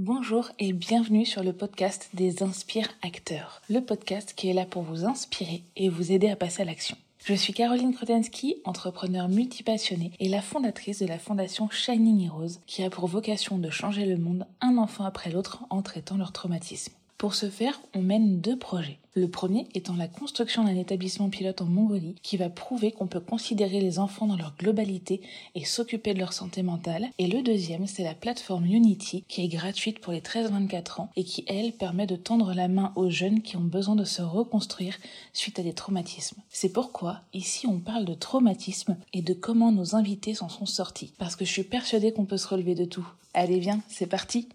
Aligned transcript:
Bonjour 0.00 0.52
et 0.60 0.72
bienvenue 0.72 1.26
sur 1.26 1.42
le 1.42 1.52
podcast 1.52 2.10
des 2.14 2.44
Inspire 2.44 2.86
Acteurs, 3.02 3.62
le 3.68 3.80
podcast 3.80 4.32
qui 4.36 4.48
est 4.48 4.52
là 4.52 4.64
pour 4.64 4.84
vous 4.84 5.04
inspirer 5.04 5.64
et 5.74 5.88
vous 5.88 6.12
aider 6.12 6.30
à 6.30 6.36
passer 6.36 6.62
à 6.62 6.64
l'action. 6.64 6.96
Je 7.24 7.34
suis 7.34 7.52
Caroline 7.52 7.92
Krotensky, 7.92 8.58
entrepreneur 8.64 9.28
multipassionnée 9.28 10.12
et 10.20 10.28
la 10.28 10.40
fondatrice 10.40 11.00
de 11.00 11.06
la 11.06 11.18
fondation 11.18 11.68
Shining 11.68 12.26
Heroes 12.26 12.60
qui 12.68 12.84
a 12.84 12.90
pour 12.90 13.08
vocation 13.08 13.58
de 13.58 13.70
changer 13.70 14.06
le 14.06 14.18
monde 14.18 14.46
un 14.60 14.78
enfant 14.78 15.04
après 15.04 15.32
l'autre 15.32 15.64
en 15.68 15.82
traitant 15.82 16.16
leur 16.16 16.30
traumatisme. 16.30 16.92
Pour 17.16 17.34
ce 17.34 17.50
faire, 17.50 17.80
on 17.92 18.00
mène 18.00 18.40
deux 18.40 18.56
projets. 18.56 19.00
Le 19.18 19.26
premier 19.26 19.66
étant 19.74 19.96
la 19.96 20.06
construction 20.06 20.62
d'un 20.62 20.76
établissement 20.76 21.28
pilote 21.28 21.60
en 21.60 21.64
Mongolie 21.64 22.14
qui 22.22 22.36
va 22.36 22.48
prouver 22.48 22.92
qu'on 22.92 23.08
peut 23.08 23.18
considérer 23.18 23.80
les 23.80 23.98
enfants 23.98 24.28
dans 24.28 24.36
leur 24.36 24.54
globalité 24.56 25.22
et 25.56 25.64
s'occuper 25.64 26.14
de 26.14 26.20
leur 26.20 26.32
santé 26.32 26.62
mentale. 26.62 27.08
Et 27.18 27.26
le 27.26 27.42
deuxième, 27.42 27.88
c'est 27.88 28.04
la 28.04 28.14
plateforme 28.14 28.66
Unity 28.66 29.24
qui 29.26 29.42
est 29.42 29.48
gratuite 29.48 29.98
pour 29.98 30.12
les 30.12 30.20
13-24 30.20 31.00
ans 31.00 31.10
et 31.16 31.24
qui, 31.24 31.44
elle, 31.48 31.72
permet 31.72 32.06
de 32.06 32.14
tendre 32.14 32.54
la 32.54 32.68
main 32.68 32.92
aux 32.94 33.10
jeunes 33.10 33.42
qui 33.42 33.56
ont 33.56 33.60
besoin 33.60 33.96
de 33.96 34.04
se 34.04 34.22
reconstruire 34.22 34.96
suite 35.32 35.58
à 35.58 35.64
des 35.64 35.72
traumatismes. 35.72 36.40
C'est 36.48 36.72
pourquoi, 36.72 37.22
ici, 37.34 37.66
on 37.66 37.80
parle 37.80 38.04
de 38.04 38.14
traumatisme 38.14 38.96
et 39.12 39.22
de 39.22 39.34
comment 39.34 39.72
nos 39.72 39.96
invités 39.96 40.34
s'en 40.34 40.48
sont 40.48 40.66
sortis. 40.66 41.12
Parce 41.18 41.34
que 41.34 41.44
je 41.44 41.50
suis 41.50 41.64
persuadée 41.64 42.12
qu'on 42.12 42.24
peut 42.24 42.36
se 42.36 42.46
relever 42.46 42.76
de 42.76 42.84
tout. 42.84 43.08
Allez, 43.34 43.58
viens, 43.58 43.80
c'est 43.88 44.06
parti! 44.06 44.48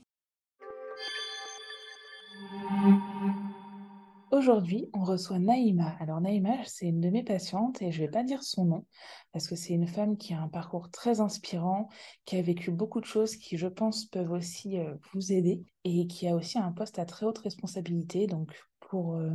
Aujourd'hui, 4.44 4.90
on 4.92 5.06
reçoit 5.06 5.40
Naïma. 5.40 5.96
Alors 6.02 6.20
Naïma, 6.20 6.58
c'est 6.66 6.88
une 6.88 7.00
de 7.00 7.10
mes 7.10 7.24
patientes 7.24 7.82
et 7.82 7.94
je 7.94 8.02
ne 8.02 8.08
vais 8.08 8.12
pas 8.12 8.26
dire 8.26 8.44
son 8.44 8.66
nom 8.66 8.86
parce 9.32 9.48
que 9.48 9.56
c'est 9.56 9.72
une 9.72 9.88
femme 9.88 10.18
qui 10.18 10.34
a 10.34 10.42
un 10.42 10.50
parcours 10.50 10.92
très 10.92 11.22
inspirant, 11.22 11.88
qui 12.26 12.36
a 12.36 12.42
vécu 12.42 12.70
beaucoup 12.70 13.00
de 13.00 13.06
choses 13.06 13.38
qui, 13.38 13.58
je 13.58 13.68
pense, 13.68 14.04
peuvent 14.04 14.34
aussi 14.34 14.80
euh, 14.80 14.96
vous 15.14 15.32
aider 15.32 15.64
et 15.86 16.08
qui 16.08 16.28
a 16.28 16.36
aussi 16.36 16.58
un 16.58 16.74
poste 16.74 17.00
à 17.00 17.06
très 17.06 17.26
haute 17.26 17.38
responsabilité. 17.38 18.28
Donc 18.28 18.54
pour 18.82 19.16
euh, 19.16 19.32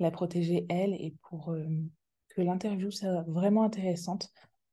la 0.00 0.10
protéger 0.10 0.66
elle 0.68 0.94
et 0.94 1.14
pour 1.28 1.52
euh, 1.52 1.64
que 2.30 2.42
l'interview 2.42 2.90
soit 2.90 3.22
vraiment 3.28 3.62
intéressante, 3.62 4.32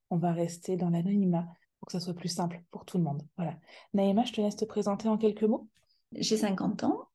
on 0.10 0.18
va 0.18 0.34
rester 0.34 0.76
dans 0.76 0.90
l'anonymat 0.90 1.46
pour 1.80 1.86
que 1.86 1.92
ça 1.92 2.00
soit 2.00 2.16
plus 2.16 2.30
simple 2.30 2.64
pour 2.72 2.84
tout 2.84 2.98
le 2.98 3.04
monde. 3.04 3.22
Voilà. 3.38 3.60
Naïma, 3.94 4.24
je 4.24 4.34
te 4.34 4.42
laisse 4.42 4.56
te 4.56 4.66
présenter 4.66 5.08
en 5.08 5.20
quelques 5.20 5.44
mots. 5.44 5.70
J'ai 6.14 6.38
50 6.38 6.84
ans. 6.84 7.07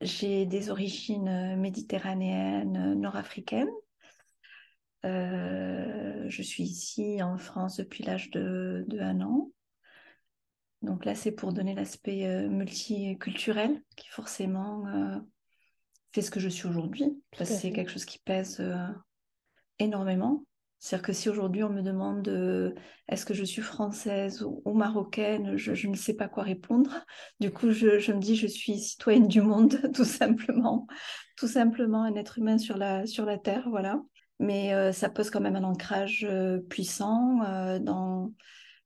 J'ai 0.00 0.46
des 0.46 0.70
origines 0.70 1.28
euh, 1.28 1.56
méditerranéennes, 1.56 2.76
euh, 2.76 2.94
nord-africaines. 2.94 3.70
Euh, 5.04 6.24
je 6.28 6.42
suis 6.42 6.64
ici 6.64 7.22
en 7.22 7.36
France 7.36 7.76
depuis 7.78 8.04
l'âge 8.04 8.30
de, 8.30 8.86
un 9.00 9.20
an. 9.20 9.50
Donc 10.82 11.04
là, 11.04 11.14
c'est 11.14 11.32
pour 11.32 11.52
donner 11.52 11.74
l'aspect 11.74 12.48
multiculturel 12.48 13.82
qui 13.96 14.08
forcément 14.08 14.84
fait 16.12 16.22
ce 16.22 16.30
que 16.30 16.38
je 16.38 16.48
suis 16.48 16.68
aujourd'hui. 16.68 17.20
C'est 17.44 17.72
quelque 17.72 17.90
chose 17.90 18.04
qui 18.04 18.20
pèse 18.20 18.62
énormément. 19.80 20.44
C'est-à-dire 20.78 21.06
que 21.06 21.12
si 21.12 21.28
aujourd'hui 21.28 21.64
on 21.64 21.70
me 21.70 21.82
demande 21.82 22.28
euh, 22.28 22.72
est-ce 23.08 23.26
que 23.26 23.34
je 23.34 23.44
suis 23.44 23.62
française 23.62 24.42
ou, 24.44 24.72
marocaine, 24.74 25.56
je, 25.56 25.88
ne 25.88 25.96
sais 25.96 26.14
pas 26.14 26.28
quoi 26.28 26.44
répondre. 26.44 27.04
Du 27.40 27.50
coup, 27.50 27.72
je, 27.72 28.12
me 28.12 28.20
dis 28.20 28.36
je 28.36 28.46
suis 28.46 28.78
citoyenne 28.78 29.26
du 29.26 29.40
monde, 29.40 29.80
tout 29.94 30.04
simplement. 30.04 30.86
Tout 31.36 31.48
simplement 31.48 32.04
un 32.04 32.14
être 32.14 32.38
humain 32.38 32.58
sur 32.58 32.76
la, 32.76 33.06
sur 33.06 33.24
la 33.24 33.38
Terre, 33.38 33.68
voilà. 33.68 34.00
Mais 34.38 34.72
euh, 34.72 34.92
ça 34.92 35.10
pose 35.10 35.30
quand 35.30 35.40
même 35.40 35.56
un 35.56 35.64
ancrage 35.64 36.24
euh, 36.28 36.60
puissant 36.60 37.40
dans 37.80 38.32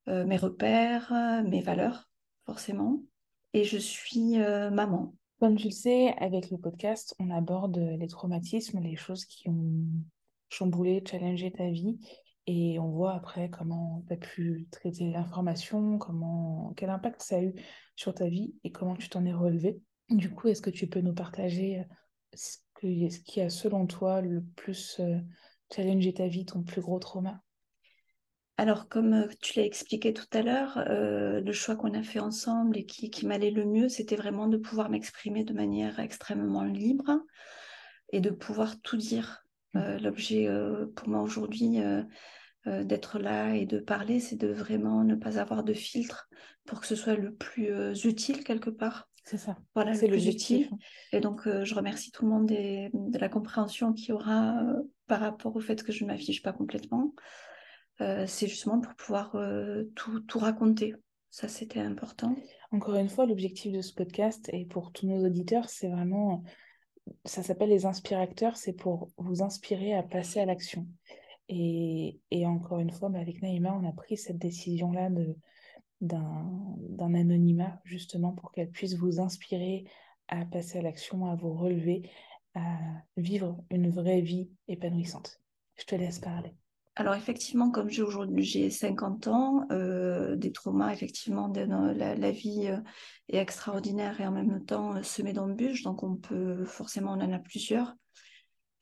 mes 0.08 0.36
repères, 0.36 1.12
mes 1.46 1.60
valeurs, 1.60 2.10
forcément. 2.44 3.02
Et 3.52 3.62
je 3.62 3.78
suis 3.78 4.36
maman. 4.38 5.14
Comme 5.38 5.56
tu 5.56 5.66
le 5.66 5.72
sais, 5.72 6.14
avec 6.18 6.50
le 6.50 6.58
podcast, 6.58 7.14
on 7.20 7.30
aborde 7.30 7.77
les 7.77 8.08
traumatismes, 8.08 8.80
les 8.80 8.96
choses 8.96 9.24
qui 9.24 9.48
ont 9.48 9.86
chambouler, 10.53 11.03
challenger 11.08 11.50
ta 11.50 11.69
vie. 11.70 11.98
Et 12.46 12.79
on 12.79 12.89
voit 12.89 13.14
après 13.14 13.51
comment 13.51 14.05
tu 14.08 14.14
as 14.14 14.17
pu 14.17 14.67
traiter 14.70 15.11
l'information, 15.11 15.98
comment, 15.98 16.73
quel 16.77 16.90
impact 16.90 17.23
ça 17.23 17.36
a 17.36 17.42
eu 17.42 17.55
sur 17.95 18.14
ta 18.14 18.29
vie 18.29 18.55
et 18.64 18.73
comment 18.73 18.96
tu 18.96 19.08
t'en 19.08 19.24
es 19.24 19.33
relevé. 19.33 19.80
Du 20.11 20.30
coup, 20.30 20.48
est-ce 20.48 20.62
que 20.62 20.70
tu 20.70 20.89
peux 20.89 21.01
nous 21.01 21.14
partager 21.14 21.80
euh, 21.80 21.85
ce, 22.35 22.58
qui 23.20 23.41
a 23.41 23.48
selon 23.48 23.86
toi 23.86 24.20
le 24.20 24.42
plus 24.57 24.98
euh, 24.98 25.18
challengé 25.73 26.12
ta 26.12 26.27
vie, 26.27 26.45
ton 26.45 26.62
plus 26.62 26.80
gros 26.80 26.98
trauma? 26.98 27.41
Alors, 28.57 28.89
comme 28.89 29.14
euh, 29.14 29.29
tu 29.41 29.58
l'as 29.58 29.64
expliqué 29.64 30.12
tout 30.12 30.27
à 30.33 30.42
l'heure, 30.42 30.85
le 30.89 31.52
choix 31.52 31.77
qu'on 31.77 31.95
a 31.95 32.02
fait 32.02 32.20
ensemble 32.20 32.77
et 32.77 32.86
qui, 32.86 33.24
m'allait 33.24 33.52
le 33.52 33.64
mieux, 33.64 33.89
c'était 33.89 34.17
vraiment 34.17 34.48
de 34.48 34.57
pouvoir 34.57 34.91
m'exprimer 34.91 35.45
de 35.45 35.55
manière 35.55 36.01
extrêmement 36.01 36.64
libre 36.64 37.20
et 38.12 38.20
de 38.20 38.30
pouvoir 38.30 38.80
tout 38.80 38.96
dire 38.96 39.42
euh, 39.42 39.52
l'objet 39.74 40.48
euh, 40.48 40.86
pour 40.94 41.08
moi 41.08 41.22
aujourd'hui 41.22 41.80
euh, 41.80 42.84
d'être 42.84 43.18
là 43.18 43.55
et 43.56 43.66
de 43.66 43.78
parler, 43.78 44.20
c'est 44.20 44.36
de 44.36 44.48
vraiment 44.48 45.05
ne 45.05 45.14
pas 45.14 45.38
avoir 45.38 45.64
de 45.64 45.72
filtre 45.72 46.28
pour 46.64 46.80
que 46.80 46.86
ce 46.86 46.94
soit 46.94 47.16
le 47.16 47.34
plus 47.34 48.05
utile 48.05 48.44
quelque 48.44 48.70
part. 48.70 49.08
C'est 49.24 49.38
ça. 49.38 49.56
Voilà, 49.74 49.94
c'est 49.94 50.06
le 50.06 50.12
plus 50.12 50.28
utile. 50.28 50.70
Et 51.12 51.20
donc, 51.20 51.42
je 51.46 51.74
remercie 51.74 52.11
tout 52.12 52.24
le 52.24 52.30
monde 52.30 52.46
de 52.46 53.18
la 53.18 53.28
compréhension 53.28 53.92
qu'il 53.92 54.11
y 54.11 54.12
aura 54.12 54.62
par 55.06 55.20
rapport 55.20 55.55
au 55.56 55.61
fait 55.61 55.82
que 55.82 55.92
je 55.92 56.05
ne 56.05 56.11
m'affiche 56.11 56.42
pas 56.42 56.52
complètement. 56.52 57.14
c'est 57.98 58.46
justement 58.46 58.80
pour 58.80 58.94
pouvoir 58.94 59.36
tout, 59.96 60.20
tout, 60.20 60.38
raconter. 60.38 60.94
Ça, 61.30 61.48
c'était 61.48 61.80
important. 61.80 62.36
Encore 62.70 62.94
une 62.94 63.08
fois, 63.08 63.27
l'objectif 63.27 63.72
de 63.72 63.80
ce 63.80 63.92
podcast 63.92 64.48
et 64.52 64.66
pour 64.66 64.92
tous 64.92 65.06
nos 65.06 65.24
auditeurs, 65.27 65.68
c'est 65.68 65.88
vraiment 65.88 66.44
ça 67.24 67.42
s'appelle 67.42 67.70
les 67.70 67.86
inspirateurs, 67.86 68.57
c'est 68.57 68.73
pour 68.73 69.11
vous 69.17 69.42
inspirer 69.42 69.95
à 69.95 70.02
passer 70.02 70.40
à 70.40 70.46
l'action. 70.46 70.86
Et, 71.48 72.20
encore 72.46 72.79
une 72.79 72.90
fois, 72.90 73.08
bah, 73.08 73.18
avec 73.18 73.42
Naïma, 73.42 73.74
on 73.74 73.86
a 73.86 73.92
pris 73.92 74.17
cette 74.17 74.39
décision-là 74.39 75.11
d'un 76.01 77.14
anonymat, 77.14 77.80
justement, 77.85 78.33
pour 78.33 78.52
qu'elle 78.52 78.70
puisse 78.70 78.95
vous 78.95 79.20
inspirer 79.20 79.85
à 80.29 80.46
passer 80.46 80.79
à 80.79 80.83
l'action, 80.83 81.27
à 81.27 81.35
vous 81.35 81.52
relever, 81.52 82.11
à 82.55 82.79
vivre 83.17 83.62
une 83.70 83.91
vraie 83.91 84.23
vie 84.23 84.51
épanouissante. 84.68 85.41
Je 85.77 85.85
te 85.85 85.95
laisse 85.95 86.20
parler. 86.20 86.55
Alors 86.95 87.14
effectivement, 87.14 87.70
comme 87.70 87.89
j'ai 87.89 88.03
aujourd'hui 88.03 88.45
j'ai 88.45 88.69
50 88.69 89.27
ans, 89.29 89.67
euh, 89.70 90.36
des 90.36 90.53
traumas, 90.53 90.92
effectivement, 90.92 91.48
la, 91.48 92.30
vie 92.30 92.67
euh, 92.67 92.79
est 93.29 93.39
extraordinaire 93.39 94.20
et 94.20 94.27
en 94.27 94.33
même 94.33 94.64
temps 94.67 94.97
euh, 94.97 95.03
semée 95.03 95.33
d'embûches, 95.33 95.83
donc 95.85 96.03
on 96.03 96.17
peut 96.17 96.67
forcément, 96.67 97.13
on 97.13 97.20
en 97.20 97.33
a 97.33 97.39
plusieurs. 97.39 97.95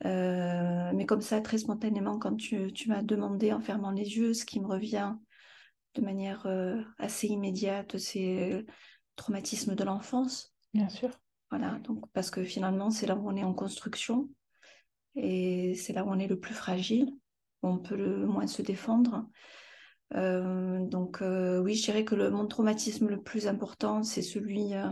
mais 0.03 1.05
comme 1.07 1.21
ça, 1.21 1.39
très 1.39 1.59
spontanément, 1.59 2.19
quand 2.19 2.35
tu, 2.35 2.73
m'as 2.87 3.01
demandé 3.01 3.53
en 3.53 3.61
fermant 3.61 3.91
les 3.91 4.17
yeux, 4.17 4.33
ce 4.33 4.45
qui 4.45 4.59
me 4.59 4.67
revient 4.67 5.15
de 5.95 6.01
manière 6.01 6.47
assez 6.97 7.27
immédiate, 7.27 7.97
c'est 7.97 8.49
le 8.49 8.65
traumatisme 9.15 9.75
de 9.75 9.83
l'enfance. 9.83 10.53
Bien 10.73 10.89
sûr. 10.89 11.11
Voilà, 11.49 11.79
donc 11.83 12.09
parce 12.13 12.29
que 12.29 12.43
finalement, 12.43 12.91
c'est 12.91 13.07
là 13.07 13.15
où 13.15 13.29
on 13.29 13.35
est 13.35 13.43
en 13.43 13.53
construction 13.53 14.29
et 15.15 15.75
c'est 15.75 15.93
là 15.93 16.05
où 16.05 16.09
on 16.09 16.19
est 16.19 16.27
le 16.27 16.39
plus 16.39 16.53
fragile 16.53 17.13
on 17.63 17.77
peut 17.77 17.95
le 17.95 18.25
moins 18.25 18.47
se 18.47 18.61
défendre. 18.61 19.27
Euh, 20.15 20.85
donc 20.85 21.21
euh, 21.21 21.59
oui, 21.59 21.75
je 21.75 21.83
dirais 21.83 22.03
que 22.03 22.15
le, 22.15 22.29
mon 22.29 22.47
traumatisme 22.47 23.07
le 23.07 23.21
plus 23.21 23.47
important, 23.47 24.03
c'est 24.03 24.21
celui 24.21 24.73
euh, 24.73 24.89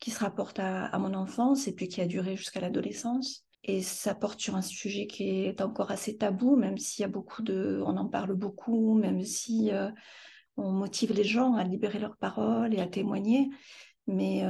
qui 0.00 0.10
se 0.10 0.20
rapporte 0.20 0.58
à, 0.58 0.96
mon 0.98 1.14
enfance 1.14 1.66
et 1.66 1.74
puis 1.74 1.88
qui 1.88 2.00
a 2.00 2.06
duré 2.06 2.36
jusqu'à 2.36 2.60
l'adolescence. 2.60 3.44
Et 3.66 3.80
ça 3.80 4.14
porte 4.14 4.40
sur 4.40 4.56
un 4.56 4.62
sujet 4.62 5.06
qui 5.06 5.46
est 5.46 5.62
encore 5.62 5.90
assez 5.90 6.18
tabou, 6.18 6.56
même 6.56 6.76
s'il 6.76 7.02
y 7.02 7.06
a 7.06 7.08
beaucoup 7.08 7.42
de, 7.42 7.82
on 7.86 7.96
en 7.96 8.06
parle 8.06 8.34
beaucoup, 8.34 8.92
même 8.92 9.22
si 9.22 9.70
on 10.58 10.70
motive 10.70 11.14
les 11.14 11.24
gens 11.24 11.54
à 11.54 11.64
libérer 11.64 11.98
leurs 11.98 12.18
paroles 12.18 12.74
et 12.74 12.80
à 12.80 12.86
témoigner. 12.86 13.48
Mais 14.06 14.42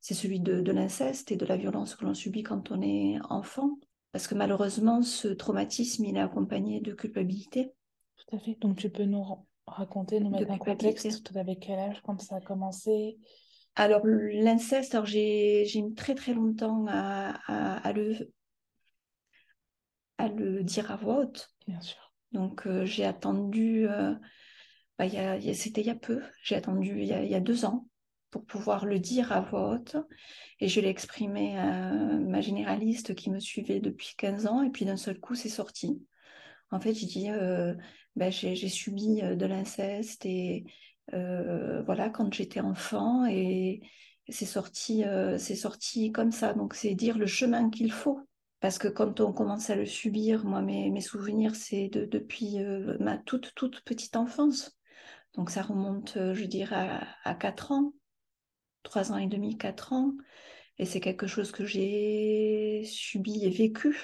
c'est 0.00 0.14
celui 0.14 0.40
de 0.40 0.72
l'inceste 0.72 1.30
et 1.30 1.36
de 1.36 1.44
la 1.44 1.58
violence 1.58 1.94
que 1.94 2.06
l'on 2.06 2.14
subit 2.14 2.42
quand 2.42 2.70
on 2.70 2.80
est 2.80 3.18
enfant. 3.28 3.76
Parce 4.16 4.28
que 4.28 4.34
malheureusement, 4.34 5.02
ce 5.02 5.28
traumatisme, 5.28 6.06
il 6.06 6.16
est 6.16 6.20
accompagné 6.20 6.80
de 6.80 6.94
culpabilité. 6.94 7.74
Tout 8.16 8.34
à 8.34 8.38
fait. 8.38 8.56
Donc, 8.62 8.78
tu 8.78 8.88
peux 8.88 9.04
nous 9.04 9.22
raconter, 9.66 10.20
nous 10.20 10.30
mettre 10.30 10.50
un 10.50 10.56
contexte, 10.56 11.36
avec 11.36 11.60
quel 11.60 11.78
âge, 11.78 12.00
quand 12.02 12.18
ça 12.22 12.36
a 12.36 12.40
commencé? 12.40 13.18
Alors, 13.74 14.00
l'inceste, 14.06 14.96
j'ai 15.04 15.68
mis 15.82 15.92
très 15.92 16.14
très 16.14 16.32
longtemps 16.32 16.86
à, 16.88 17.92
le, 17.92 18.32
à 20.16 20.28
le 20.28 20.62
dire 20.62 20.90
à 20.90 20.96
voix 20.96 21.18
haute. 21.18 21.50
Bien 21.68 21.82
sûr. 21.82 22.14
Donc, 22.32 22.66
euh, 22.66 22.86
j'ai 22.86 23.04
attendu, 23.04 23.86
euh, 23.86 24.14
bah, 24.98 25.10
c'était 25.52 25.82
il 25.82 25.88
y 25.88 25.90
a 25.90 25.94
peu, 25.94 26.22
j'ai 26.42 26.54
attendu 26.54 27.02
il 27.02 27.06
y 27.06 27.34
a, 27.34 27.40
deux 27.40 27.66
ans 27.66 27.86
pour 28.36 28.44
pouvoir 28.44 28.86
le 28.86 28.98
dire 28.98 29.32
à 29.32 29.40
voix 29.40 29.70
haute. 29.70 29.96
Et 30.60 30.68
je 30.68 30.80
l'ai 30.80 30.88
exprimé 30.88 31.58
à 31.58 31.92
ma 31.92 32.40
généraliste 32.40 33.14
qui 33.14 33.30
me 33.30 33.40
suivait 33.40 33.80
depuis 33.80 34.14
15 34.16 34.46
ans. 34.46 34.62
Et 34.62 34.70
puis 34.70 34.84
d'un 34.84 34.96
seul 34.96 35.18
coup, 35.18 35.34
c'est 35.34 35.48
sorti. 35.48 36.02
En 36.70 36.80
fait, 36.80 36.94
j'ai 36.94 37.06
dit, 37.06 37.30
euh, 37.30 37.74
ben, 38.16 38.32
j'ai 38.32 38.68
subi 38.68 39.20
euh, 39.22 39.36
de 39.36 39.46
l'inceste 39.46 40.24
et 40.24 40.64
euh, 41.14 41.82
voilà, 41.82 42.10
quand 42.10 42.32
j'étais 42.32 42.60
enfant. 42.60 43.26
Et, 43.26 43.82
c'est 44.28 44.46
sorti, 44.46 45.04
euh, 45.04 45.38
c'est 45.38 45.54
sorti 45.54 46.10
comme 46.10 46.32
ça. 46.32 46.52
Donc, 46.52 46.74
c'est 46.74 46.94
dire 46.94 47.16
le 47.16 47.26
chemin 47.26 47.70
qu'il 47.70 47.92
faut. 47.92 48.20
Parce 48.60 48.78
que 48.78 48.88
quand 48.88 49.20
on 49.20 49.32
commence 49.32 49.70
à 49.70 49.76
le 49.76 49.86
subir, 49.86 50.44
moi, 50.44 50.62
mes, 50.62 51.00
souvenirs, 51.00 51.54
c'est 51.54 51.88
de, 51.88 52.06
depuis 52.06 52.56
ma 52.98 53.18
toute, 53.18 53.52
toute 53.54 53.82
petite 53.82 54.16
enfance. 54.16 54.76
Donc, 55.34 55.50
ça 55.50 55.62
remonte, 55.62 56.14
je 56.16 56.44
dirais, 56.44 56.74
à, 56.74 57.06
à 57.22 57.34
4 57.34 57.70
ans, 57.72 57.92
3 58.86 59.12
ans 59.12 59.18
et 59.18 59.26
demi, 59.26 59.56
4 59.58 59.92
ans. 59.92 60.12
Et 60.78 60.84
c'est 60.84 61.00
quelque 61.00 61.26
chose 61.26 61.52
que 61.52 61.64
j'ai 61.64 62.82
subi 62.84 63.44
et 63.44 63.50
vécu 63.50 63.96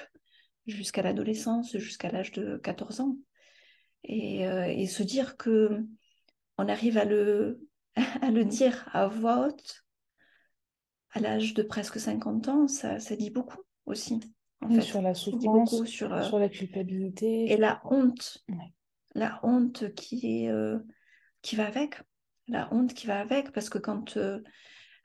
jusqu'à 0.67 1.01
l'adolescence, 1.01 1.77
jusqu'à 1.77 2.09
l'âge 2.09 2.31
de 2.31 2.57
14 2.57 2.99
ans. 3.01 3.17
Et, 4.03 4.41
et, 4.41 4.87
se 4.87 5.03
dire 5.03 5.37
que 5.37 5.85
on 6.57 6.67
arrive 6.67 6.97
à 6.97 7.05
le, 7.05 7.61
à 8.21 8.31
le 8.31 8.43
dire 8.43 8.87
à 8.91 9.07
voix 9.07 9.47
haute 9.47 9.83
à 11.13 11.19
l'âge 11.19 11.53
de 11.53 11.63
presque 11.63 11.99
50 11.99 12.47
ans, 12.49 12.67
ça, 12.67 12.99
ça 12.99 13.15
dit 13.15 13.29
beaucoup 13.29 13.61
aussi. 13.85 14.19
En 14.61 14.69
fait. 14.69 14.81
Sur 14.81 15.01
la 15.01 15.13
souffrance, 15.13 15.85
sur, 15.85 16.13
euh, 16.13 16.23
sur, 16.23 16.39
la 16.39 16.49
culpabilité. 16.49 17.51
Et 17.51 17.57
la 17.57 17.81
honte. 17.85 18.43
La 19.13 19.39
honte 19.43 19.93
qui, 19.93 20.43
est, 20.45 20.49
euh, 20.49 20.79
qui 21.41 21.55
va 21.55 21.67
avec. 21.67 22.01
La 22.47 22.73
honte 22.73 22.93
qui 22.93 23.07
va 23.07 23.19
avec. 23.19 23.51
Parce 23.51 23.69
que 23.69 23.77
quand. 23.77 24.17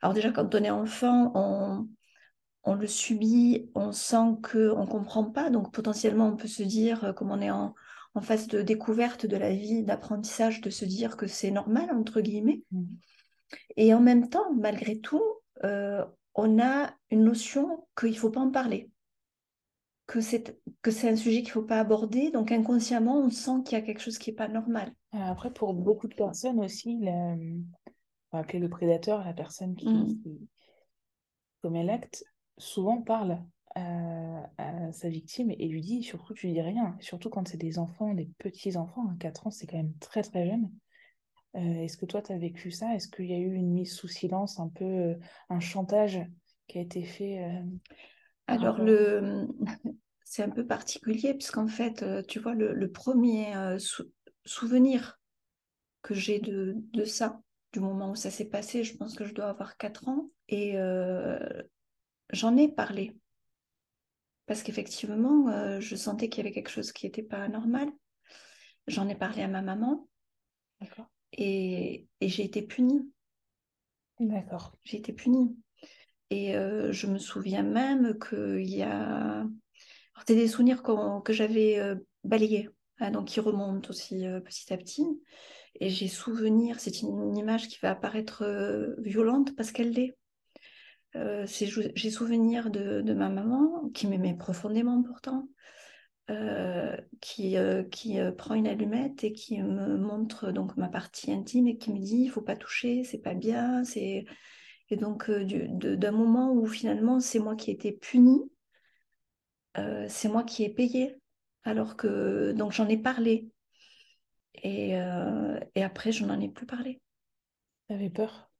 Euh, 0.03 0.05
alors, 0.07 0.13
déjà, 0.13 0.31
quand 0.31 0.53
on 0.55 0.63
est 0.63 0.69
enfant, 0.69 1.31
on, 1.35 1.87
on 2.63 2.75
le 2.75 2.87
subit, 2.87 3.69
on 3.75 3.91
sent 3.91 4.37
qu'on 4.43 4.81
ne 4.81 4.89
comprend 4.89 5.25
pas. 5.25 5.49
Donc, 5.49 5.73
potentiellement, 5.73 6.27
on 6.27 6.35
peut 6.35 6.47
se 6.47 6.63
dire, 6.63 7.13
comme 7.15 7.31
on 7.31 7.41
est 7.41 7.51
en, 7.51 7.73
en 8.15 8.21
phase 8.21 8.47
de 8.47 8.61
découverte 8.61 9.25
de 9.25 9.37
la 9.37 9.51
vie, 9.51 9.83
d'apprentissage, 9.83 10.61
de 10.61 10.69
se 10.69 10.85
dire 10.85 11.17
que 11.17 11.27
c'est 11.27 11.51
normal, 11.51 11.89
entre 11.91 12.21
guillemets. 12.21 12.63
Mmh. 12.71 12.85
Et 13.77 13.93
en 13.93 13.99
même 13.99 14.29
temps, 14.29 14.53
malgré 14.53 14.99
tout, 14.99 15.23
euh, 15.63 16.05
on 16.35 16.59
a 16.59 16.93
une 17.11 17.23
notion 17.23 17.87
qu'il 17.97 18.11
ne 18.11 18.15
faut 18.15 18.29
pas 18.29 18.39
en 18.39 18.51
parler, 18.51 18.89
que 20.07 20.21
c'est, 20.21 20.59
un 20.85 21.15
sujet 21.15 21.41
qu'il 21.41 21.49
ne 21.49 21.53
faut 21.53 21.63
pas 21.63 21.79
aborder. 21.79 22.31
Donc 22.31 22.51
inconsciemment, 22.51 23.19
on 23.19 23.29
sent 23.29 23.63
qu'il 23.65 23.77
y 23.77 23.81
a 23.81 23.85
quelque 23.85 24.01
chose 24.01 24.17
qui 24.17 24.29
n'est 24.29 24.35
pas 24.35 24.47
normal. 24.47 24.93
Euh, 25.15 25.17
après, 25.17 25.51
pour 25.51 25.73
beaucoup 25.73 26.07
de 26.07 26.15
personnes 26.15 26.59
aussi, 26.59 26.99
on 28.31 28.37
va 28.37 28.43
appeler 28.43 28.59
le 28.59 28.69
prédateur, 28.69 29.23
la 29.23 29.33
personne 29.33 29.75
qui, 29.75 29.87
mmh. 29.87 30.47
commet 31.61 31.83
l'acte, 31.83 32.23
souvent 32.57 33.01
parle 33.01 33.43
à, 33.75 34.91
sa 34.91 35.09
victime 35.09 35.51
et 35.51 35.67
lui 35.67 35.81
dit 35.81 36.03
surtout 36.03 36.33
tu 36.33 36.51
dis 36.51 36.61
rien, 36.61 36.97
surtout 36.99 37.29
quand 37.29 37.47
c'est 37.47 37.57
des 37.57 37.77
enfants, 37.77 38.13
des 38.13 38.29
petits 38.39 38.75
enfants, 38.77 39.15
4 39.19 39.47
ans 39.47 39.51
c'est 39.51 39.67
quand 39.67 39.77
même 39.77 39.93
très 39.99 40.23
très 40.23 40.45
jeune. 40.45 40.69
Euh, 41.55 41.83
est-ce 41.83 41.97
que 41.97 42.05
toi, 42.05 42.21
tu 42.21 42.31
as 42.31 42.37
vécu 42.37 42.71
ça? 42.71 42.93
Est-ce 42.95 43.07
qu'il 43.07 43.25
y 43.25 43.33
a 43.33 43.37
eu 43.37 43.53
une 43.53 43.71
mise 43.71 43.93
sous 43.93 44.07
silence, 44.07 44.59
un 44.59 44.69
peu 44.69 44.85
euh, 44.85 45.15
un 45.49 45.59
chantage 45.59 46.19
qui 46.67 46.77
a 46.77 46.81
été 46.81 47.03
fait 47.03 47.43
euh, 47.43 47.63
Alors, 48.47 48.79
le... 48.79 49.47
c'est 50.23 50.43
un 50.43 50.49
peu 50.49 50.65
particulier, 50.65 51.33
puisqu'en 51.33 51.67
fait, 51.67 52.05
tu 52.27 52.39
vois, 52.39 52.53
le, 52.53 52.91
premier 52.91 53.51
souvenir 54.45 55.19
que 56.03 56.13
j'ai 56.13 56.39
de, 56.39 56.75
de, 56.93 57.03
ça, 57.03 57.41
du 57.73 57.79
moment 57.79 58.11
où 58.11 58.15
ça 58.15 58.31
s'est 58.31 58.49
passé, 58.49 58.83
je 58.83 58.95
pense 58.97 59.15
que 59.15 59.25
je 59.25 59.33
dois 59.33 59.49
avoir 59.49 59.77
4 59.77 60.07
ans, 60.07 60.29
et 60.47 60.75
j'en 62.31 62.57
ai 62.57 62.67
parlé. 62.67 63.15
Parce 64.45 64.63
qu'effectivement, 64.63 65.79
je 65.79 65.95
sentais 65.95 66.29
qu'il 66.29 66.43
y 66.43 66.47
avait 66.47 66.53
quelque 66.53 66.71
chose 66.71 66.91
qui 66.91 67.05
n'était 67.05 67.23
pas 67.23 67.47
normal. 67.47 67.89
J'en 68.87 69.07
ai 69.07 69.15
parlé 69.15 69.43
à 69.43 69.47
ma 69.47 69.61
maman. 69.61 70.07
D'accord 70.81 71.09
et, 71.33 72.07
j'ai 72.21 72.43
été 72.43 72.61
punie. 72.61 73.11
D'accord. 74.19 74.75
J'ai 74.83 74.97
été 74.97 75.13
punie. 75.13 75.55
Et 76.29 76.55
euh, 76.55 76.91
je 76.91 77.07
me 77.07 77.17
souviens 77.17 77.63
même 77.63 78.17
qu'il 78.19 78.69
y 78.69 78.83
a. 78.83 79.45
C'est 80.27 80.35
des 80.35 80.47
souvenirs 80.47 80.83
que 80.83 81.33
j'avais 81.33 81.79
euh, 81.79 81.95
balayés, 82.23 82.69
donc 83.11 83.27
qui 83.27 83.39
remontent 83.39 83.89
aussi 83.89 84.27
euh, 84.27 84.39
petit 84.39 84.73
à 84.73 84.77
petit. 84.77 85.05
Et 85.79 85.89
j'ai 85.89 86.07
souvenir, 86.07 86.79
c'est 86.79 87.01
une, 87.01 87.37
image 87.37 87.67
qui 87.67 87.79
va 87.81 87.91
apparaître 87.91 88.43
violente 88.99 89.55
parce 89.55 89.71
qu'elle 89.71 89.91
l'est. 89.91 90.17
j'ai 91.13 92.11
souvenir 92.11 92.69
de, 92.69 93.13
ma 93.13 93.29
maman 93.29 93.89
qui 93.93 94.07
m'aimait 94.07 94.35
profondément 94.35 95.01
pourtant, 95.03 95.47
euh, 96.29 96.95
qui, 97.21 97.57
euh, 97.57 97.83
qui 97.83 98.19
euh, 98.19 98.31
prend 98.31 98.53
une 98.53 98.67
allumette 98.67 99.23
et 99.23 99.33
qui 99.33 99.59
me 99.63 99.97
montre 99.97 100.51
donc 100.51 100.77
ma 100.77 100.87
partie 100.87 101.31
intime 101.31 101.67
et 101.67 101.77
qui 101.77 101.91
me 101.91 101.97
dit 101.97 102.21
il 102.25 102.29
faut 102.29 102.41
pas 102.41 102.55
toucher, 102.55 103.03
c'est 103.03 103.17
pas 103.17 103.33
bien, 103.33 103.83
c'est 103.83 104.25
et 104.91 104.95
donc 104.95 105.29
d'un 105.31 106.11
moment 106.11 106.53
où 106.53 106.67
finalement 106.67 107.19
c'est 107.19 107.39
moi 107.39 107.55
qui 107.55 107.71
ai 107.71 107.73
été 107.73 107.91
punie, 107.91 108.43
c'est 109.75 110.29
moi 110.29 110.43
qui 110.43 110.63
ai 110.63 110.69
payé 110.69 111.15
alors 111.63 111.97
que 111.97 112.53
donc 112.53 112.71
j'en 112.71 112.87
ai 112.87 112.97
parlé 112.97 113.49
et, 114.63 114.91
et 115.75 115.83
après 115.83 116.11
je 116.11 116.25
n'en 116.25 116.39
ai 116.39 116.49
plus 116.49 116.65
parlé. 116.65 117.01
T'avais 117.87 118.09
peur? 118.09 118.51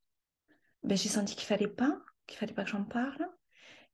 Ben, 0.83 0.97
j'ai 0.97 1.09
senti 1.09 1.35
qu'il 1.35 1.45
fallait 1.45 1.67
pas, 1.67 1.99
qu'il 2.25 2.37
fallait 2.37 2.53
pas 2.53 2.63
que 2.63 2.69
j'en 2.69 2.83
parle. 2.83 3.27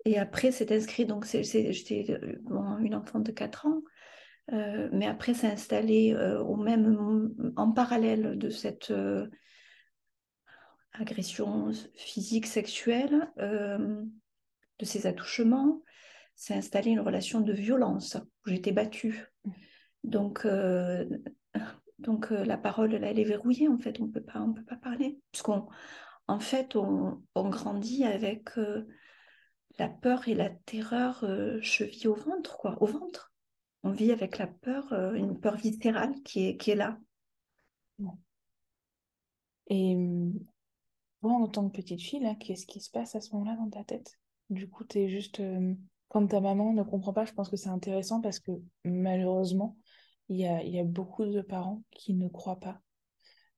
Et 0.05 0.19
après, 0.19 0.51
c'est 0.51 0.71
inscrit, 0.71 1.05
donc 1.05 1.25
j'étais 1.25 2.11
euh, 2.11 2.77
une 2.79 2.95
enfant 2.95 3.19
de 3.19 3.31
4 3.31 3.65
ans, 3.65 3.81
euh, 4.53 4.87
mais 4.93 5.07
après, 5.07 5.33
c'est 5.33 5.47
installé 5.47 6.13
euh, 6.13 6.39
au 6.41 6.55
même, 6.55 7.33
en 7.55 7.71
parallèle 7.71 8.37
de 8.37 8.49
cette 8.49 8.93
agression 10.93 11.71
physique, 11.95 12.45
sexuelle, 12.45 13.29
de 13.37 14.85
ces 14.85 15.07
attouchements, 15.07 15.81
c'est 16.35 16.53
installé 16.53 16.91
une 16.91 16.99
relation 16.99 17.41
de 17.41 17.53
violence 17.53 18.17
où 18.45 18.49
j'étais 18.49 18.71
battue. 18.71 19.25
Donc, 20.03 20.47
donc 21.99 22.29
la 22.29 22.57
parole, 22.57 22.91
là, 22.91 23.09
elle 23.09 23.19
est 23.19 23.23
verrouillée, 23.23 23.67
en 23.67 23.77
fait, 23.77 23.99
on 23.99 24.07
peut 24.07 24.23
pas, 24.23 24.41
on 24.41 24.53
peut 24.53 24.65
pas 24.65 24.75
parler. 24.75 25.19
Parce 25.31 25.41
qu'en 25.41 25.67
en 26.27 26.39
fait, 26.39 26.75
on, 26.75 27.23
on 27.35 27.49
grandit 27.49 28.03
avec 28.03 28.49
la 29.77 29.89
peur 29.89 30.27
et 30.27 30.35
la 30.35 30.49
terreur 30.49 31.23
euh, 31.23 31.59
chevillent 31.61 32.07
au 32.07 32.15
ventre, 32.15 32.57
quoi, 32.57 32.81
au 32.81 32.85
ventre. 32.85 33.33
On 33.83 33.91
vit 33.91 34.11
avec 34.11 34.37
la 34.37 34.47
peur, 34.47 34.91
euh, 34.93 35.13
une 35.13 35.39
peur 35.39 35.57
viscérale 35.57 36.13
qui 36.23 36.47
est, 36.47 36.57
qui 36.57 36.71
est 36.71 36.75
là. 36.75 36.97
Et 39.67 39.97
toi, 41.21 41.33
en 41.33 41.47
tant 41.47 41.69
que 41.69 41.77
petite 41.77 42.01
fille, 42.01 42.37
qu'est-ce 42.39 42.65
qui 42.65 42.79
se 42.79 42.89
passe 42.89 43.15
à 43.15 43.21
ce 43.21 43.33
moment-là 43.33 43.57
dans 43.57 43.69
ta 43.69 43.83
tête? 43.83 44.19
Du 44.49 44.69
coup, 44.69 44.83
tu 44.83 44.99
es 44.99 45.09
juste. 45.09 45.41
Euh, 46.15 46.19
quand 46.19 46.27
ta 46.27 46.41
maman 46.41 46.73
ne 46.73 46.83
comprend 46.83 47.13
pas, 47.13 47.25
je 47.25 47.33
pense 47.33 47.49
que 47.49 47.57
c'est 47.57 47.69
intéressant 47.69 48.21
parce 48.21 48.39
que 48.39 48.51
malheureusement, 48.83 49.77
il 50.29 50.37
y 50.37 50.79
a, 50.79 50.83
beaucoup 50.83 51.25
de 51.25 51.41
parents 51.41 51.83
qui 51.91 52.13
ne 52.13 52.27
croient 52.27 52.59
pas. 52.59 52.81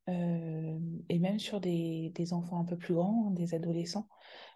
et 0.08 1.20
même 1.20 1.40
sur 1.40 1.60
des, 1.62 2.12
enfants 2.32 2.60
un 2.60 2.66
peu 2.66 2.78
plus 2.78 2.94
grands, 2.94 3.32
des 3.32 3.54
adolescents, 3.54 4.08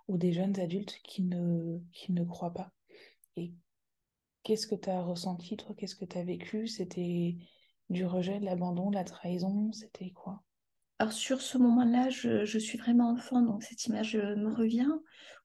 ou 0.08 0.18
des 0.18 0.34
jeunes 0.34 0.60
adultes 0.60 1.00
qui 1.04 1.24
ne, 1.24 1.80
qui 1.94 2.12
ne 2.12 2.24
croient 2.24 2.54
pas. 2.54 2.72
Et 3.38 3.54
qu'est-ce 4.44 4.68
que 4.68 4.76
tu 4.76 4.90
as 4.90 5.02
ressenti, 5.02 5.56
toi? 5.56 5.76
Qu'est-ce 5.78 5.96
que 5.96 6.06
tu 6.06 6.18
as 6.18 6.24
vécu? 6.24 6.68
C'était 6.68 7.38
du 7.90 8.06
rejet, 8.06 8.40
de 8.40 8.46
l'abandon, 8.46 8.90
de 8.90 8.96
la 8.96 9.04
trahison? 9.04 9.72
C'était 9.72 10.12
quoi? 10.12 10.44
Alors 11.00 11.14
sur 11.14 11.42
ce 11.42 11.58
moment-là, 11.58 12.10
je, 12.10 12.46
je, 12.46 12.60
suis 12.60 12.78
vraiment 12.78 13.12
enfant, 13.12 13.42
donc 13.42 13.64
cette 13.64 13.86
image 13.86 14.16
me 14.16 14.54
revient, 14.54 14.92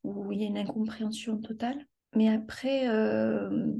où 0.04 0.32
il 0.32 0.40
y 0.40 0.44
a 0.44 0.48
une 0.48 0.58
incompréhension 0.58 1.38
totale. 1.38 1.86
Mais 2.16 2.28
après, 2.28 2.88
euh, 2.88 3.74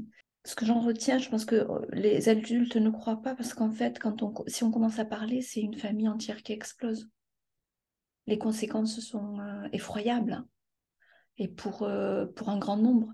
ce 0.45 0.55
que 0.55 0.65
j'en 0.65 0.79
retiens, 0.79 1.17
je 1.17 1.27
pense 1.27 1.43
que 1.43 1.55
euh, 1.55 1.79
les 1.91 2.29
adultes 2.29 2.75
ne 2.75 2.91
croient 2.91 3.21
pas, 3.21 3.35
parce 3.35 3.55
qu'en 3.55 3.71
fait, 3.71 3.97
quand 3.97 4.21
on, 4.21 4.33
si 4.45 4.63
on 4.63 4.69
commence 4.69 4.99
à 4.99 5.05
parler, 5.05 5.41
c'est 5.41 5.59
une 5.59 5.75
famille 5.75 6.07
entière 6.07 6.43
qui 6.43 6.53
explose. 6.53 7.09
Les 8.27 8.37
conséquences 8.37 8.99
sont 8.99 9.39
euh, 9.39 9.67
effroyables 9.73 10.45
et 11.39 11.47
pour, 11.47 11.81
euh, 11.81 12.27
pour 12.27 12.49
un 12.49 12.59
grand 12.59 12.77
nombre. 12.77 13.11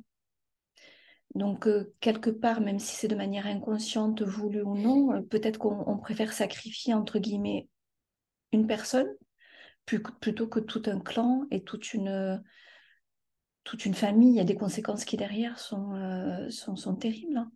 Donc, 1.35 1.67
quelque 2.01 2.29
part, 2.29 2.61
même 2.61 2.77
si 2.77 2.95
c'est 2.95 3.07
de 3.07 3.15
manière 3.15 3.47
inconsciente, 3.47 4.21
voulue 4.21 4.61
ou 4.61 4.77
non, 4.77 5.23
peut-être 5.23 5.57
qu'on 5.57 5.97
préfère 5.97 6.33
sacrifier, 6.33 6.93
entre 6.93 7.17
guillemets, 7.17 7.67
une 8.51 8.67
personne 8.67 9.07
plutôt 9.87 10.47
que 10.47 10.59
tout 10.59 10.83
un 10.85 10.99
clan 10.99 11.47
et 11.49 11.63
toute 11.63 11.95
une, 11.95 12.43
toute 13.63 13.85
une 13.85 13.93
famille. 13.93 14.31
Il 14.31 14.37
y 14.37 14.41
a 14.41 14.45
des 14.45 14.55
conséquences 14.55 15.05
qui, 15.05 15.17
derrière, 15.17 15.59
sont, 15.59 16.47
sont, 16.49 16.75
sont, 16.75 16.95
terribles. 16.95 17.37
Hein. 17.37 17.51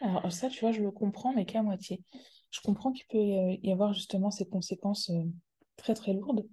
Alors, 0.00 0.32
ça, 0.32 0.48
tu 0.48 0.60
vois, 0.60 0.72
je 0.72 0.82
le 0.82 0.90
comprends, 0.90 1.32
mais 1.32 1.44
qu'à 1.44 1.62
moitié. 1.62 2.02
Je 2.50 2.60
comprends 2.60 2.92
qu'il 2.92 3.06
peut 3.06 3.56
y 3.62 3.72
avoir 3.72 3.92
justement 3.92 4.30
ces 4.30 4.46
conséquences 4.46 5.10
très, 5.76 5.94
très 5.94 6.12
lourdes. 6.12 6.46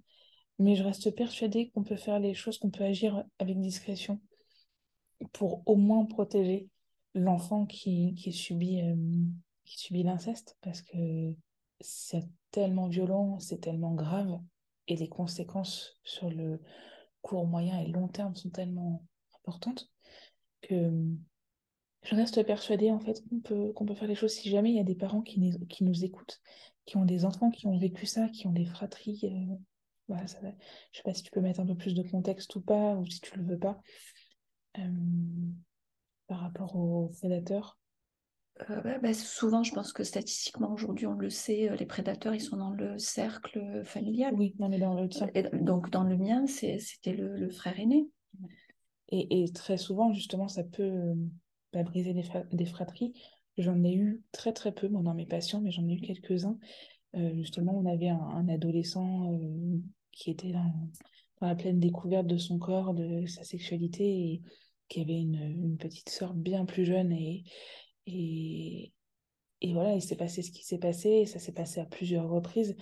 Mais 0.58 0.76
je 0.76 0.84
reste 0.84 1.14
persuadée 1.14 1.70
qu'on 1.70 1.84
peut 1.84 1.96
faire 1.96 2.18
les 2.18 2.34
choses, 2.34 2.58
qu'on 2.58 2.70
peut 2.70 2.84
agir 2.84 3.24
avec 3.38 3.58
discrétion 3.58 4.20
pour 5.32 5.62
au 5.66 5.76
moins 5.76 6.04
protéger 6.04 6.68
l'enfant 7.14 7.66
qui, 7.66 8.14
qui, 8.14 8.32
subit, 8.32 8.80
euh, 8.82 8.94
qui 9.64 9.78
subit 9.78 10.02
l'inceste 10.02 10.56
parce 10.60 10.82
que 10.82 11.34
c'est 11.80 12.28
tellement 12.50 12.88
violent, 12.88 13.38
c'est 13.38 13.60
tellement 13.60 13.94
grave 13.94 14.38
et 14.86 14.96
les 14.96 15.08
conséquences 15.08 15.98
sur 16.04 16.30
le, 16.30 16.60
court, 17.22 17.46
moyen 17.46 17.78
et 17.80 17.88
long 17.88 18.08
terme 18.08 18.34
sont 18.34 18.50
tellement 18.50 19.04
importantes 19.44 19.90
que 20.62 20.90
je 22.02 22.14
reste 22.14 22.44
persuadée 22.44 22.90
en 22.90 23.00
fait 23.00 23.22
qu'on 23.28 23.40
peut, 23.40 23.72
qu'on 23.72 23.86
peut 23.86 23.94
faire 23.94 24.08
les 24.08 24.14
choses 24.14 24.32
si 24.32 24.48
jamais 24.50 24.70
il 24.70 24.76
y 24.76 24.80
a 24.80 24.84
des 24.84 24.94
parents 24.94 25.22
qui, 25.22 25.40
nous, 25.40 25.58
qui 25.66 25.84
nous 25.84 26.04
écoutent, 26.04 26.40
qui 26.86 26.96
ont 26.96 27.04
des 27.04 27.24
enfants 27.24 27.50
qui 27.50 27.66
ont 27.66 27.78
vécu 27.78 28.06
ça, 28.06 28.28
qui 28.28 28.46
ont 28.46 28.52
des 28.52 28.64
fratries. 28.64 29.20
Euh, 29.24 29.56
voilà, 30.08 30.26
ça. 30.26 30.38
Je 30.92 30.98
sais 30.98 31.02
pas 31.04 31.14
si 31.14 31.22
tu 31.22 31.30
peux 31.30 31.40
mettre 31.40 31.60
un 31.60 31.66
peu 31.66 31.76
plus 31.76 31.94
de 31.94 32.02
contexte 32.02 32.54
ou 32.56 32.60
pas, 32.60 32.96
ou 32.96 33.06
si 33.06 33.20
tu 33.20 33.38
le 33.38 33.44
veux 33.44 33.58
pas, 33.58 33.80
euh, 34.78 34.82
par 36.26 36.40
rapport 36.40 36.74
aux 36.74 37.08
prédateurs. 37.08 37.79
Euh, 38.68 38.98
bah, 38.98 39.14
souvent, 39.14 39.62
je 39.62 39.72
pense 39.72 39.92
que 39.92 40.04
statistiquement, 40.04 40.72
aujourd'hui, 40.72 41.06
on 41.06 41.14
le 41.14 41.30
sait, 41.30 41.74
les 41.78 41.86
prédateurs, 41.86 42.34
ils 42.34 42.40
sont 42.40 42.56
dans 42.56 42.72
le 42.72 42.98
cercle 42.98 43.82
familial. 43.84 44.34
Oui, 44.34 44.54
non, 44.58 44.68
mais 44.68 44.78
dans 44.78 44.94
le 44.94 45.08
tien. 45.08 45.28
Et 45.34 45.44
donc, 45.52 45.90
dans 45.90 46.04
le 46.04 46.16
mien, 46.16 46.46
c'était 46.46 47.12
le, 47.12 47.36
le, 47.36 47.48
frère 47.48 47.78
aîné. 47.80 48.08
Et, 49.08 49.42
et, 49.42 49.52
très 49.52 49.78
souvent, 49.78 50.12
justement, 50.12 50.46
ça 50.46 50.62
peut 50.62 51.14
pas 51.72 51.82
briser 51.82 52.14
des, 52.14 52.66
fratries. 52.66 53.12
J'en 53.58 53.82
ai 53.84 53.94
eu 53.94 54.22
très 54.32 54.52
très 54.52 54.72
peu 54.72 54.88
dans 54.88 55.14
mes 55.14 55.26
patients, 55.26 55.60
mais 55.60 55.70
j'en 55.70 55.86
ai 55.88 55.94
eu 55.94 56.00
quelques-uns. 56.00 56.58
Euh, 57.16 57.34
justement, 57.34 57.76
on 57.76 57.86
avait 57.86 58.08
un, 58.08 58.48
adolescent 58.48 59.32
euh, 59.32 59.78
qui 60.12 60.30
était 60.30 60.52
dans, 60.52 60.72
la 61.40 61.54
pleine 61.54 61.80
découverte 61.80 62.26
de 62.26 62.36
son 62.36 62.58
corps, 62.58 62.94
de 62.94 63.26
sa 63.26 63.44
sexualité, 63.44 64.04
et 64.04 64.42
qui 64.88 65.00
avait 65.00 65.20
une, 65.20 65.76
petite 65.78 66.10
sœur 66.10 66.34
bien 66.34 66.64
plus 66.64 66.84
jeune. 66.84 67.12
Et, 67.12 67.44
et, 68.12 68.92
et 69.60 69.72
voilà, 69.72 69.94
il 69.94 70.02
s'est 70.02 70.16
passé 70.16 70.42
ce 70.42 70.50
qui 70.50 70.64
s'est 70.64 70.78
passé, 70.78 71.08
et 71.08 71.26
ça 71.26 71.38
s'est 71.38 71.52
passé 71.52 71.80
à 71.80 71.86
plusieurs 71.86 72.28
reprises. 72.28 72.76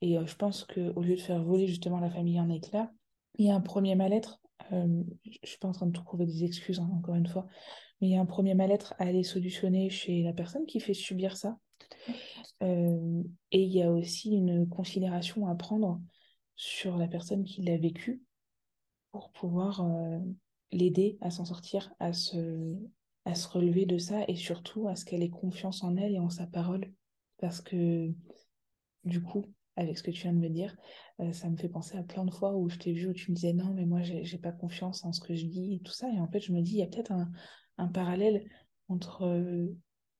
Et 0.00 0.18
euh, 0.18 0.26
je 0.26 0.36
pense 0.36 0.64
qu'au 0.64 1.02
lieu 1.02 1.16
de 1.16 1.20
faire 1.20 1.42
voler 1.42 1.66
justement 1.66 2.00
la 2.00 2.10
famille 2.10 2.40
en 2.40 2.48
éclats, 2.48 2.90
il 3.38 3.46
y 3.46 3.50
a 3.50 3.54
un 3.54 3.60
premier 3.60 3.94
mal-être. 3.94 4.40
je 4.70 4.76
ne 4.76 5.04
suis 5.44 5.58
pas 5.58 5.68
en 5.68 5.72
train 5.72 5.86
de 5.86 5.92
trouver 5.92 6.26
des 6.26 6.44
excuses, 6.44 6.80
hein, 6.80 6.90
encore 6.92 7.14
une 7.14 7.26
fois, 7.26 7.46
mais 8.00 8.08
il 8.08 8.12
y 8.12 8.16
a 8.16 8.20
un 8.20 8.26
premier 8.26 8.54
mal-être 8.54 8.94
à 8.98 9.04
aller 9.04 9.22
solutionner 9.22 9.90
chez 9.90 10.22
la 10.22 10.32
personne 10.32 10.66
qui 10.66 10.80
fait 10.80 10.94
subir 10.94 11.36
ça. 11.36 11.58
Euh, 12.62 13.22
et 13.52 13.62
il 13.62 13.72
y 13.72 13.82
a 13.82 13.90
aussi 13.90 14.32
une 14.32 14.68
considération 14.68 15.46
à 15.46 15.54
prendre 15.54 16.00
sur 16.56 16.98
la 16.98 17.08
personne 17.08 17.44
qui 17.44 17.62
l'a 17.62 17.78
vécu 17.78 18.22
pour 19.12 19.30
pouvoir 19.32 19.80
euh, 19.80 20.18
l'aider 20.72 21.18
à 21.20 21.30
s'en 21.30 21.44
sortir, 21.44 21.92
à 21.98 22.12
se, 22.12 22.76
à 23.24 23.34
se 23.34 23.48
relever 23.48 23.86
de 23.86 23.98
ça 23.98 24.24
et 24.28 24.36
surtout 24.36 24.88
à 24.88 24.96
ce 24.96 25.04
qu'elle 25.04 25.22
ait 25.22 25.30
confiance 25.30 25.82
en 25.84 25.96
elle 25.96 26.14
et 26.14 26.18
en 26.18 26.30
sa 26.30 26.46
parole. 26.46 26.92
Parce 27.38 27.60
que 27.60 28.10
du 29.04 29.22
coup, 29.22 29.46
avec 29.76 29.96
ce 29.98 30.02
que 30.02 30.10
tu 30.10 30.22
viens 30.22 30.32
de 30.32 30.38
me 30.38 30.48
dire, 30.48 30.76
euh, 31.20 31.32
ça 31.32 31.48
me 31.48 31.56
fait 31.56 31.68
penser 31.68 31.96
à 31.96 32.02
plein 32.02 32.24
de 32.24 32.30
fois 32.30 32.56
où 32.56 32.68
je 32.68 32.76
t'ai 32.78 32.92
vu 32.92 33.08
où 33.08 33.12
tu 33.12 33.30
me 33.30 33.36
disais 33.36 33.52
non, 33.52 33.72
mais 33.74 33.86
moi 33.86 34.02
j'ai 34.02 34.38
pas 34.38 34.52
confiance 34.52 35.04
en 35.04 35.12
ce 35.12 35.20
que 35.20 35.34
je 35.34 35.46
dis 35.46 35.74
et 35.74 35.80
tout 35.80 35.92
ça. 35.92 36.08
Et 36.10 36.20
en 36.20 36.28
fait, 36.28 36.40
je 36.40 36.52
me 36.52 36.60
dis, 36.60 36.72
il 36.72 36.78
y 36.78 36.82
a 36.82 36.86
peut-être 36.86 37.12
un, 37.12 37.30
un 37.78 37.88
parallèle 37.88 38.48
entre 38.88 39.24
euh, 39.26 39.68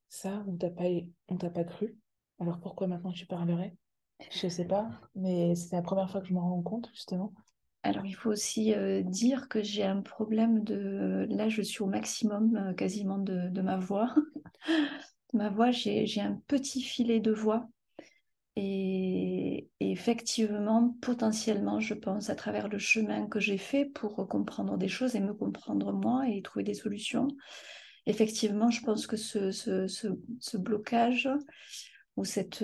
ça 0.09 0.45
où 0.47 0.57
t'as 0.57 0.71
pas, 0.71 0.85
on 1.29 1.37
t'a 1.37 1.51
pas 1.51 1.65
cru. 1.65 1.99
Alors 2.39 2.59
pourquoi 2.61 2.87
maintenant 2.87 3.13
tu 3.13 3.27
parlerais? 3.27 3.77
Je 4.31 4.49
sais 4.49 4.67
pas, 4.67 4.91
mais 5.15 5.55
c'est 5.55 5.77
la 5.77 5.83
première 5.83 6.11
fois 6.11 6.21
que 6.21 6.27
je 6.29 6.35
m'en 6.35 6.49
rends 6.49 6.63
compte 6.63 6.91
justement. 6.93 7.33
Alors 7.83 8.05
il 8.05 8.15
faut 8.15 8.31
aussi 8.31 8.75
dire 9.05 9.49
que 9.49 9.63
j'ai 9.63 9.85
un 9.85 10.03
problème 10.03 10.63
de... 10.63 11.27
Là, 11.31 11.49
je 11.49 11.63
suis 11.63 11.83
au 11.83 11.87
maximum 11.87 12.75
quasiment 12.77 13.19
de, 13.19 13.61
ma 13.61 13.79
voix. 13.79 14.15
ma 15.33 15.49
voix, 15.49 15.71
j'ai 15.71 16.21
un 16.21 16.41
petit 16.47 16.83
filet 16.83 17.21
de 17.21 17.33
voix. 17.33 17.69
Et, 18.57 19.71
effectivement, 19.81 20.95
potentiellement, 21.01 21.81
je 21.81 21.95
pense 21.95 22.29
à 22.29 22.35
travers 22.35 22.69
le 22.69 22.79
chemin 22.79 23.27
que 23.27 23.41
j'ai 23.41 23.57
fait 23.57 23.87
pour 23.87 24.29
comprendre 24.29 24.77
des 24.77 24.89
choses 24.89 25.15
et 25.15 25.21
me 25.21 25.33
comprendre 25.33 25.93
moi 25.93 26.29
et 26.29 26.43
trouver 26.43 26.65
des 26.65 26.75
solutions. 26.75 27.29
Effectivement, 28.05 28.71
je 28.71 28.83
pense 28.83 29.07
que 29.07 29.17
ce, 29.17 30.57
blocage 30.59 31.31
ou 32.17 32.25
cette, 32.25 32.63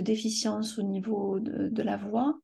déficience 0.00 0.78
au 0.78 0.82
niveau 0.82 1.40
de 1.40 1.82
la 1.82 1.96
voix 1.96 2.38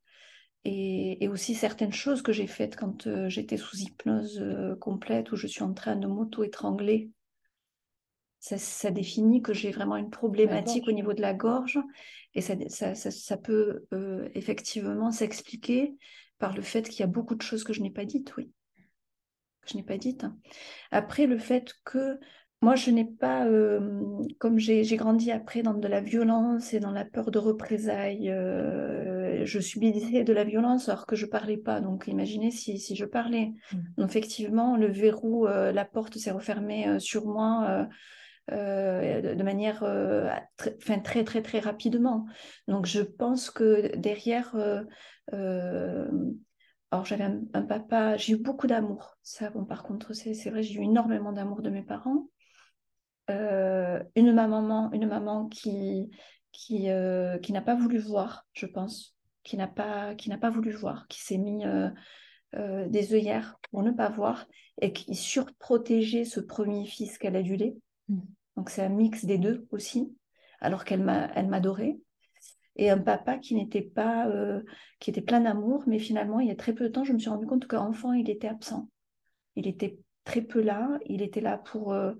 et, 0.64 1.24
et, 1.24 1.28
aussi 1.28 1.54
certaines 1.54 1.92
choses 1.92 2.22
que 2.22 2.32
j'ai 2.32 2.46
faites 2.46 2.76
quand 2.76 3.06
euh, 3.06 3.28
j'étais 3.28 3.56
sous 3.56 3.76
hypnose 3.76 4.38
euh, 4.40 4.76
complète 4.76 5.32
où 5.32 5.36
je 5.36 5.46
suis 5.46 5.62
en 5.62 5.72
train 5.72 5.96
de 5.96 6.06
m'auto-étrangler 6.06 7.10
ça, 8.40 8.90
définit 8.90 9.42
que 9.42 9.52
j'ai 9.52 9.70
vraiment 9.70 9.96
une 9.96 10.10
problématique 10.10 10.88
au 10.88 10.92
niveau 10.92 11.12
de 11.12 11.20
la 11.20 11.34
gorge 11.34 11.78
et 12.34 12.40
ça, 12.40 12.94
ça, 12.94 13.36
peut 13.36 13.84
euh, 13.92 14.28
effectivement 14.34 15.10
s'expliquer 15.10 15.94
par 16.38 16.54
le 16.54 16.62
fait 16.62 16.88
qu'il 16.88 17.00
y 17.00 17.02
a 17.02 17.06
beaucoup 17.06 17.34
de 17.34 17.42
choses 17.42 17.64
que 17.64 17.72
je 17.72 17.82
n'ai 17.82 17.90
pas 17.90 18.06
dites, 18.06 18.34
oui. 18.36 18.50
Que 19.60 19.70
je 19.70 19.76
n'ai 19.76 19.82
pas 19.82 19.98
dites. 19.98 20.24
Après, 20.90 21.26
le 21.26 21.36
fait 21.36 21.74
que 21.84 22.18
moi, 22.62 22.76
je 22.76 22.90
n'ai 22.90 23.04
pas, 23.04 23.46
euh, 23.46 24.22
comme 24.38 24.58
j'ai 24.58 24.84
grandi 24.96 25.30
après 25.32 25.62
dans 25.62 25.74
de 25.74 25.88
la 25.88 26.00
violence 26.00 26.72
et 26.72 26.80
dans 26.80 26.92
la 26.92 27.04
peur 27.04 27.30
de 27.30 27.38
représailles, 27.38 28.30
je 29.44 29.60
subissais 29.60 30.24
de 30.24 30.32
la 30.32 30.44
violence 30.44 30.88
alors 30.88 31.06
que 31.06 31.16
je 31.16 31.26
parlais 31.26 31.56
pas. 31.56 31.80
Donc, 31.80 32.06
imaginez 32.06 32.50
si, 32.50 32.78
si 32.78 32.96
je 32.96 33.04
parlais. 33.04 33.52
Mmh. 33.72 34.04
Effectivement, 34.04 34.76
le 34.76 34.88
verrou, 34.88 35.46
la 35.46 35.84
porte 35.84 36.18
s'est 36.18 36.30
refermée 36.30 36.98
sur 37.00 37.26
moi 37.26 37.88
euh, 38.52 39.34
de 39.34 39.42
manière 39.44 39.84
euh, 39.84 40.28
très, 40.56 41.00
très, 41.02 41.24
très, 41.24 41.42
très 41.42 41.60
rapidement. 41.60 42.26
Donc, 42.66 42.86
je 42.86 43.00
pense 43.00 43.48
que 43.50 43.94
derrière, 43.96 44.56
euh, 45.32 46.08
alors 46.90 47.04
j'avais 47.04 47.24
un, 47.24 47.62
papa, 47.62 48.16
j'ai 48.16 48.32
eu 48.32 48.36
beaucoup 48.36 48.66
d'amour. 48.66 49.16
Ça, 49.22 49.50
bon, 49.50 49.64
par 49.64 49.84
contre, 49.84 50.14
c'est 50.14 50.50
vrai, 50.50 50.62
j'ai 50.62 50.80
eu 50.80 50.84
énormément 50.84 51.32
d'amour 51.32 51.62
de 51.62 51.70
mes 51.70 51.82
parents. 51.82 52.28
une 53.28 54.32
maman, 54.32 54.90
une 54.92 55.06
maman 55.06 55.46
qui, 55.46 56.10
qui, 56.50 56.88
qui 57.42 57.52
n'a 57.52 57.62
pas 57.62 57.76
voulu 57.76 57.98
voir, 57.98 58.46
je 58.52 58.66
pense, 58.66 59.16
qui 59.42 59.56
n'a 59.56 59.68
pas, 59.68 60.14
qui 60.14 60.28
n'a 60.28 60.38
pas 60.38 60.50
voulu 60.50 60.70
voir, 60.70 61.06
qui 61.08 61.20
s'est 61.20 61.38
mis 61.38 61.64
des 62.52 63.14
œillères 63.14 63.58
pour 63.70 63.82
ne 63.82 63.90
pas 63.90 64.08
voir 64.08 64.46
et 64.80 64.92
qui 64.92 65.14
surprotégeait 65.14 66.24
ce 66.24 66.40
premier 66.40 66.84
fils 66.84 67.18
qu'elle 67.18 67.36
a 67.36 67.42
du 67.42 67.56
lait. 67.56 67.76
Mmh. 68.08 68.20
Donc 68.56 68.70
c'est 68.70 68.82
un 68.82 68.88
mix 68.88 69.24
des 69.24 69.38
deux 69.38 69.66
aussi, 69.70 70.14
alors 70.60 70.84
qu'elle 70.84 71.02
m'a, 71.02 71.30
elle 71.34 71.48
m'adorait. 71.48 71.98
Et 72.76 72.90
un 72.90 72.98
papa 72.98 73.38
qui 73.38 73.54
n'était 73.54 73.82
pas, 73.82 74.28
euh, 74.28 74.62
qui 75.00 75.10
était 75.10 75.20
plein 75.20 75.40
d'amour, 75.40 75.84
mais 75.86 75.98
finalement, 75.98 76.40
il 76.40 76.48
y 76.48 76.52
a 76.52 76.56
très 76.56 76.72
peu 76.72 76.84
de 76.84 76.88
temps, 76.88 77.04
je 77.04 77.12
me 77.12 77.18
suis 77.18 77.28
rendu 77.28 77.46
compte 77.46 77.66
qu'enfant, 77.66 78.12
il 78.12 78.30
était 78.30 78.48
absent. 78.48 78.88
Il 79.56 79.66
était 79.66 79.98
très 80.24 80.42
peu 80.42 80.60
là. 80.60 80.98
Il 81.06 81.22
était 81.22 81.40
là 81.40 81.58
pour 81.58 81.92
euh, 81.92 82.12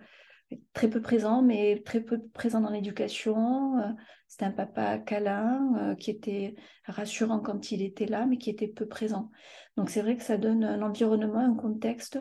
très 0.72 0.88
peu 0.88 1.00
présent, 1.00 1.42
mais 1.42 1.82
très 1.84 2.00
peu 2.00 2.20
présent 2.32 2.60
dans 2.60 2.70
l'éducation. 2.70 3.78
Euh, 3.78 3.88
c'était 4.28 4.44
un 4.44 4.52
papa 4.52 4.98
câlin, 4.98 5.96
qui 5.98 6.10
était 6.12 6.54
rassurant 6.84 7.40
quand 7.40 7.72
il 7.72 7.82
était 7.82 8.06
là, 8.06 8.26
mais 8.26 8.38
qui 8.38 8.48
était 8.48 8.68
peu 8.68 8.86
présent. 8.86 9.30
Donc 9.76 9.90
c'est 9.90 10.02
vrai 10.02 10.16
que 10.16 10.22
ça 10.22 10.38
donne 10.38 10.62
un 10.62 10.82
environnement, 10.82 11.40
un 11.40 11.56
contexte 11.56 12.20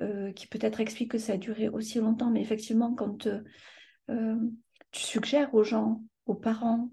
euh, 0.00 0.32
qui 0.32 0.46
peut-être 0.46 0.80
explique 0.80 1.10
que 1.10 1.18
ça 1.18 1.34
a 1.34 1.36
duré 1.36 1.68
aussi 1.68 1.98
longtemps, 1.98 2.30
mais 2.30 2.40
effectivement, 2.40 2.94
quand 2.94 3.26
euh, 3.26 3.40
euh, 4.08 4.36
tu 4.92 5.02
suggères 5.02 5.54
aux 5.54 5.64
gens, 5.64 6.02
aux 6.26 6.34
parents 6.34 6.90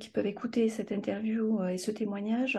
qui 0.00 0.10
peuvent 0.10 0.26
écouter 0.26 0.68
cette 0.70 0.90
interview 0.90 1.62
et 1.68 1.78
ce 1.78 1.92
témoignage, 1.92 2.58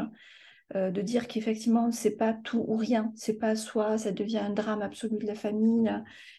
de 0.75 1.01
dire 1.01 1.27
qu'effectivement, 1.27 1.91
c'est 1.91 2.15
pas 2.15 2.33
tout 2.33 2.63
ou 2.67 2.77
rien, 2.77 3.11
c'est 3.15 3.37
pas 3.37 3.55
soit 3.55 3.97
ça 3.97 4.11
devient 4.11 4.37
un 4.37 4.51
drame 4.51 4.81
absolu 4.81 5.17
de 5.17 5.25
la 5.25 5.35
famille 5.35 5.91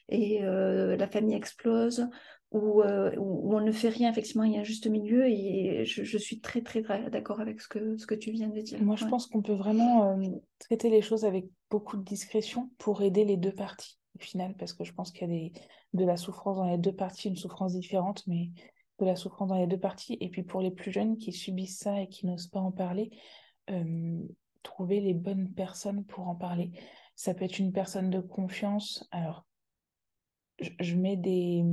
et 0.08 0.40
la 0.42 1.08
famille 1.08 1.34
explose, 1.34 2.08
ou, 2.52 2.82
on 2.82 3.60
ne 3.60 3.72
fait 3.72 3.88
rien, 3.88 4.10
effectivement, 4.10 4.44
il 4.44 4.52
y 4.52 4.56
a 4.56 4.60
un 4.60 4.64
juste 4.64 4.86
milieu 4.86 5.26
et 5.28 5.84
je, 5.84 6.18
suis 6.18 6.40
très, 6.40 6.62
très, 6.62 6.82
d'accord 7.10 7.40
avec 7.40 7.60
ce 7.60 7.68
que, 7.68 7.96
ce 7.96 8.06
que 8.06 8.14
tu 8.14 8.30
viens 8.30 8.48
de 8.48 8.60
dire. 8.60 8.82
Moi, 8.82 8.96
je 8.96 9.06
pense 9.06 9.26
qu'on 9.26 9.42
peut 9.42 9.54
vraiment 9.54 10.16
traiter 10.58 10.90
les 10.90 11.02
choses 11.02 11.24
avec 11.24 11.46
beaucoup 11.70 11.96
de 11.96 12.04
discrétion 12.04 12.70
pour 12.78 13.02
aider 13.02 13.24
les 13.24 13.36
deux 13.36 13.52
parties 13.52 13.98
au 14.16 14.22
final, 14.22 14.54
parce 14.58 14.72
que 14.72 14.84
je 14.84 14.92
pense 14.92 15.10
qu'il 15.12 15.22
y 15.28 15.30
a 15.30 15.34
des, 15.34 15.52
de 15.94 16.04
la 16.04 16.16
souffrance 16.16 16.56
dans 16.56 16.70
les 16.70 16.78
deux 16.78 16.94
parties, 16.94 17.28
une 17.28 17.36
souffrance 17.36 17.74
différente, 17.74 18.24
mais 18.26 18.50
de 18.98 19.04
la 19.04 19.16
souffrance 19.16 19.48
dans 19.48 19.58
les 19.58 19.66
deux 19.66 19.78
parties. 19.78 20.16
Et 20.20 20.28
puis 20.28 20.42
pour 20.42 20.60
les 20.60 20.70
plus 20.70 20.92
jeunes 20.92 21.16
qui 21.16 21.32
subissent 21.32 21.78
ça 21.78 22.00
et 22.00 22.08
qui 22.08 22.26
n'osent 22.26 22.48
pas 22.48 22.60
en 22.60 22.72
parler, 22.72 23.10
trouver 24.62 25.00
les 25.00 25.14
bonnes 25.14 25.52
personnes 25.52 26.04
pour 26.04 26.28
en 26.28 26.34
parler. 26.34 26.72
Ça 27.14 27.34
peut 27.34 27.44
être 27.44 27.58
une 27.58 27.72
personne 27.72 28.10
de 28.10 28.20
confiance. 28.20 29.06
Alors, 29.10 29.46
je, 30.58 30.94
mets 30.96 31.16
des 31.16 31.64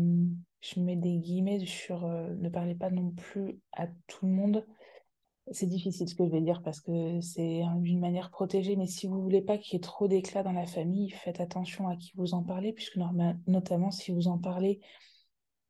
je 0.62 0.80
mets 0.80 0.96
des 0.96 1.18
guillemets 1.18 1.66
sur 1.66 2.08
ne 2.08 2.50
parlez 2.50 2.76
pas 2.76 2.90
non 2.90 3.12
plus 3.12 3.60
à 3.74 3.88
tout 4.08 4.26
le 4.26 4.32
monde 4.32 4.66
c'est 5.52 5.68
difficile 5.68 6.10
ce 6.10 6.16
que 6.16 6.26
je 6.26 6.32
vais 6.32 6.42
dire 6.42 6.62
parce 6.62 6.82
que 6.82 7.22
c'est 7.22 7.62
d'une 7.78 8.00
manière 8.00 8.30
protégée, 8.30 8.76
mais 8.76 8.88
si 8.88 9.08
vous 9.08 9.22
voulez 9.22 9.42
pas 9.42 9.58
qu'il 9.58 9.74
y 9.74 9.78
ait 9.78 9.82
trop 9.82 10.08
d'éclat 10.08 10.44
dans 10.44 10.52
la 10.52 10.66
famille, 10.66 11.10
faites 11.10 11.40
attention 11.40 11.88
à 11.88 11.96
qui 11.96 12.12
vous 12.16 12.34
en 12.34 12.44
parlez, 12.44 12.74
puisque 12.74 13.00
notamment 13.48 13.92
si 13.92 14.12
vous 14.12 14.28
en 14.28 14.38
parlez 14.38 14.82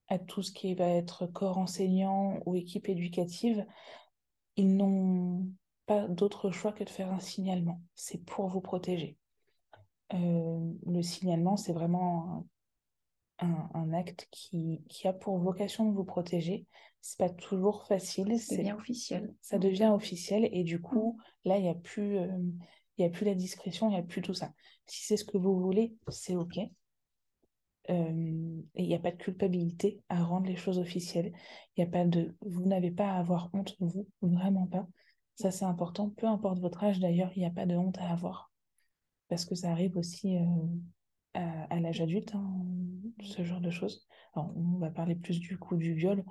à 0.08 0.18
tout 0.18 0.42
ce 0.42 0.52
qui 0.52 0.74
va 0.74 0.88
être 0.88 1.28
corps 1.28 1.58
enseignant 1.58 2.40
ou 2.46 2.56
équipe 2.56 2.90
éducative, 2.90 3.66
ils 4.56 4.76
n'ont 4.76 5.46
pas 5.88 6.08
d'autre 6.08 6.52
choix 6.52 6.74
que 6.74 6.84
de 6.84 6.90
faire 6.90 7.12
un 7.12 7.20
signalement. 7.20 7.82
C'est 7.96 8.24
pour 8.24 8.48
vous 8.48 8.62
protéger. 8.62 9.18
Euh, 10.14 10.74
le 10.86 11.02
signalement, 11.02 11.58
c'est 11.58 11.74
vraiment 11.74 12.46
un, 13.40 13.94
acte 13.94 14.28
qui, 14.32 14.82
qui, 14.90 15.08
a 15.08 15.14
pour 15.14 15.38
vocation 15.38 15.86
de 15.86 15.96
vous 15.96 16.04
protéger. 16.04 16.66
C'est 17.02 17.18
pas 17.18 17.30
toujours 17.30 17.86
facile. 17.86 18.40
Ça 18.40 18.58
devient 18.58 18.74
officiel. 18.74 19.34
Ça 19.42 19.58
devient 19.58 19.92
officiel 19.94 20.50
et 20.52 20.64
du 20.64 20.82
coup, 20.82 21.18
là, 21.46 21.58
il 21.58 21.64
n'y 21.64 21.70
a 21.70 21.76
plus, 21.76 22.18
euh, 22.18 22.28
il 22.98 23.06
a 23.06 23.10
plus 23.10 23.26
la 23.26 23.36
discrétion, 23.36 23.88
il 23.90 23.94
n'y 23.94 24.00
a 24.00 24.04
plus 24.04 24.22
tout 24.22 24.34
ça. 24.34 24.52
Si 24.86 25.06
c'est 25.06 25.18
ce 25.18 25.26
que 25.26 25.38
vous 25.38 25.60
voulez, 25.60 25.96
c'est 26.10 26.36
ok. 26.36 26.60
Euh, 27.90 28.62
et 28.76 28.84
il 28.84 28.88
n'y 28.88 28.96
a 28.96 29.00
pas 29.00 29.12
de 29.12 29.18
culpabilité 29.18 30.02
à 30.10 30.24
rendre 30.24 30.48
les 30.48 30.58
choses 30.58 30.80
officielles. 30.80 31.32
Il 31.76 31.84
n'y 31.84 31.88
a 31.88 31.92
pas 31.92 32.06
de, 32.06 32.36
vous 32.42 32.66
n'avez 32.66 32.92
pas 32.92 33.12
à 33.12 33.20
avoir 33.20 33.50
honte, 33.54 33.76
vous, 33.80 34.08
vraiment 34.22 34.68
pas. 34.68 34.88
Ça, 35.38 35.52
c'est 35.52 35.66
important. 35.66 36.10
Peu 36.10 36.26
importe 36.26 36.60
votre 36.60 36.84
âge, 36.84 37.00
d'ailleurs, 37.00 37.32
il 37.36 37.40
n'y 37.40 37.46
a 37.46 37.52
pas 37.52 37.68
de 37.68 37.76
honte 37.76 38.00
à 38.00 38.10
avoir. 38.10 38.52
Parce 39.30 39.46
que 39.46 39.54
ça 39.54 39.70
arrive 39.70 39.96
aussi 39.96 40.36
euh, 40.36 40.42
à, 41.70 41.80
l'âge 41.80 42.02
adulte, 42.02 42.34
hein, 42.34 42.44
ce 43.22 43.44
genre 43.44 43.62
de 43.62 43.70
choses. 43.70 44.08
Alors, 44.34 44.52
on 44.58 44.80
va 44.80 44.90
parler 44.90 45.16
plus 45.16 45.40
du 45.40 45.60
coup 45.60 45.78
du 45.78 45.94
viol, 45.94 46.26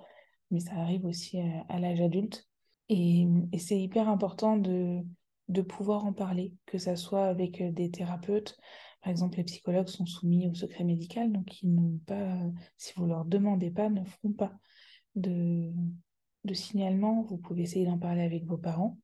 mais 0.50 0.58
ça 0.58 0.74
arrive 0.74 1.04
aussi 1.04 1.38
à, 1.68 1.78
l'âge 1.78 2.00
adulte. 2.00 2.48
Et, 2.88 3.28
c'est 3.58 3.78
hyper 3.80 4.08
important 4.08 4.56
de, 4.56 5.02
de 5.48 5.62
pouvoir 5.62 6.04
en 6.04 6.12
parler, 6.12 6.52
que 6.66 6.78
ça 6.78 6.96
soit 6.96 7.26
avec 7.26 7.60
euh, 7.60 7.70
des 7.70 7.92
thérapeutes. 7.92 8.58
Par 9.02 9.12
exemple, 9.12 9.36
les 9.36 9.44
psychologues 9.44 9.86
sont 9.86 10.06
soumis 10.06 10.48
au 10.48 10.54
secret 10.54 10.82
médical, 10.82 11.30
donc 11.30 11.62
ils 11.62 11.72
n'ont 11.72 12.00
pas, 12.06 12.38
si 12.76 12.92
vous 12.96 13.06
leur 13.06 13.24
demandez 13.24 13.70
pas, 13.70 13.88
ne 13.88 14.04
feront 14.04 14.32
pas 14.32 14.52
de, 15.14 15.72
de 16.46 16.54
signalement. 16.54 17.22
Vous 17.22 17.36
pouvez 17.36 17.62
essayer 17.62 17.84
d'en 17.84 17.98
parler 17.98 18.22
avec 18.22 18.44
vos 18.44 18.56
parents. 18.56 18.98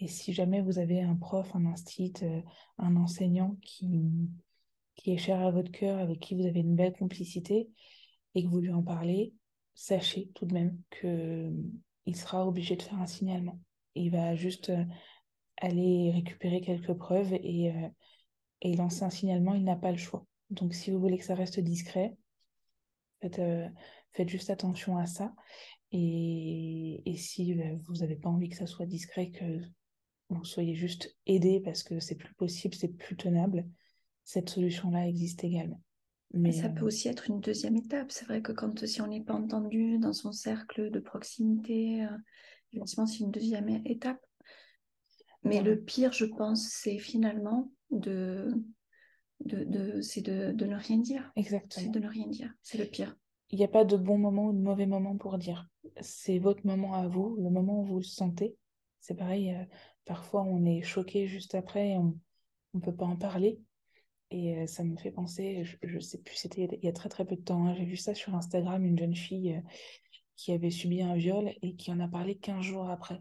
Et 0.00 0.06
si 0.06 0.32
jamais 0.32 0.60
vous 0.60 0.78
avez 0.78 1.02
un 1.02 1.16
prof, 1.16 1.50
un 1.54 1.66
instit, 1.66 2.12
euh, 2.22 2.40
un 2.78 2.96
enseignant 2.96 3.56
qui, 3.62 3.88
qui 4.94 5.12
est 5.12 5.18
cher 5.18 5.40
à 5.40 5.50
votre 5.50 5.70
cœur, 5.70 5.98
avec 5.98 6.20
qui 6.20 6.34
vous 6.34 6.46
avez 6.46 6.60
une 6.60 6.76
belle 6.76 6.92
complicité, 6.92 7.68
et 8.34 8.42
que 8.42 8.48
vous 8.48 8.60
lui 8.60 8.72
en 8.72 8.82
parlez, 8.82 9.32
sachez 9.74 10.30
tout 10.34 10.46
de 10.46 10.54
même 10.54 10.78
qu'il 10.90 12.16
sera 12.16 12.46
obligé 12.46 12.76
de 12.76 12.82
faire 12.82 13.00
un 13.00 13.06
signalement. 13.06 13.58
Il 13.94 14.10
va 14.10 14.36
juste 14.36 14.70
euh, 14.70 14.84
aller 15.56 16.12
récupérer 16.12 16.60
quelques 16.60 16.94
preuves 16.94 17.32
et, 17.32 17.72
euh, 17.72 17.88
et 18.62 18.76
lancer 18.76 19.02
un 19.02 19.10
signalement, 19.10 19.54
il 19.54 19.64
n'a 19.64 19.76
pas 19.76 19.90
le 19.90 19.98
choix. 19.98 20.24
Donc 20.50 20.74
si 20.74 20.90
vous 20.90 21.00
voulez 21.00 21.18
que 21.18 21.24
ça 21.24 21.34
reste 21.34 21.58
discret, 21.60 22.16
faites, 23.20 23.40
faites 24.12 24.28
juste 24.28 24.50
attention 24.50 24.96
à 24.96 25.06
ça. 25.06 25.34
Et, 25.92 27.02
et 27.06 27.16
si 27.16 27.54
vous 27.54 27.94
n'avez 27.94 28.16
pas 28.16 28.28
envie 28.28 28.48
que 28.48 28.56
ça 28.56 28.66
soit 28.66 28.86
discret, 28.86 29.30
que 29.30 29.60
vous 30.28 30.44
soyez 30.44 30.74
juste 30.74 31.16
aidé 31.26 31.60
parce 31.60 31.82
que 31.82 32.00
c'est 32.00 32.14
plus 32.14 32.34
possible, 32.34 32.74
c'est 32.74 32.88
plus 32.88 33.16
tenable, 33.16 33.66
cette 34.24 34.50
solution-là 34.50 35.08
existe 35.08 35.44
également. 35.44 35.80
Mais 36.34 36.52
ça 36.52 36.68
peut 36.68 36.84
euh, 36.84 36.88
aussi 36.88 37.08
être 37.08 37.30
une 37.30 37.40
deuxième 37.40 37.76
étape. 37.76 38.12
C'est 38.12 38.26
vrai 38.26 38.42
que 38.42 38.52
quand 38.52 38.84
si 38.84 39.00
on 39.00 39.06
n'est 39.06 39.22
pas 39.22 39.34
entendu 39.34 39.98
dans 39.98 40.12
son 40.12 40.32
cercle 40.32 40.90
de 40.90 41.00
proximité, 41.00 42.04
euh, 42.04 42.16
effectivement, 42.72 43.06
c'est 43.06 43.20
une 43.20 43.30
deuxième 43.30 43.68
étape. 43.86 44.20
Mais 45.44 45.62
le 45.62 45.80
pire, 45.80 46.12
je 46.12 46.26
pense, 46.26 46.68
c'est 46.68 46.98
finalement 46.98 47.70
de, 47.90 48.52
de, 49.44 49.64
de 49.64 50.00
de, 50.20 50.52
de, 50.52 50.66
ne 50.66 50.76
rien 50.76 50.98
dire. 50.98 51.32
Exactement. 51.36 51.86
C'est 51.86 51.90
de 51.90 52.00
ne 52.00 52.08
rien 52.08 52.26
dire. 52.26 52.52
C'est 52.62 52.76
le 52.76 52.84
pire. 52.84 53.16
Il 53.50 53.58
n'y 53.58 53.64
a 53.64 53.68
pas 53.68 53.84
de 53.84 53.96
bon 53.96 54.18
moment 54.18 54.46
ou 54.46 54.52
de 54.52 54.58
mauvais 54.58 54.86
moment 54.86 55.16
pour 55.16 55.38
dire. 55.38 55.66
C'est 56.00 56.38
votre 56.38 56.66
moment 56.66 56.94
à 56.94 57.08
vous, 57.08 57.36
le 57.36 57.50
moment 57.50 57.80
où 57.80 57.84
vous 57.84 57.98
le 57.98 58.04
sentez. 58.04 58.56
C'est 59.00 59.14
pareil, 59.14 59.54
euh, 59.54 59.64
Parfois, 60.04 60.42
on 60.42 60.64
est 60.64 60.82
choqué 60.82 61.26
juste 61.26 61.54
après 61.54 61.90
et 61.90 61.98
on 61.98 62.18
ne 62.74 62.80
peut 62.80 62.94
pas 62.94 63.04
en 63.04 63.16
parler. 63.16 63.60
Et 64.30 64.58
euh, 64.58 64.66
ça 64.66 64.84
me 64.84 64.96
fait 64.96 65.10
penser, 65.10 65.64
je 65.82 65.94
ne 65.96 66.00
sais 66.00 66.18
plus, 66.18 66.34
c'était 66.34 66.68
il 66.70 66.84
y 66.84 66.88
a 66.88 66.92
très 66.92 67.08
très 67.08 67.26
peu 67.26 67.36
de 67.36 67.42
temps, 67.42 67.66
hein, 67.66 67.74
j'ai 67.74 67.84
vu 67.84 67.96
ça 67.96 68.14
sur 68.14 68.34
Instagram, 68.34 68.84
une 68.84 68.98
jeune 68.98 69.14
fille 69.14 69.54
euh, 69.54 69.60
qui 70.36 70.52
avait 70.52 70.70
subi 70.70 71.02
un 71.02 71.14
viol 71.14 71.50
et 71.62 71.74
qui 71.76 71.90
en 71.92 72.00
a 72.00 72.08
parlé 72.08 72.36
15 72.36 72.62
jours 72.62 72.88
après. 72.90 73.20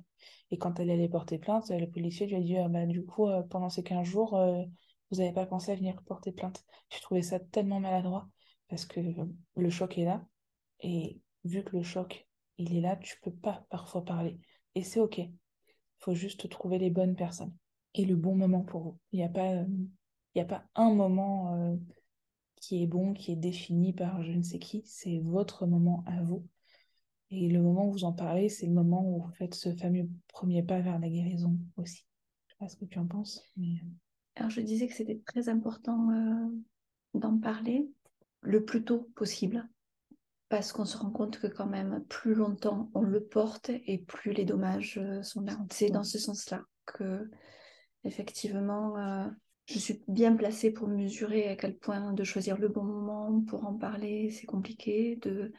Et 0.51 0.58
quand 0.58 0.80
elle 0.80 0.89
allait 0.89 1.10
porter 1.10 1.39
plainte, 1.39 1.69
le 1.69 1.88
policier 1.88 2.28
lui 2.28 2.36
a 2.36 2.41
dit 2.41 2.58
ah, 2.58 2.69
bah, 2.69 2.86
Du 2.86 3.06
coup, 3.06 3.28
pendant 3.49 3.69
ces 3.69 3.84
15 3.84 4.06
jours, 4.06 4.39
vous 5.12 5.17
n'avez 5.17 5.34
pas 5.34 5.45
pensé 5.45 5.71
à 5.71 5.75
venir 5.75 6.01
porter 6.04 6.32
plainte. 6.32 6.63
J'ai 6.89 6.99
trouvé 7.01 7.21
ça 7.21 7.39
tellement 7.39 7.80
maladroit 7.80 8.30
parce 8.67 8.86
que 8.86 8.99
le 9.56 9.69
choc 9.69 9.97
est 9.97 10.06
là. 10.06 10.25
Et 10.82 11.19
vu 11.43 11.63
que 11.63 11.75
le 11.75 11.84
choc, 11.84 12.27
il 12.58 12.75
est 12.75 12.82
là, 12.82 12.95
tu 12.97 13.19
peux 13.21 13.32
pas 13.34 13.65
parfois 13.69 14.03
parler. 14.06 14.39
Et 14.75 14.84
c'est 14.84 14.99
OK. 14.99 15.17
Il 15.17 15.34
faut 15.99 16.13
juste 16.13 16.49
trouver 16.49 16.77
les 16.77 16.89
bonnes 16.89 17.15
personnes 17.15 17.53
et 17.93 18.06
le 18.06 18.15
bon 18.15 18.36
moment 18.36 18.62
pour 18.62 18.82
vous. 18.82 18.99
Il 19.12 19.17
n'y 19.17 19.25
a, 19.25 19.30
pas, 19.30 19.65
il 20.36 20.41
a 20.41 20.45
pas 20.45 20.65
un 20.75 20.93
moment 20.93 21.56
euh, 21.56 21.75
qui 22.58 22.84
est 22.84 22.88
bon, 22.88 23.13
qui 23.13 23.32
est 23.32 23.38
défini 23.38 23.93
par 23.93 24.23
je 24.23 24.32
ne 24.32 24.43
sais 24.43 24.60
qui. 24.60 24.84
C'est 24.86 25.19
votre 25.19 25.65
moment 25.65 26.03
à 26.06 26.21
vous. 26.21 26.45
Et 27.30 27.49
le 27.49 27.62
moment 27.62 27.88
où 27.88 27.91
vous 27.91 28.03
en 28.06 28.13
parlez, 28.13 28.47
c'est 28.47 28.67
le 28.67 28.73
moment 28.73 29.03
où 29.03 29.21
vous 29.23 29.32
faites 29.34 29.56
ce 29.56 29.73
fameux 29.73 30.10
premier 30.27 30.63
pas 30.63 30.80
vers 30.80 30.99
la 30.99 31.10
guérison 31.10 31.58
aussi. 31.75 32.06
Je 32.47 32.53
sais 32.53 32.58
pas 32.60 32.69
ce 32.69 32.77
que 32.77 32.86
tu 32.86 32.99
en 32.99 33.08
penses. 33.08 33.41
Euh. 33.58 33.63
Alors 34.36 34.49
je 34.49 34.62
disais 34.62 34.88
que 34.88 34.93
c'était 34.93 35.19
très 35.25 35.49
important 35.49 36.12
euh, 36.12 36.47
d'en 37.15 37.38
parler 37.39 37.89
le 38.47 38.63
plus 38.63 38.83
tôt 38.83 39.10
possible 39.15 39.67
parce 40.49 40.71
qu'on 40.71 40.86
se 40.86 40.97
rend 40.97 41.12
compte 41.12 41.39
que 41.39 41.47
quand 41.47 41.67
même, 41.67 42.05
plus 42.07 42.33
longtemps 42.33 42.89
on 42.93 43.01
le 43.01 43.23
porte 43.23 43.69
et 43.69 43.97
plus 43.97 44.31
les 44.31 44.45
dommages 44.45 44.97
euh, 44.97 45.21
sont 45.21 45.41
là. 45.41 45.57
C'est 45.71 45.89
dans 45.89 46.05
ce 46.05 46.17
sens-là 46.17 46.63
que, 46.86 47.29
effectivement, 48.05 48.97
euh, 48.97 49.27
je 49.65 49.77
suis 49.77 50.01
bien 50.07 50.33
placée 50.36 50.71
pour 50.71 50.88
mesurer 50.88 51.49
à 51.49 51.57
quel 51.57 51.77
point 51.77 52.13
de 52.13 52.23
choisir 52.23 52.57
le 52.57 52.69
bon 52.69 52.83
moment 52.83 53.41
pour 53.41 53.65
en 53.65 53.73
parler, 53.73 54.29
c'est 54.31 54.45
compliqué. 54.45 55.17
De, 55.17 55.51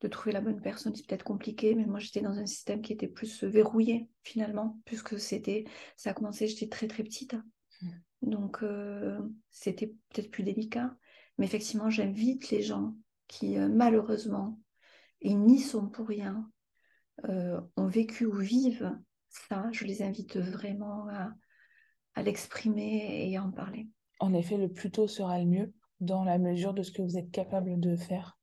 de 0.00 0.08
trouver 0.08 0.32
la 0.32 0.42
bonne 0.42 0.60
personne, 0.60 0.94
c'est 0.94 1.06
peut-être 1.06 1.24
compliqué, 1.24 1.74
mais 1.74 1.86
moi 1.86 1.98
j'étais 1.98 2.20
dans 2.20 2.38
un 2.38 2.46
système 2.46 2.82
qui 2.82 2.92
était 2.92 3.08
plus 3.08 3.42
verrouillé 3.42 4.08
finalement, 4.22 4.78
puisque 4.84 5.18
c'était, 5.18 5.64
ça 5.96 6.10
a 6.10 6.14
commencé, 6.14 6.46
j'étais 6.46 6.68
très 6.68 6.86
très 6.86 7.02
petite. 7.02 7.34
Mmh. 7.80 7.88
Donc 8.22 8.62
euh, 8.62 9.18
c'était 9.50 9.88
peut-être 10.10 10.30
plus 10.30 10.44
délicat. 10.44 10.94
Mais 11.38 11.46
effectivement, 11.46 11.90
j'invite 11.90 12.50
les 12.50 12.62
gens 12.62 12.94
qui 13.28 13.58
euh, 13.58 13.68
malheureusement, 13.68 14.58
et 15.20 15.34
n'y 15.34 15.60
sont 15.60 15.88
pour 15.88 16.08
rien, 16.08 16.50
euh, 17.28 17.60
ont 17.76 17.86
vécu 17.86 18.26
ou 18.26 18.36
vivent 18.36 18.96
ça, 19.28 19.68
je 19.72 19.84
les 19.84 20.02
invite 20.02 20.36
vraiment 20.36 21.08
à, 21.08 21.32
l'exprimer 22.22 23.30
et 23.30 23.36
à 23.36 23.44
en 23.44 23.50
parler. 23.52 23.88
En 24.18 24.34
effet, 24.34 24.56
le 24.56 24.68
plus 24.72 24.90
tôt 24.90 25.06
sera 25.06 25.38
le 25.38 25.46
mieux 25.46 25.72
dans 26.00 26.24
la 26.24 26.38
mesure 26.38 26.74
de 26.74 26.82
ce 26.82 26.90
que 26.90 27.02
vous 27.02 27.16
êtes 27.16 27.30
capable 27.30 27.78
de 27.78 27.94
faire. 27.94 28.36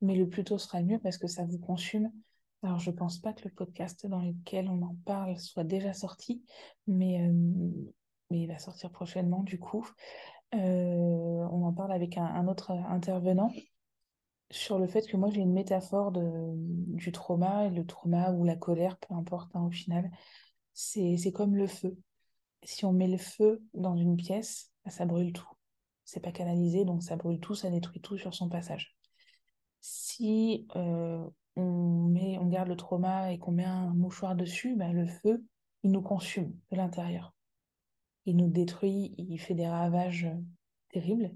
Mais 0.00 0.14
le 0.14 0.28
plus 0.28 0.44
tôt 0.44 0.58
sera 0.58 0.80
le 0.80 0.86
mieux 0.86 0.98
parce 1.00 1.18
que 1.18 1.26
ça 1.26 1.44
vous 1.44 1.58
consume. 1.58 2.12
Alors, 2.62 2.78
je 2.78 2.90
ne 2.90 2.96
pense 2.96 3.18
pas 3.18 3.32
que 3.32 3.48
le 3.48 3.54
podcast 3.54 4.06
dans 4.06 4.22
lequel 4.22 4.68
on 4.68 4.82
en 4.82 4.96
parle 5.04 5.36
soit 5.38 5.64
déjà 5.64 5.92
sorti, 5.92 6.44
mais, 6.86 7.20
euh, 7.20 7.32
mais 8.30 8.42
il 8.42 8.46
va 8.46 8.58
sortir 8.58 8.92
prochainement 8.92 9.42
du 9.42 9.58
coup. 9.58 9.88
On 10.52 11.64
en 11.64 11.72
parle 11.72 11.92
avec 11.92 12.16
un 12.16 12.48
autre 12.48 12.70
intervenant 12.70 13.52
sur 14.50 14.78
le 14.78 14.86
fait 14.86 15.06
que 15.06 15.16
moi 15.16 15.30
j'ai 15.30 15.40
une 15.40 15.52
métaphore 15.52 16.12
de, 16.12 16.22
du 16.54 17.12
trauma, 17.12 17.66
et 17.66 17.70
le 17.70 17.86
trauma 17.86 18.32
ou 18.32 18.44
la 18.44 18.56
colère, 18.56 18.98
peu 18.98 19.14
importe 19.14 19.54
hein, 19.54 19.62
au 19.62 19.70
final, 19.70 20.10
c'est 20.72 21.32
comme 21.32 21.56
le 21.56 21.66
feu. 21.66 21.96
Si 22.62 22.84
on 22.84 22.92
met 22.92 23.08
le 23.08 23.16
feu 23.16 23.62
dans 23.74 23.96
une 23.96 24.16
pièce, 24.16 24.72
bah, 24.84 24.90
ça 24.90 25.06
brûle 25.06 25.32
tout. 25.32 25.48
C'est 26.04 26.20
pas 26.20 26.32
canalisé, 26.32 26.84
donc 26.84 27.02
ça 27.02 27.16
brûle 27.16 27.40
tout, 27.40 27.54
ça 27.54 27.70
détruit 27.70 28.00
tout 28.00 28.18
sur 28.18 28.34
son 28.34 28.48
passage. 28.48 28.96
Si 29.80 30.66
euh, 30.76 31.24
on, 31.56 32.08
met, 32.08 32.38
on 32.38 32.46
garde 32.46 32.68
le 32.68 32.76
trauma 32.76 33.32
et 33.32 33.38
qu'on 33.38 33.52
met 33.52 33.64
un 33.64 33.94
mouchoir 33.94 34.34
dessus, 34.34 34.76
bah, 34.76 34.92
le 34.92 35.06
feu, 35.06 35.44
il 35.84 35.92
nous 35.92 36.02
consume 36.02 36.52
de 36.70 36.76
l'intérieur. 36.76 37.34
Il 38.26 38.36
nous 38.36 38.48
détruit, 38.48 39.14
il 39.18 39.38
fait 39.38 39.54
des 39.54 39.66
ravages 39.66 40.28
terribles. 40.90 41.34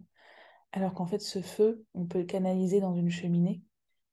Alors 0.72 0.94
qu'en 0.94 1.06
fait, 1.06 1.20
ce 1.20 1.40
feu, 1.40 1.84
on 1.94 2.06
peut 2.06 2.18
le 2.18 2.24
canaliser 2.24 2.80
dans 2.80 2.94
une 2.94 3.10
cheminée 3.10 3.62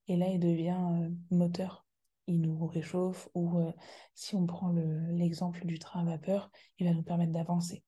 et 0.07 0.15
là, 0.15 0.27
il 0.27 0.39
devient 0.39 0.77
euh, 0.79 1.09
moteur. 1.31 1.85
Il 2.27 2.41
nous 2.41 2.67
réchauffe 2.67 3.29
ou 3.33 3.59
euh, 3.59 3.71
si 4.13 4.35
on 4.35 4.45
prend 4.45 4.71
l'exemple 5.09 5.65
du 5.65 5.79
train 5.79 6.01
à 6.01 6.05
vapeur, 6.05 6.51
il 6.79 6.87
va 6.87 6.93
nous 6.93 7.03
permettre 7.03 7.31
d'avancer. 7.31 7.83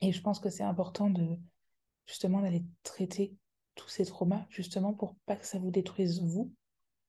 Et 0.00 0.12
je 0.12 0.22
pense 0.22 0.40
que 0.40 0.50
c'est 0.50 0.62
important 0.62 1.10
de 1.10 1.38
justement 2.06 2.40
d'aller 2.40 2.64
traiter 2.82 3.36
tous 3.74 3.88
ces 3.88 4.06
traumas 4.06 4.46
justement 4.48 4.92
pour 4.94 5.16
pas 5.26 5.36
que 5.36 5.46
ça 5.46 5.58
vous 5.58 5.70
détruise 5.70 6.22
vous 6.22 6.52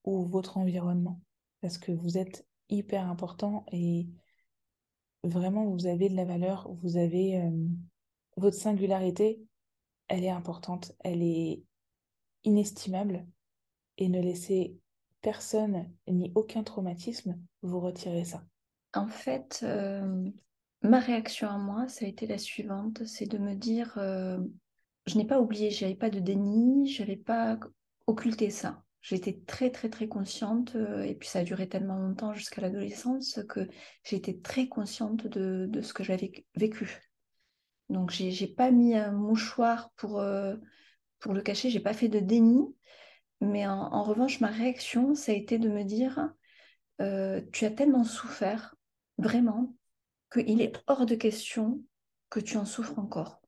ou 0.03 0.25
votre 0.25 0.57
environnement 0.57 1.21
parce 1.61 1.77
que 1.77 1.91
vous 1.91 2.17
êtes 2.17 2.47
hyper 2.69 3.09
important 3.09 3.65
et 3.71 4.07
vraiment 5.23 5.65
vous 5.65 5.85
avez 5.85 6.09
de 6.09 6.15
la 6.15 6.25
valeur, 6.25 6.71
vous 6.81 6.97
avez 6.97 7.41
votre 8.37 8.57
singularité 8.57 9.41
elle 10.09 10.23
est 10.23 10.29
importante, 10.29 10.91
elle 10.99 11.21
est 11.21 11.63
inestimable 12.43 13.25
et 13.97 14.09
ne 14.09 14.19
laissez 14.19 14.75
personne 15.21 15.89
ni 16.07 16.31
aucun 16.35 16.63
traumatisme 16.63 17.39
vous 17.61 17.79
retirer 17.79 18.25
ça. 18.25 18.43
En 18.93 19.07
fait, 19.07 19.63
ma 20.81 20.99
réaction 20.99 21.47
à 21.47 21.57
moi, 21.57 21.87
ça 21.87 22.05
a 22.05 22.07
été 22.07 22.27
la 22.27 22.39
suivante, 22.39 23.05
c'est 23.05 23.27
de 23.27 23.37
me 23.37 23.53
dire, 23.53 23.93
je 23.97 25.17
n'ai 25.17 25.25
pas 25.25 25.39
oublié, 25.39 25.69
j'avais 25.69 25.95
pas 25.95 26.09
de 26.09 26.19
déni, 26.19 26.87
je 26.87 27.03
n'avais 27.03 27.17
pas 27.17 27.59
occulté 28.07 28.49
ça. 28.49 28.83
J'étais 29.01 29.39
très 29.47 29.71
très 29.71 29.89
très 29.89 30.07
consciente, 30.07 30.75
euh, 30.75 31.03
et 31.03 31.15
puis 31.15 31.27
ça 31.27 31.39
a 31.39 31.43
duré 31.43 31.69
tellement 31.69 31.97
longtemps 31.97 32.33
jusqu'à 32.33 32.61
l'adolescence 32.61 33.39
que 33.47 33.67
j'étais 34.03 34.37
très 34.39 34.67
consciente 34.67 35.27
de, 35.27 35.67
de 35.69 35.81
ce 35.81 35.93
que 35.93 36.03
j'avais 36.03 36.31
vécu. 36.55 36.99
Donc 37.89 38.11
j'ai 38.11 38.29
n'ai 38.29 38.47
pas 38.47 38.71
mis 38.71 38.95
un 38.95 39.11
mouchoir 39.11 39.91
pour, 39.95 40.21
pour 41.19 41.33
le 41.33 41.41
cacher, 41.41 41.69
j'ai 41.69 41.79
pas 41.79 41.93
fait 41.93 42.09
de 42.09 42.19
déni, 42.19 42.61
mais 43.41 43.65
en, 43.65 43.93
en, 43.93 44.03
revanche 44.03 44.41
ma 44.41 44.49
réaction, 44.49 45.15
ça 45.15 45.31
a 45.31 45.35
été 45.35 45.57
de 45.57 45.69
me 45.69 45.83
dire, 45.83 46.29
tu 46.99 47.65
as 47.65 47.71
tellement 47.71 48.03
souffert 48.03 48.75
vraiment, 49.17 49.73
qu'il 50.31 50.61
est 50.61 50.83
hors 50.87 51.05
de 51.05 51.15
question 51.15 51.81
que 52.29 52.39
tu 52.39 52.57
en 52.57 52.65
souffres 52.65 52.99
encore. 52.99 53.41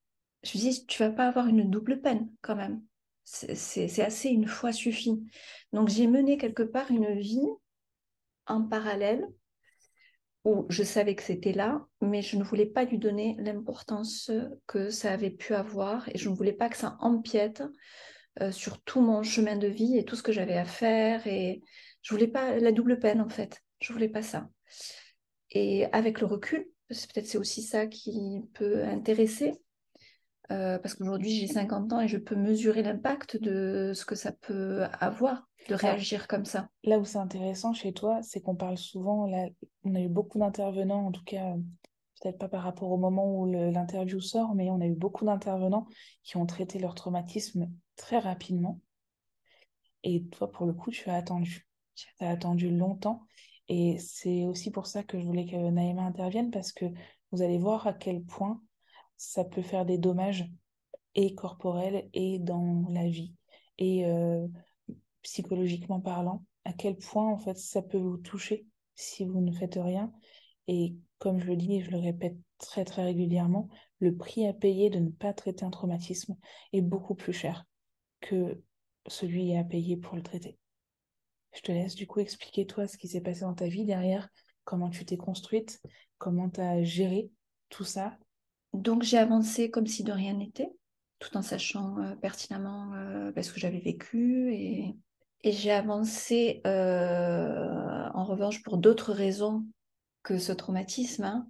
Je 0.43 0.57
me 0.57 0.63
dis, 0.63 0.85
tu 0.87 1.03
vas 1.03 1.11
pas 1.11 1.27
avoir 1.27 1.47
une 1.47 1.69
double 1.69 2.01
peine 2.01 2.29
quand 2.41 2.55
même. 2.55 2.81
C'est 3.23 4.01
assez 4.01 4.29
une 4.29 4.47
fois 4.47 4.71
suffit. 4.71 5.23
Donc 5.73 5.89
j'ai 5.89 6.07
mené 6.07 6.38
quelque 6.38 6.63
part 6.63 6.91
une 6.91 7.19
vie 7.19 7.47
en 8.47 8.63
parallèle 8.63 9.25
où 10.43 10.65
je 10.69 10.84
savais 10.84 11.15
que 11.15 11.23
c'était 11.23 11.53
là, 11.53 11.86
mais 12.01 12.21
je 12.21 12.36
ne 12.36 12.43
voulais 12.43 12.65
pas 12.65 12.84
lui 12.84 12.97
donner 12.97 13.36
l'importance 13.39 14.31
que 14.65 14.89
ça 14.89 15.13
avait 15.13 15.29
pu 15.29 15.53
avoir 15.53 16.10
et 16.10 16.17
je 16.17 16.29
ne 16.29 16.36
voulais 16.36 16.53
pas 16.53 16.67
que 16.67 16.77
ça 16.77 16.97
empiète 16.99 17.63
euh, 18.41 18.51
sur 18.51 18.81
tout 18.81 19.01
mon 19.01 19.23
chemin 19.23 19.55
de 19.55 19.67
vie 19.67 19.97
et 19.97 20.05
tout 20.05 20.15
ce 20.15 20.23
que 20.23 20.31
j'avais 20.31 20.57
à 20.57 20.65
faire 20.65 21.27
et 21.27 21.62
je 22.01 22.13
voulais 22.13 22.27
pas 22.27 22.57
la 22.57 22.71
double 22.71 22.99
peine 22.99 23.21
en 23.21 23.29
fait. 23.29 23.62
Je 23.79 23.93
voulais 23.93 24.10
pas 24.10 24.23
ça. 24.23 24.49
Et 25.51 25.86
avec 25.91 26.21
le 26.21 26.27
recul, 26.27 26.65
peut-être 26.88 27.27
c'est 27.27 27.38
aussi 27.38 27.62
ça 27.62 27.88
qui 27.88 28.41
peut 28.53 28.84
intéresser, 28.84 29.53
euh, 30.49 30.80
parce 30.80 30.95
qu'aujourd'hui 30.95 31.32
j'ai 31.32 31.47
50 31.47 31.93
ans 31.93 32.01
et 32.01 32.08
je 32.08 32.17
peux 32.17 32.36
mesurer 32.36 32.84
l'impact 32.84 33.41
de 33.41 33.91
ce 33.93 34.06
que 34.06 34.15
ça 34.15 34.32
peut 34.32 34.84
avoir 34.99 35.47
de 35.69 35.75
réagir 35.75 36.27
comme 36.27 36.45
ça. 36.45 36.69
Là 36.84 36.99
où 36.99 37.06
c'est 37.06 37.17
intéressant 37.17 37.73
chez 37.73 37.93
toi, 37.93 38.21
c'est 38.23 38.41
qu'on 38.41 38.56
parle 38.56 38.77
souvent, 38.77 39.27
là, 39.27 39.47
on 39.84 39.95
a 39.95 40.01
eu 40.01 40.10
beaucoup 40.10 40.39
d'intervenants, 40.39 41.08
en 41.08 41.12
tout 41.12 41.23
cas, 41.23 41.54
peut-être 42.21 42.38
pas 42.38 42.49
par 42.49 42.63
rapport 42.63 42.91
au 42.91 42.97
moment 42.97 43.39
où 43.39 43.45
l'interview 43.45 44.19
sort, 44.19 44.56
mais 44.56 44.69
on 44.69 44.82
a 44.82 44.88
eu 44.88 44.95
beaucoup 44.95 45.25
d'intervenants 45.25 45.88
qui 46.23 46.38
ont 46.38 46.45
traité 46.45 46.80
leur 46.80 46.95
traumatisme 46.95 47.69
très 47.95 48.19
rapidement. 48.19 48.80
Et 50.04 50.23
toi, 50.25 50.51
pour 50.51 50.65
le 50.65 50.73
coup, 50.73 50.91
tu 50.91 51.10
as 51.10 51.15
attendu. 51.15 51.67
Tu 51.95 52.08
as 52.19 52.30
attendu 52.30 52.75
longtemps. 52.75 53.21
Et 53.67 53.97
c'est 53.99 54.45
aussi 54.45 54.71
pour 54.71 54.88
ça 54.88 55.04
que 55.04 55.19
je 55.19 55.25
voulais 55.25 55.45
que 55.45 55.69
Naïma 55.69 56.04
intervienne, 56.04 56.51
parce 56.51 56.71
que 56.71 56.86
vous 57.32 57.41
allez 57.41 57.58
voir 57.58 57.88
à 57.88 57.93
quel 57.93 58.23
point 58.23 58.62
ça 59.21 59.45
peut 59.45 59.62
faire 59.62 59.86
des 59.86 59.99
dommages 59.99 60.49
et 61.13 61.36
corporels 61.36 62.10
et 62.15 62.39
dans 62.39 62.88
la 62.89 63.07
vie, 63.07 63.36
et 63.77 64.07
euh, 64.07 64.47
psychologiquement 65.21 66.01
parlant, 66.01 66.43
à 66.65 66.73
quel 66.73 66.97
point 66.97 67.27
en 67.27 67.38
fait 67.38 67.55
ça 67.55 67.84
peut 67.84 67.99
vous 67.99 68.17
toucher 68.17 68.65
si 68.95 69.23
vous 69.23 69.39
ne 69.39 69.51
faites 69.51 69.77
rien. 69.79 70.12
Et 70.67 70.95
comme 71.19 71.39
je 71.39 71.45
le 71.45 71.55
dis 71.55 71.75
et 71.75 71.81
je 71.81 71.91
le 71.91 71.99
répète 71.99 72.36
très 72.57 72.84
très 72.84 73.03
régulièrement, 73.03 73.69
le 73.99 74.15
prix 74.15 74.47
à 74.47 74.53
payer 74.53 74.89
de 74.89 74.97
ne 74.97 75.12
pas 75.12 75.34
traiter 75.34 75.65
un 75.65 75.69
traumatisme 75.69 76.36
est 76.73 76.81
beaucoup 76.81 77.13
plus 77.13 77.34
cher 77.34 77.65
que 78.21 78.60
celui 79.05 79.55
à 79.55 79.63
payer 79.63 79.97
pour 79.97 80.15
le 80.15 80.23
traiter. 80.23 80.57
Je 81.53 81.62
te 81.62 81.71
laisse 81.71 81.93
du 81.93 82.07
coup 82.07 82.21
expliquer 82.21 82.65
toi 82.65 82.88
ce 82.88 82.97
qui 82.97 83.07
s'est 83.07 83.21
passé 83.21 83.41
dans 83.41 83.53
ta 83.53 83.67
vie 83.67 83.86
derrière, 83.86 84.29
comment 84.63 84.89
tu 84.89 85.05
t'es 85.05 85.17
construite, 85.17 85.79
comment 86.17 86.49
tu 86.49 86.62
as 86.62 86.81
géré 86.81 87.29
tout 87.69 87.84
ça. 87.84 88.17
Donc 88.73 89.03
j'ai 89.03 89.17
avancé 89.17 89.69
comme 89.69 89.88
si 89.88 90.03
de 90.03 90.12
rien 90.12 90.34
n'était, 90.34 90.69
tout 91.19 91.36
en 91.38 91.41
sachant 91.41 91.97
euh, 91.99 92.15
pertinemment 92.15 92.93
euh, 92.93 93.31
bah, 93.31 93.43
ce 93.43 93.51
que 93.51 93.60
j'avais 93.60 93.79
vécu. 93.79 94.53
Et, 94.53 94.95
j'ai 95.43 95.71
avancé 95.71 96.62
euh, 96.67 98.07
en 98.13 98.23
revanche 98.25 98.62
pour 98.62 98.77
d'autres 98.77 99.12
raisons 99.12 99.65
que 100.21 100.38
ce 100.38 100.51
traumatisme, 100.51 101.23
hein, 101.23 101.47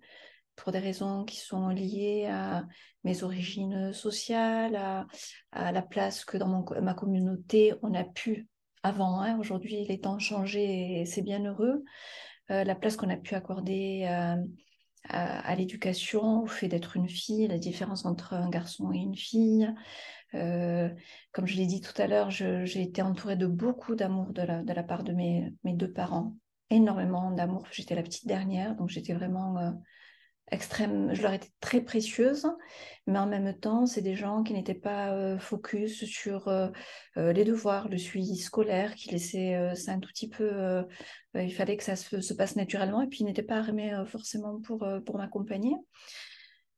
pour 0.55 0.71
des 0.71 0.79
raisons 0.79 1.25
qui 1.25 1.35
sont 1.35 1.67
liées 1.67 2.27
à 2.27 2.65
mes 3.03 3.23
origines 3.23 3.91
sociales, 3.91 4.77
à, 4.77 5.07
à 5.51 5.73
la 5.73 5.81
place 5.81 6.23
que 6.23 6.37
dans 6.37 6.47
mon, 6.47 6.63
ma 6.81 6.93
communauté 6.93 7.73
on 7.81 7.93
a 7.93 8.05
pu 8.05 8.47
avant. 8.83 9.21
Hein. 9.21 9.37
Aujourd'hui, 9.39 9.85
les 9.85 9.99
temps 9.99 10.15
ont 10.15 10.19
changé 10.19 11.01
et 11.01 11.05
c'est 11.05 11.21
bien 11.21 11.43
heureux. 11.43 11.83
Euh, 12.49 12.63
la 12.63 12.75
place 12.75 12.95
qu'on 12.95 13.09
a 13.09 13.17
pu 13.17 13.35
accorder 13.35 14.05
euh, 15.09 15.39
à, 15.43 15.55
l'éducation, 15.55 16.43
au 16.43 16.47
fait 16.47 16.67
d'être 16.67 16.95
une 16.95 17.09
fille, 17.09 17.47
la 17.47 17.57
différence 17.57 18.05
entre 18.05 18.33
un 18.33 18.49
garçon 18.49 18.91
et 18.91 18.97
une 18.97 19.15
fille. 19.15 19.73
Euh, 20.33 20.89
comme 21.31 21.47
je 21.47 21.57
l'ai 21.57 21.65
dit 21.65 21.81
tout 21.81 21.99
à 21.99 22.07
l'heure, 22.07 22.29
j'ai 22.29 22.81
été 22.81 23.01
entourée 23.01 23.35
de 23.35 23.47
beaucoup 23.47 23.95
d'amour 23.95 24.31
de 24.31 24.43
la, 24.43 24.83
part 24.83 25.03
de 25.03 25.13
mes, 25.13 25.53
mes 25.63 25.73
deux 25.73 25.91
parents. 25.91 26.35
Énormément 26.69 27.31
d'amour. 27.31 27.65
J'étais 27.71 27.95
la 27.95 28.03
petite 28.03 28.27
dernière, 28.27 28.75
donc 28.75 28.89
j'étais 28.89 29.13
vraiment 29.13 29.73
extrême, 30.51 31.13
je 31.13 31.21
leur 31.21 31.33
étais 31.33 31.49
très 31.61 31.81
précieuse, 31.81 32.47
mais 33.07 33.19
en 33.19 33.27
même 33.27 33.57
temps, 33.57 33.85
c'est 33.85 34.01
des 34.01 34.15
gens 34.15 34.43
qui 34.43 34.53
n'étaient 34.53 34.73
pas 34.73 35.13
euh, 35.13 35.39
focus 35.39 36.03
sur 36.05 36.47
euh, 36.47 36.67
euh, 37.17 37.31
les 37.31 37.45
devoirs, 37.45 37.87
le 37.87 37.97
suivi 37.97 38.35
scolaire, 38.37 38.95
qui 38.95 39.09
laissaient 39.09 39.75
ça 39.75 39.93
un 39.93 39.99
tout 39.99 40.09
petit 40.09 40.29
peu, 40.29 40.83
il 41.35 41.53
fallait 41.53 41.77
que 41.77 41.83
ça 41.83 41.95
se, 41.95 42.33
passe 42.33 42.55
naturellement, 42.55 43.01
et 43.01 43.07
puis 43.07 43.19
ils 43.21 43.25
n'étaient 43.25 43.43
pas 43.43 43.57
armés 43.57 43.93
forcément 44.07 44.59
pour, 44.61 44.85
pour 45.05 45.17
m'accompagner. 45.17 45.75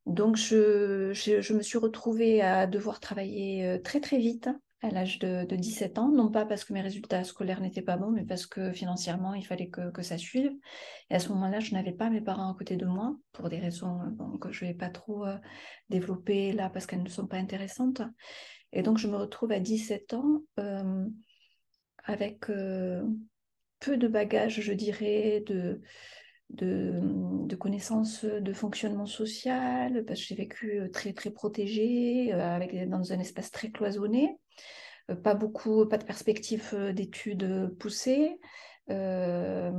Donc, 0.06 0.36
je, 0.36 1.12
je, 1.14 1.54
me 1.54 1.62
suis 1.62 1.78
retrouvée 1.78 2.42
à 2.42 2.68
devoir 2.68 3.00
travailler 3.00 3.82
très 3.84 4.02
très 4.02 4.18
vite 4.18 4.50
à 4.84 4.90
l'âge 4.90 5.18
de, 5.18 5.46
17 5.46 5.98
ans, 5.98 6.10
non 6.10 6.30
pas 6.30 6.46
parce 6.46 6.66
que 6.66 6.74
mes 6.74 6.82
résultats 6.82 7.24
scolaires 7.24 7.62
n'étaient 7.62 7.82
pas 7.82 7.96
bons, 7.96 8.12
mais 8.12 8.26
parce 8.26 8.46
que 8.46 8.74
financièrement, 8.74 9.34
il 9.34 9.46
fallait 9.46 9.70
que, 9.70 10.02
ça 10.02 10.18
suive. 10.18 10.52
Et 11.10 11.16
à 11.16 11.20
ce 11.20 11.30
moment-là, 11.30 11.62
je 11.62 11.74
n'avais 11.74 11.94
pas 11.94 12.10
mes 12.10 12.20
parents 12.20 12.52
à 12.52 12.56
côté 12.56 12.76
de 12.76 12.86
moi, 12.86 13.16
pour 13.32 13.48
des 13.48 13.60
raisons 13.60 14.02
euh, 14.02 14.38
que 14.40 14.52
je 14.52 14.66
ne 14.66 14.72
vais 14.72 14.78
pas 14.78 14.90
trop 14.90 15.26
euh, 15.26 15.38
développer 15.90 16.52
là, 16.52 16.70
parce 16.70 16.86
qu'elles 16.86 17.02
ne 17.02 17.08
sont 17.08 17.28
pas 17.28 17.38
intéressantes. 17.38 18.02
Et 18.74 18.84
donc, 18.84 18.98
je 18.98 19.08
me 19.08 19.16
retrouve 19.16 19.54
à 19.54 19.62
17 19.62 20.16
ans 20.16 20.42
euh, 20.60 21.06
avec 22.04 22.42
peu 22.48 23.98
de 23.98 24.08
bagages, 24.10 24.60
je 24.60 24.74
dirais, 24.74 25.46
de, 25.48 25.82
de, 26.50 27.56
connaissances 27.56 28.26
de 28.26 28.52
fonctionnement 28.52 29.06
social, 29.06 30.04
parce 30.06 30.20
que 30.20 30.26
j'ai 30.26 30.36
vécu 30.36 30.82
très, 30.92 31.14
très 31.14 31.32
protégée, 31.32 32.34
avec, 32.34 32.90
dans 32.90 33.14
un 33.14 33.20
espace 33.20 33.50
très 33.50 33.72
cloisonné. 33.72 34.38
Euh, 35.12 35.16
pas 35.16 35.34
beaucoup, 35.34 35.86
pas 35.86 35.98
de 35.98 36.06
perspective 36.06 36.70
euh, 36.74 36.94
d'études 36.94 37.76
poussées, 37.80 38.40
euh, 38.90 39.72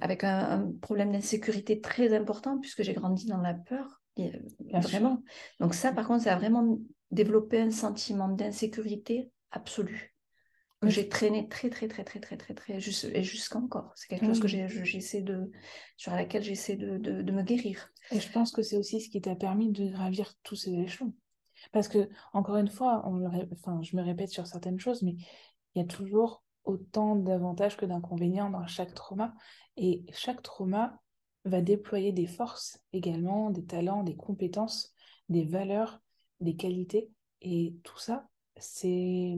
avec 0.00 0.24
un, 0.24 0.72
problème 0.80 1.12
d'insécurité 1.12 1.80
très 1.80 2.14
important 2.14 2.58
puisque 2.58 2.82
j'ai 2.82 2.94
grandi 2.94 3.26
dans 3.26 3.40
la 3.40 3.54
peur, 3.54 4.02
vraiment. 4.72 5.22
Donc 5.60 5.74
ça, 5.74 5.92
par 5.92 6.06
contre, 6.06 6.24
ça 6.24 6.34
a 6.34 6.36
vraiment 6.36 6.78
développé 7.10 7.60
un 7.60 7.70
sentiment 7.70 8.28
d'insécurité 8.28 9.30
absolue 9.50 10.12
que 10.80 10.88
j'ai 10.88 11.08
traîné 11.08 11.48
très 11.48 11.70
très 11.70 11.86
très 11.86 12.02
très 12.02 12.18
très 12.18 12.36
très 12.36 12.54
très 12.54 12.74
et 12.74 13.22
jusqu'encore. 13.22 13.92
C'est 13.94 14.08
quelque 14.08 14.26
chose 14.26 14.40
que 14.40 14.48
j'essaie 14.48 15.22
de 15.22 15.50
sur 15.96 16.12
laquelle 16.12 16.42
j'essaie 16.42 16.76
de, 16.76 16.98
de, 16.98 17.32
me 17.32 17.42
guérir. 17.42 17.92
Et 18.10 18.18
je 18.18 18.30
pense 18.32 18.50
que 18.50 18.62
c'est 18.62 18.76
aussi 18.76 19.00
ce 19.00 19.08
qui 19.08 19.20
t'a 19.20 19.36
permis 19.36 19.70
de 19.70 19.88
gravir 19.88 20.34
tous 20.42 20.56
ces 20.56 20.72
échelons. 20.72 21.14
Parce 21.70 21.88
que, 21.88 22.08
encore 22.32 22.56
une 22.56 22.68
fois, 22.68 23.02
on 23.06 23.24
enfin, 23.52 23.80
je 23.82 23.96
me 23.96 24.02
répète 24.02 24.30
sur 24.30 24.46
certaines 24.46 24.80
choses, 24.80 25.02
mais 25.02 25.14
il 25.74 25.80
y 25.80 25.84
a 25.84 25.86
toujours 25.86 26.42
autant 26.64 27.16
d'avantages 27.16 27.76
que 27.76 27.86
d'inconvénients 27.86 28.50
dans 28.50 28.66
chaque 28.66 28.94
trauma. 28.94 29.34
Et 29.76 30.04
chaque 30.12 30.42
trauma 30.42 31.00
va 31.44 31.60
déployer 31.60 32.12
des 32.12 32.26
forces 32.26 32.80
également, 32.92 33.50
des 33.50 33.64
talents, 33.64 34.02
des 34.02 34.16
compétences, 34.16 34.94
des 35.28 35.44
valeurs, 35.44 36.00
des 36.40 36.56
qualités. 36.56 37.10
Et 37.40 37.74
tout 37.82 37.98
ça, 37.98 38.28
c'est 38.56 39.36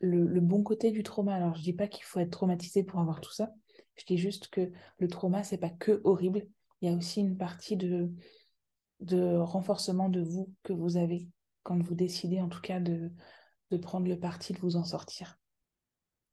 le, 0.00 0.40
bon 0.40 0.62
côté 0.62 0.90
du 0.90 1.02
trauma. 1.02 1.34
Alors, 1.34 1.54
je 1.56 1.62
dis 1.62 1.72
pas 1.72 1.88
qu'il 1.88 2.04
faut 2.04 2.20
être 2.20 2.30
traumatisé 2.30 2.82
pour 2.82 3.00
avoir 3.00 3.20
tout 3.20 3.32
ça. 3.32 3.52
Je 3.96 4.04
dis 4.04 4.18
juste 4.18 4.48
que 4.48 4.72
le 4.98 5.08
trauma, 5.08 5.42
c'est 5.42 5.58
pas 5.58 5.70
que 5.70 6.00
horrible. 6.04 6.46
Il 6.80 6.90
y 6.90 6.92
a 6.92 6.96
aussi 6.96 7.20
une 7.20 7.36
partie 7.36 7.76
de, 7.76 8.10
de 9.00 9.36
renforcement 9.36 10.08
de 10.08 10.20
vous 10.20 10.52
que 10.62 10.72
vous 10.72 10.96
avez 10.96 11.28
quand 11.66 11.82
vous 11.82 11.96
décidez 11.96 12.40
en 12.40 12.48
tout 12.48 12.60
cas 12.60 12.78
de, 12.78 13.10
de 13.72 13.76
prendre 13.76 14.06
le 14.06 14.20
parti 14.20 14.52
de 14.52 14.58
vous 14.60 14.76
en 14.76 14.84
sortir. 14.84 15.36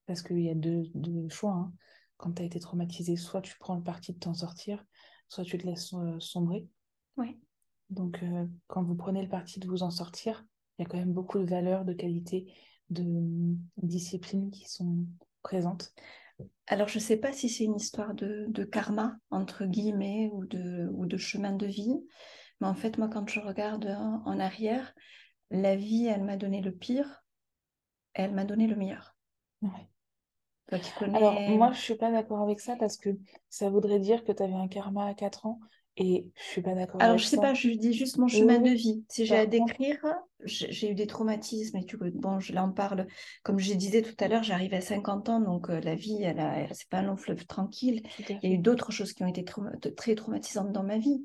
Parce 0.05 0.21
qu'il 0.21 0.41
y 0.41 0.49
a 0.51 0.53
deux, 0.53 0.83
choix. 1.27 1.53
Hein. 1.53 1.73
Quand 2.17 2.33
tu 2.33 2.43
as 2.43 2.45
été 2.45 2.59
traumatisé, 2.59 3.15
soit 3.15 3.41
tu 3.41 3.57
prends 3.57 3.75
le 3.75 3.81
parti 3.81 4.13
de 4.13 4.19
t'en 4.19 4.35
sortir, 4.35 4.85
soit 5.29 5.43
tu 5.43 5.57
te 5.57 5.65
laisses 5.65 5.91
euh, 5.95 6.19
sombrer. 6.19 6.67
Oui. 7.17 7.39
Donc, 7.89 8.21
euh, 8.21 8.45
quand 8.67 8.83
vous 8.83 8.93
prenez 8.93 9.23
le 9.23 9.27
parti 9.27 9.59
de 9.59 9.67
vous 9.67 9.81
en 9.81 9.89
sortir, 9.89 10.45
il 10.77 10.83
y 10.83 10.85
a 10.85 10.87
quand 10.87 10.99
même 10.99 11.13
beaucoup 11.13 11.39
de 11.39 11.49
valeurs, 11.49 11.83
de 11.83 11.93
qualités, 11.93 12.53
de 12.91 13.03
disciplines 13.77 14.51
qui 14.51 14.69
sont 14.69 15.07
présentes. 15.41 15.95
Alors, 16.67 16.89
je 16.89 16.99
ne 16.99 17.03
sais 17.03 17.17
pas 17.17 17.33
si 17.33 17.49
c'est 17.49 17.63
une 17.63 17.77
histoire 17.77 18.13
de, 18.13 18.45
de, 18.49 18.63
karma, 18.63 19.17
entre 19.31 19.65
guillemets, 19.65 20.29
ou 20.31 20.45
de, 20.45 20.89
ou 20.93 21.07
de 21.07 21.17
chemin 21.17 21.53
de 21.53 21.65
vie. 21.65 21.97
Mais 22.61 22.67
en 22.67 22.75
fait, 22.75 22.99
moi, 22.99 23.09
quand 23.09 23.27
je 23.27 23.39
regarde 23.39 23.87
en 24.25 24.39
arrière, 24.39 24.93
la 25.53 25.75
vie, 25.75 26.07
elle 26.07 26.23
m'a 26.23 26.35
donné 26.35 26.61
le 26.61 26.71
pire, 26.71 27.23
elle 28.13 28.33
m'a 28.33 28.43
donné 28.43 28.67
le 28.67 28.75
meilleur. 28.75 29.15
Toi 30.67 30.79
qui 30.79 30.91
connais... 30.97 31.15
Alors, 31.15 31.39
moi, 31.39 31.71
je 31.71 31.77
ne 31.77 31.81
suis 31.81 31.95
pas 31.95 32.11
d'accord 32.11 32.41
avec 32.41 32.59
ça 32.59 32.75
parce 32.77 32.97
que 32.97 33.09
ça 33.49 33.69
voudrait 33.69 33.99
dire 33.99 34.23
que 34.23 34.31
tu 34.31 34.43
avais 34.43 34.53
un 34.53 34.67
karma 34.67 35.05
à 35.05 35.13
4 35.13 35.45
ans 35.45 35.59
et 35.95 36.31
je 36.35 36.43
suis 36.43 36.61
pas 36.61 36.73
d'accord. 36.73 36.99
Alors, 37.01 37.19
je 37.19 37.25
sais 37.25 37.37
pas, 37.37 37.53
je 37.53 37.69
dis 37.69 37.93
juste 37.93 38.17
mon 38.17 38.27
chemin 38.27 38.59
de 38.59 38.71
vie. 38.71 39.05
Si 39.09 39.27
j'ai 39.27 39.37
à 39.37 39.45
décrire, 39.45 40.03
j'ai 40.43 40.89
eu 40.89 40.95
des 40.95 41.05
traumatismes 41.05 41.77
et 41.77 41.85
tu 41.85 41.97
bon, 41.97 42.39
je 42.39 42.53
l'en 42.53 42.71
parle. 42.71 43.05
Comme 43.43 43.59
je 43.59 43.73
disais 43.75 44.01
tout 44.01 44.15
à 44.19 44.27
l'heure, 44.27 44.41
j'arrive 44.41 44.73
à 44.73 44.81
50 44.81 45.29
ans, 45.29 45.39
donc 45.39 45.69
euh, 45.69 45.79
la 45.81 45.93
vie, 45.93 46.23
elle, 46.23 46.39
a, 46.39 46.67
c'est 46.73 46.89
pas 46.89 46.97
un 46.97 47.03
long 47.03 47.15
fleuve 47.15 47.45
tranquille. 47.45 48.01
Il 48.41 48.49
y 48.49 48.53
a 48.53 48.55
eu 48.55 48.57
d'autres 48.57 48.91
choses 48.91 49.13
qui 49.13 49.23
ont 49.23 49.27
été 49.27 49.45
très 49.95 50.15
traumatisantes 50.15 50.71
dans 50.71 50.83
ma 50.83 50.97
vie. 50.97 51.23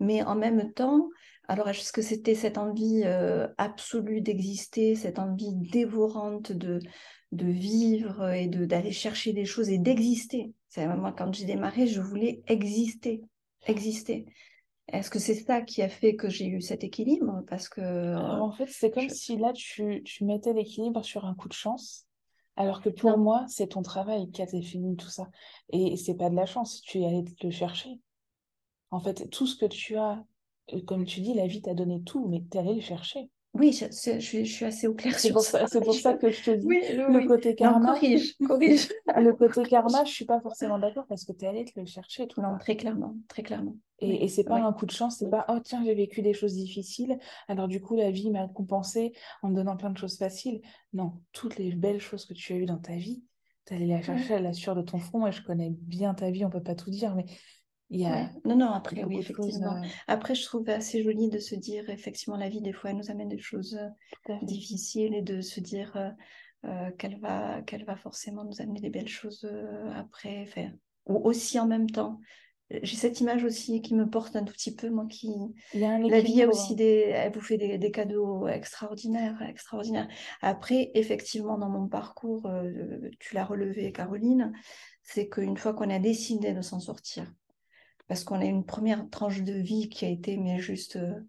Mais 0.00 0.22
en 0.22 0.34
même 0.34 0.72
temps, 0.72 1.10
alors 1.48 1.68
est-ce 1.68 1.92
que 1.92 2.02
c'était 2.02 2.34
cette 2.34 2.58
envie 2.58 3.02
euh, 3.04 3.48
absolue 3.58 4.20
d'exister, 4.20 4.94
cette 4.94 5.18
envie 5.18 5.54
dévorante 5.54 6.52
de, 6.52 6.80
de 7.32 7.46
vivre 7.46 8.32
et 8.32 8.48
de, 8.48 8.64
d'aller 8.64 8.92
chercher 8.92 9.32
des 9.32 9.44
choses 9.44 9.68
et 9.68 9.78
d'exister? 9.78 10.52
C'est 10.68 10.86
moi, 10.86 11.14
quand 11.16 11.32
j'ai 11.34 11.46
démarré, 11.46 11.86
je 11.86 12.00
voulais 12.00 12.42
exister 12.46 13.22
exister. 13.68 14.26
Est-ce 14.88 15.10
que 15.10 15.18
c'est 15.18 15.34
ça 15.34 15.62
qui 15.62 15.82
a 15.82 15.88
fait 15.88 16.14
que 16.14 16.28
j'ai 16.28 16.46
eu 16.46 16.60
cet 16.60 16.84
équilibre? 16.84 17.42
Parce 17.48 17.68
que 17.68 18.14
en 18.14 18.52
fait, 18.52 18.68
c'est 18.68 18.90
comme 18.90 19.08
si 19.08 19.36
là 19.36 19.52
tu, 19.52 20.02
tu 20.04 20.24
mettais 20.24 20.52
l'équilibre 20.52 21.04
sur 21.04 21.24
un 21.24 21.34
coup 21.34 21.48
de 21.48 21.54
chance, 21.54 22.06
alors 22.54 22.80
que 22.80 22.88
pour 22.88 23.18
moi, 23.18 23.44
c'est 23.48 23.68
ton 23.68 23.82
travail 23.82 24.30
qui 24.30 24.42
a 24.42 24.46
défini 24.46 24.96
tout 24.96 25.08
ça. 25.08 25.28
Et 25.70 25.96
c'est 25.96 26.14
pas 26.14 26.30
de 26.30 26.36
la 26.36 26.46
chance, 26.46 26.80
tu 26.82 27.00
es 27.00 27.06
allé 27.06 27.24
te 27.24 27.46
le 27.46 27.52
chercher. 27.52 27.98
En 28.90 29.00
fait, 29.00 29.28
tout 29.30 29.46
ce 29.46 29.56
que 29.56 29.66
tu 29.66 29.96
as, 29.96 30.12
euh, 30.12 30.35
comme 30.86 31.04
tu 31.04 31.20
dis, 31.20 31.34
la 31.34 31.46
vie 31.46 31.62
t'a 31.62 31.74
donné 31.74 32.02
tout, 32.02 32.28
mais 32.28 32.42
tu 32.50 32.56
es 32.56 32.60
allé 32.60 32.74
le 32.74 32.80
chercher. 32.80 33.30
Oui, 33.58 33.72
je, 33.72 34.18
suis, 34.20 34.64
assez 34.64 34.86
au 34.86 34.94
clair 34.94 35.18
sur 35.18 35.40
ça. 35.40 35.66
C'est 35.66 35.80
pour 35.80 35.94
ça 35.94 36.14
que 36.14 36.30
je 36.30 36.42
te 36.42 36.50
dis 36.50 36.66
le 36.66 37.26
côté 37.26 37.54
karma. 37.54 37.94
corrige, 37.94 38.36
corrige. 38.46 38.88
le 39.16 39.32
côté 39.32 39.62
karma, 39.62 40.04
je 40.04 40.12
suis 40.12 40.26
pas 40.26 40.40
forcément 40.40 40.78
d'accord 40.78 41.06
parce 41.08 41.24
que 41.24 41.32
tu 41.32 41.46
es 41.46 41.48
allé 41.48 41.64
te 41.64 41.78
le 41.80 41.86
chercher. 41.86 42.26
Tout 42.26 42.42
non, 42.42 42.58
très 42.58 42.76
clairement, 42.76 43.16
très 43.28 43.42
clairement. 43.42 43.76
Et, 43.98 44.24
et 44.24 44.28
c'est 44.28 44.44
pas 44.44 44.56
un 44.56 44.72
coup 44.74 44.84
de 44.84 44.90
chance, 44.90 45.16
c'est 45.18 45.30
pas 45.30 45.46
oh 45.48 45.58
tiens, 45.64 45.82
j'ai 45.82 45.94
vécu 45.94 46.20
des 46.20 46.34
choses 46.34 46.52
difficiles, 46.52 47.18
alors 47.48 47.66
du 47.66 47.80
coup 47.80 47.96
la 47.96 48.10
vie 48.10 48.30
m'a 48.30 48.46
compensé 48.46 49.14
en 49.42 49.48
me 49.48 49.54
donnant 49.54 49.78
plein 49.78 49.88
de 49.88 49.96
choses 49.96 50.18
faciles. 50.18 50.60
Non, 50.92 51.14
toutes 51.32 51.56
les 51.56 51.72
belles 51.72 52.00
choses 52.00 52.26
que 52.26 52.34
tu 52.34 52.52
as 52.52 52.56
eues 52.56 52.66
dans 52.66 52.76
ta 52.76 52.96
vie, 52.96 53.24
tu 53.66 53.74
allé 53.74 53.86
la 53.86 54.02
chercher 54.02 54.34
à 54.34 54.40
la 54.40 54.52
sueur 54.52 54.76
de 54.76 54.82
ton 54.82 54.98
front. 54.98 55.18
Moi, 55.18 55.30
je 55.30 55.40
connais 55.40 55.70
bien 55.70 56.14
ta 56.14 56.30
vie, 56.30 56.44
on 56.44 56.50
peut 56.50 56.62
pas 56.62 56.74
tout 56.74 56.90
dire, 56.90 57.14
mais 57.14 57.24
non, 57.90 58.56
non, 58.56 58.70
après, 58.70 59.04
oui, 59.04 59.18
effectivement. 59.18 59.76
Euh, 59.76 59.86
après, 60.08 60.34
je 60.34 60.44
trouve 60.44 60.68
assez 60.68 61.02
joli 61.02 61.28
de 61.28 61.38
se 61.38 61.54
dire, 61.54 61.88
effectivement, 61.90 62.36
la 62.36 62.48
vie, 62.48 62.60
des 62.60 62.72
fois, 62.72 62.90
elle 62.90 62.96
nous 62.96 63.10
amène 63.10 63.28
des 63.28 63.38
choses 63.38 63.78
euh, 64.28 64.34
difficiles 64.42 65.14
et 65.14 65.22
de 65.22 65.40
se 65.40 65.60
dire 65.60 65.96
euh, 66.64 66.90
qu'elle 66.98 67.18
va, 67.20 67.62
qu'elle 67.62 67.84
va 67.84 67.96
forcément 67.96 68.44
nous 68.44 68.60
amener 68.60 68.80
des 68.80 68.90
belles 68.90 69.08
choses 69.08 69.48
après. 69.94 70.48
Ou 71.06 71.16
aussi 71.24 71.58
en 71.60 71.66
même 71.66 71.88
temps. 71.88 72.20
J'ai 72.82 72.96
cette 72.96 73.20
image 73.20 73.44
aussi 73.44 73.80
qui 73.80 73.94
me 73.94 74.10
porte 74.10 74.34
un 74.34 74.42
tout 74.42 74.52
petit 74.52 74.74
peu, 74.74 74.90
moi 74.90 75.06
qui. 75.08 75.30
la 75.72 76.20
vie 76.20 76.42
a 76.42 76.48
aussi 76.48 76.74
des. 76.74 77.12
Elle 77.14 77.32
vous 77.32 77.40
fait 77.40 77.58
des, 77.58 77.78
des, 77.78 77.92
cadeaux 77.92 78.48
extraordinaires, 78.48 79.40
extraordinaires. 79.48 80.08
Après, 80.42 80.90
effectivement, 80.94 81.58
dans 81.58 81.68
mon 81.68 81.86
parcours, 81.86 82.50
tu 83.20 83.36
l'as 83.36 83.44
relevé, 83.44 83.92
Caroline, 83.92 84.52
c'est 85.04 85.28
qu'une 85.28 85.56
fois 85.56 85.74
qu'on 85.74 85.90
a 85.90 86.00
décidé 86.00 86.52
de 86.52 86.60
s'en 86.60 86.80
sortir, 86.80 87.32
parce 88.08 88.24
qu'on 88.24 88.40
a 88.40 88.44
une 88.44 88.64
première 88.64 89.08
tranche 89.10 89.42
de 89.42 89.52
vie 89.52 89.88
qui 89.88 90.04
a 90.04 90.08
été 90.08 90.36
mais 90.36 90.58
juste 90.58 90.96
euh, 90.96 91.20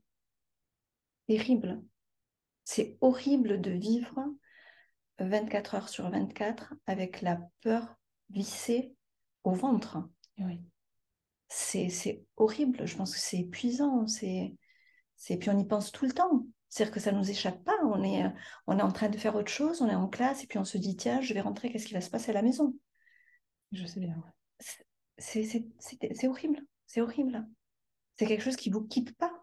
terrible. 1.28 1.82
C'est 2.64 2.98
horrible 3.02 3.62
de 3.62 3.72
vivre 3.72 4.20
24 5.20 5.76
heures 5.76 5.90
sur 5.90 6.10
24 6.10 6.74
avec 6.86 7.22
la 7.22 7.40
peur 7.62 7.96
vissée 8.30 8.94
au 9.44 9.52
ventre. 9.52 9.98
Oui. 10.38 10.62
C'est 11.50 12.26
horrible, 12.36 12.86
je 12.86 12.98
pense 12.98 13.14
que 13.14 13.20
c'est 13.20 13.40
épuisant, 13.40 14.06
c'est 14.06 14.56
puis 15.40 15.50
on 15.50 15.58
y 15.58 15.66
pense 15.66 15.92
tout 15.92 16.06
le 16.06 16.12
temps. 16.12 16.46
C'est-à-dire 16.70 16.94
que 16.94 17.00
ça 17.00 17.12
ne 17.14 17.18
nous 17.18 17.30
échappe 17.30 17.64
pas, 17.64 17.78
on 17.86 18.04
est, 18.04 18.26
on 18.68 18.78
est 18.78 18.82
en 18.82 18.92
train 18.92 19.08
de 19.08 19.18
faire 19.18 19.36
autre 19.36 19.52
chose, 19.52 19.82
on 19.82 19.88
est 19.88 19.96
en 19.96 20.10
classe 20.10 20.44
et 20.44 20.48
puis 20.48 20.60
on 20.60 20.66
se 20.66 20.78
dit 20.78 20.98
tiens, 20.98 21.22
je 21.22 21.34
vais 21.34 21.42
rentrer, 21.42 21.72
qu'est-ce 21.72 21.88
qui 21.88 21.94
va 21.94 22.02
se 22.02 22.10
passer 22.10 22.32
à 22.32 22.34
la 22.34 22.42
maison? 22.42 22.76
Je 23.72 23.86
sais 23.86 24.02
bien 24.02 24.22
c'est 25.18 26.28
horrible. 26.28 26.62
C'est 26.86 27.02
horrible. 27.02 27.48
C'est 28.16 28.26
quelque 28.26 28.44
chose 28.44 28.56
qui 28.56 28.70
ne 28.70 28.76
vous 28.76 28.86
quitte 28.86 29.16
pas. 29.18 29.34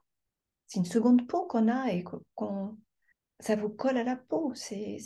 C'est 0.66 0.78
une 0.78 0.86
seconde 0.86 1.26
peau 1.26 1.46
qu'on 1.46 1.68
a 1.68 1.92
et 1.92 2.04
qu'on 2.34 2.76
ça 3.40 3.56
vous 3.56 3.68
colle 3.68 3.98
à 3.98 4.04
la 4.04 4.16
peau. 4.16 4.52
C'est 4.54 4.98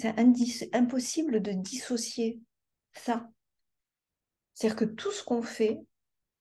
impossible 0.73 1.41
de 1.43 1.53
dissocier 1.53 2.41
ça. 2.93 3.29
C'est-à-dire 4.55 4.77
que 4.77 4.85
tout 4.85 5.11
ce 5.11 5.25
qu'on 5.25 5.43
fait 5.43 5.81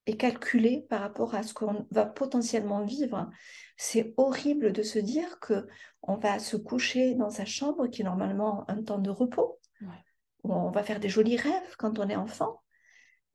est 0.05 0.17
calculé 0.17 0.85
par 0.89 1.01
rapport 1.01 1.35
à 1.35 1.43
ce 1.43 1.53
qu'on 1.53 1.85
va 1.91 2.05
potentiellement 2.05 2.83
vivre. 2.83 3.29
C'est 3.75 4.13
horrible 4.17 4.71
de 4.71 4.81
se 4.83 4.99
dire 4.99 5.39
que 5.39 5.67
on 6.01 6.15
va 6.15 6.39
se 6.39 6.55
coucher 6.55 7.15
dans 7.15 7.29
sa 7.29 7.45
chambre 7.45 7.87
qui 7.87 8.01
est 8.01 8.05
normalement 8.05 8.69
un 8.69 8.81
temps 8.81 8.99
de 8.99 9.09
repos, 9.09 9.59
où 10.43 10.53
on 10.53 10.71
va 10.71 10.83
faire 10.83 10.99
des 10.99 11.09
jolis 11.09 11.37
rêves 11.37 11.75
quand 11.77 11.99
on 11.99 12.07
est 12.07 12.15
enfant, 12.15 12.61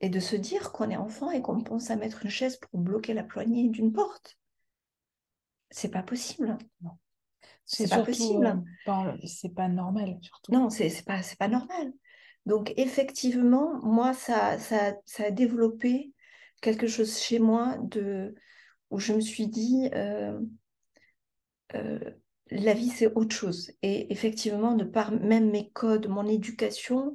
et 0.02 0.08
de 0.08 0.20
se 0.20 0.36
dire 0.36 0.72
qu'on 0.72 0.90
est 0.90 0.96
enfant 0.96 1.30
et 1.30 1.40
qu'on 1.40 1.62
pense 1.62 1.90
à 1.90 1.96
mettre 1.96 2.24
une 2.24 2.30
chaise 2.30 2.56
pour 2.56 2.80
bloquer 2.80 3.14
la 3.14 3.22
poignée 3.22 3.68
d'une 3.68 3.92
porte. 3.92 4.36
C'est 5.70 5.90
pas 5.90 6.02
possible. 6.02 6.58
Non. 6.82 6.90
C'est 7.64 7.88
pas 7.88 8.02
possible. 8.02 8.62
Euh, 8.88 9.12
c'est 9.24 9.54
pas 9.54 9.68
normal, 9.68 10.18
surtout. 10.20 10.52
Non, 10.52 10.68
c'est 10.68 11.04
pas, 11.06 11.20
pas 11.38 11.48
normal. 11.48 11.92
Donc, 12.44 12.74
effectivement, 12.76 13.80
moi, 13.84 14.12
ça, 14.12 14.58
ça, 14.58 14.96
ça, 15.06 15.26
a 15.26 15.30
développé 15.30 16.12
quelque 16.60 16.88
chose 16.88 17.18
chez 17.18 17.38
moi 17.38 17.76
de, 17.82 18.34
où 18.90 18.98
je 18.98 19.12
me 19.12 19.20
suis 19.20 19.46
dit, 19.46 19.88
euh, 19.94 20.38
euh, 21.76 22.00
la 22.50 22.74
vie, 22.74 22.90
c'est 22.90 23.14
autre 23.14 23.34
chose. 23.34 23.70
Et 23.82 24.12
effectivement, 24.12 24.74
de 24.74 24.84
par 24.84 25.12
même 25.12 25.50
mes 25.50 25.70
codes, 25.70 26.08
mon 26.08 26.26
éducation, 26.26 27.14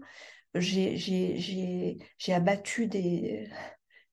j'ai 0.56 1.98
abattu 2.30 2.88
des, 2.88 3.50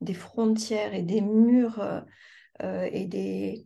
des, 0.01 0.15
frontières 0.15 0.95
et 0.95 1.03
des 1.03 1.21
murs 1.21 1.81
euh, 1.81 2.01
euh, 2.63 2.89
et 2.93 3.07
des 3.07 3.65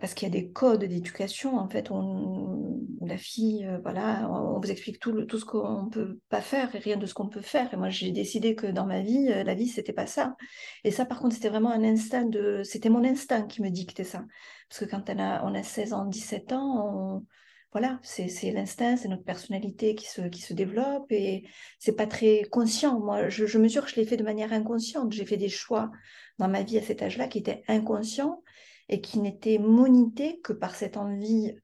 parce 0.00 0.12
qu'il 0.12 0.28
y 0.28 0.30
a 0.30 0.38
des 0.38 0.52
codes 0.52 0.84
d'éducation 0.84 1.56
en 1.56 1.66
fait 1.66 1.90
on, 1.90 2.86
la 3.00 3.16
fille 3.16 3.64
euh, 3.64 3.78
voilà 3.82 4.28
on 4.30 4.60
vous 4.60 4.70
explique 4.70 5.00
tout, 5.00 5.24
tout 5.24 5.38
ce 5.38 5.46
qu'on 5.46 5.88
peut 5.90 6.18
pas 6.28 6.42
faire 6.42 6.74
et 6.74 6.78
rien 6.78 6.98
de 6.98 7.06
ce 7.06 7.14
qu'on 7.14 7.30
peut 7.30 7.40
faire. 7.40 7.72
Et 7.72 7.76
moi 7.76 7.88
j'ai 7.88 8.12
décidé 8.12 8.54
que 8.54 8.66
dans 8.66 8.84
ma 8.84 9.00
vie 9.00 9.28
la 9.28 9.54
vie 9.54 9.68
c'était 9.68 9.94
pas 9.94 10.06
ça. 10.06 10.36
Et 10.84 10.90
ça 10.90 11.06
par 11.06 11.20
contre 11.20 11.34
c'était 11.34 11.48
vraiment 11.48 11.70
un 11.70 11.84
instinct 11.84 12.26
de 12.26 12.62
c'était 12.64 12.90
mon 12.90 13.04
instinct 13.04 13.46
qui 13.46 13.62
me 13.62 13.70
dictait 13.70 14.04
ça. 14.04 14.24
Parce 14.68 14.80
que 14.80 14.90
quand 14.90 15.08
on 15.08 15.18
a, 15.18 15.42
on 15.44 15.54
a 15.54 15.62
16 15.62 15.94
ans 15.94 16.04
17 16.04 16.52
ans 16.52 16.84
on, 16.86 17.26
voilà, 17.72 18.00
c'est 18.02 18.50
l'instinct, 18.50 18.96
c'est 18.96 19.08
notre 19.08 19.24
personnalité 19.24 19.94
qui 19.94 20.06
se, 20.06 20.22
qui 20.22 20.40
se 20.40 20.54
développe 20.54 21.10
et 21.12 21.44
c'est 21.78 21.96
pas 21.96 22.06
très 22.06 22.44
conscient. 22.50 22.98
Moi, 22.98 23.28
je, 23.28 23.58
mesure 23.58 23.84
que 23.84 23.90
je 23.90 23.96
l'ai 23.96 24.06
fait 24.06 24.16
de 24.16 24.24
manière 24.24 24.54
inconsciente. 24.54 25.12
J'ai 25.12 25.26
fait 25.26 25.36
des 25.36 25.50
choix 25.50 25.90
dans 26.38 26.48
ma 26.48 26.62
vie 26.62 26.78
à 26.78 26.82
cet 26.82 27.02
âge-là 27.02 27.28
qui 27.28 27.38
étaient 27.38 27.62
inconscients 27.68 28.42
et 28.88 29.02
qui 29.02 29.18
n'étaient 29.18 29.58
monités 29.58 30.40
que 30.40 30.54
par 30.54 30.74
cette 30.74 30.96
envie 30.96 31.54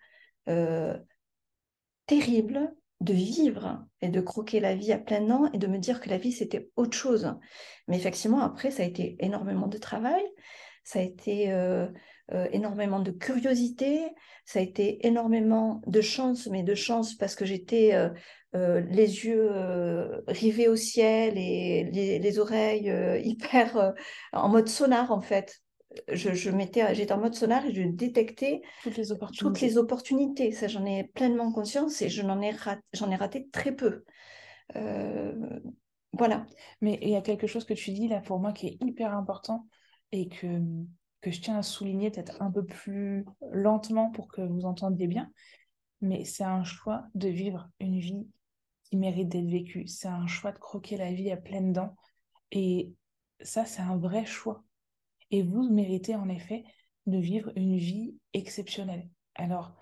euh, 0.49 0.99
terrible 2.07 2.75
de 3.01 3.15
vivre 3.15 3.83
et 4.03 4.09
de 4.09 4.21
croquer 4.21 4.61
la 4.61 4.75
vie 4.75 4.93
à 4.93 4.99
plein 4.99 5.23
dents 5.23 5.51
et 5.53 5.59
de 5.59 5.67
me 5.67 5.79
dire 5.79 6.01
que 6.01 6.11
la 6.11 6.19
vie 6.19 6.33
c'était 6.33 6.69
autre 6.77 6.97
chose. 6.97 7.35
Mais 7.89 7.97
effectivement, 7.97 8.41
après, 8.41 8.71
ça 8.71 8.83
a 8.83 8.87
été 8.87 9.17
énormément 9.21 9.69
de 9.69 9.79
travail, 9.79 10.23
ça 10.85 10.99
a 10.99 11.03
été 11.03 11.51
euh, 11.51 11.89
euh, 12.33 12.49
énormément 12.53 13.01
de 13.01 13.11
curiosité, 13.11 14.01
ça 14.47 14.59
a 14.59 14.63
été 14.63 15.07
énormément 15.07 15.83
de 15.87 16.01
chance, 16.01 16.47
mais 16.47 16.63
de 16.63 16.75
chance 16.75 17.15
parce 17.15 17.35
que 17.35 17.45
j'étais 17.45 17.93
euh, 17.93 18.09
euh, 18.55 18.81
les 18.89 19.27
yeux 19.27 19.51
rivés 20.27 20.69
au 20.69 20.77
ciel 20.77 21.35
et 21.37 21.85
les, 21.93 22.39
oreilles 22.39 22.91
hyper 23.25 23.93
en 24.33 24.49
mode 24.49 24.69
sonar 24.69 25.13
en 25.13 25.21
fait. 25.21 25.61
Je, 26.09 26.33
je 26.33 26.51
j'étais 26.95 27.13
en 27.13 27.19
mode 27.19 27.35
sonar 27.35 27.67
et 27.67 27.75
je 27.75 27.83
détectais 27.83 28.63
toutes 28.83 28.97
les 28.97 29.13
opportunités. 29.13 29.45
Toutes 29.45 29.61
les 29.61 29.77
opportunités. 29.77 30.51
Ça, 30.53 30.67
j'en 30.67 30.87
ai 30.87 31.05
pleinement 31.05 31.53
conscience 31.53 32.01
et 32.01 32.09
je 32.09 32.23
n'en 32.23 32.41
ai, 32.41 32.53
j'en 32.95 33.11
ai 33.11 33.17
raté 33.17 33.49
très 33.53 33.73
peu. 33.73 34.03
voilà. 36.15 36.47
Mais 36.81 36.99
il 37.03 37.11
y 37.11 37.17
a 37.17 37.21
quelque 37.21 37.47
chose 37.47 37.67
que 37.67 37.75
tu 37.75 37.93
dis 37.93 38.09
là 38.09 38.23
pour 38.23 38.41
moi 38.41 38.53
qui 38.53 38.69
est 38.69 38.79
hyper 38.81 39.15
important 39.15 39.67
et 40.11 40.29
que 40.29 40.59
que 41.25 41.31
je 41.31 41.41
tiens 41.41 41.57
à 41.57 41.63
souligner 41.63 42.11
peut-être 42.11 42.43
un 42.43 42.51
peu 42.51 42.67
plus 42.67 43.25
lentement 43.51 44.11
pour 44.11 44.29
que 44.29 44.43
vous 44.43 44.67
entendiez 44.67 45.07
bien, 45.07 45.33
mais 46.03 46.25
c'est 46.27 46.45
un 46.45 46.65
choix 46.65 47.07
de 47.15 47.29
vivre 47.29 47.71
une 47.81 47.99
vie 47.99 48.29
qui 48.83 48.99
mérite 48.99 49.31
d'être 49.31 49.49
vécu. 49.49 49.87
C'est 49.87 50.09
un 50.09 50.27
choix 50.27 50.53
de 50.53 50.59
croquer 50.59 50.99
la 50.99 51.15
vie 51.15 51.31
à 51.31 51.39
pleines 51.39 51.73
dents. 51.73 51.97
Et 52.53 52.93
ça, 53.41 53.65
c'est 53.65 53.81
un 53.81 53.97
vrai 53.97 54.27
choix. 54.27 54.65
Et 55.31 55.43
vous 55.43 55.67
méritez 55.73 56.15
en 56.15 56.29
effet 56.29 56.63
de 57.07 57.17
vivre 57.17 57.51
une 57.57 57.79
vie 57.79 58.19
exceptionnelle. 58.35 59.09
Alors, 59.35 59.73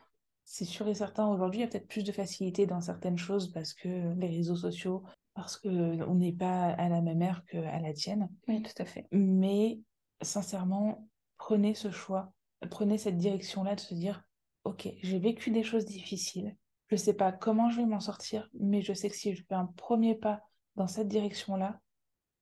c'est 0.45 0.65
sûr 0.65 0.87
et 0.87 0.95
certain, 0.95 1.27
aujourd'hui, 1.27 1.59
il 1.59 1.63
y 1.63 1.67
a 1.67 1.69
peut-être 1.69 1.89
plus 1.89 2.05
de 2.05 2.13
facilité 2.13 2.67
dans 2.67 2.81
certaines 2.81 3.19
choses 3.19 3.51
parce 3.51 3.75
que 3.75 4.15
les 4.15 4.29
réseaux 4.29 4.55
sociaux, 4.55 5.03
parce 5.35 5.57
qu'on 5.57 6.15
n'est 6.15 6.35
pas 6.35 6.67
à 6.67 6.89
la 6.89 7.03
même 7.03 7.21
ère 7.21 7.45
qu'à 7.47 7.81
la 7.81 7.93
tienne. 7.95 8.29
Oui, 8.47 8.63
tout 8.63 8.81
à 8.81 8.85
fait. 8.85 9.09
Mais 9.11 9.81
sincèrement, 10.21 11.09
prenez 11.45 11.75
ce 11.75 11.91
choix, 11.91 12.33
prenez 12.71 12.99
cette 12.99 13.17
direction-là 13.19 13.75
de 13.75 13.81
se 13.81 13.95
dire, 13.95 14.23
OK, 14.63 14.89
j'ai 15.03 15.19
vécu 15.19 15.51
des 15.51 15.65
choses 15.65 15.85
difficiles, 15.85 16.57
je 16.87 16.95
ne 16.95 17.01
sais 17.01 17.15
pas 17.15 17.33
comment 17.33 17.69
je 17.69 17.79
vais 17.79 17.87
m'en 17.87 17.99
sortir, 17.99 18.49
mais 18.61 18.81
je 18.81 18.93
sais 18.93 19.09
que 19.09 19.17
si 19.17 19.35
je 19.35 19.43
fais 19.49 19.57
un 19.57 19.67
premier 19.67 20.15
pas 20.15 20.41
dans 20.77 20.87
cette 20.87 21.09
direction-là, 21.09 21.81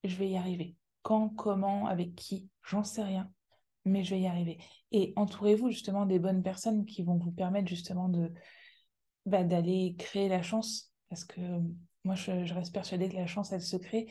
je 0.04 0.14
vais 0.16 0.28
y 0.28 0.36
arriver. 0.36 0.76
Quand, 1.00 1.30
comment, 1.30 1.86
avec 1.86 2.14
qui, 2.14 2.50
j'en 2.62 2.84
sais 2.84 3.02
rien, 3.02 3.32
mais 3.86 4.04
je 4.04 4.10
vais 4.10 4.20
y 4.20 4.26
arriver. 4.26 4.58
Et 4.92 5.14
entourez-vous 5.16 5.70
justement 5.70 6.04
des 6.04 6.18
bonnes 6.18 6.42
personnes 6.42 6.84
qui 6.84 7.02
vont 7.02 7.16
vous 7.16 7.32
permettre 7.32 7.68
justement 7.68 8.10
de 8.10 8.30
bah, 9.24 9.44
d'aller 9.44 9.96
créer 9.98 10.28
la 10.28 10.42
chance, 10.42 10.92
parce 11.08 11.24
que 11.24 11.40
moi, 12.04 12.16
je, 12.16 12.44
je, 12.44 12.52
reste 12.52 12.74
persuadée 12.74 13.08
que 13.08 13.16
la 13.16 13.26
chance, 13.26 13.50
elle 13.52 13.62
se 13.62 13.78
crée. 13.78 14.08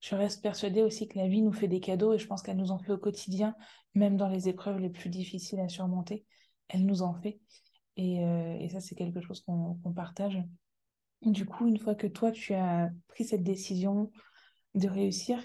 Je 0.00 0.14
reste 0.14 0.42
persuadée 0.42 0.82
aussi 0.82 1.06
que 1.08 1.18
la 1.18 1.28
vie 1.28 1.42
nous 1.42 1.52
fait 1.52 1.68
des 1.68 1.80
cadeaux 1.80 2.14
et 2.14 2.18
je 2.18 2.26
pense 2.26 2.42
qu'elle 2.42 2.56
nous 2.56 2.70
en 2.70 2.78
fait 2.78 2.92
au 2.92 2.98
quotidien, 2.98 3.54
même 3.94 4.16
dans 4.16 4.28
les 4.28 4.48
épreuves 4.48 4.78
les 4.78 4.90
plus 4.90 5.10
difficiles 5.10 5.60
à 5.60 5.68
surmonter. 5.68 6.24
Elle 6.68 6.86
nous 6.86 7.02
en 7.02 7.14
fait. 7.14 7.38
Et, 7.96 8.24
euh, 8.24 8.56
et 8.58 8.68
ça, 8.70 8.80
c'est 8.80 8.94
quelque 8.94 9.20
chose 9.20 9.42
qu'on 9.42 9.92
partage. 9.94 10.38
Du 11.22 11.44
coup, 11.44 11.66
une 11.68 11.78
fois 11.78 11.94
que 11.94 12.06
toi, 12.06 12.32
tu 12.32 12.54
as 12.54 12.90
pris 13.08 13.24
cette 13.24 13.42
décision 13.42 14.10
de 14.74 14.88
réussir, 14.88 15.44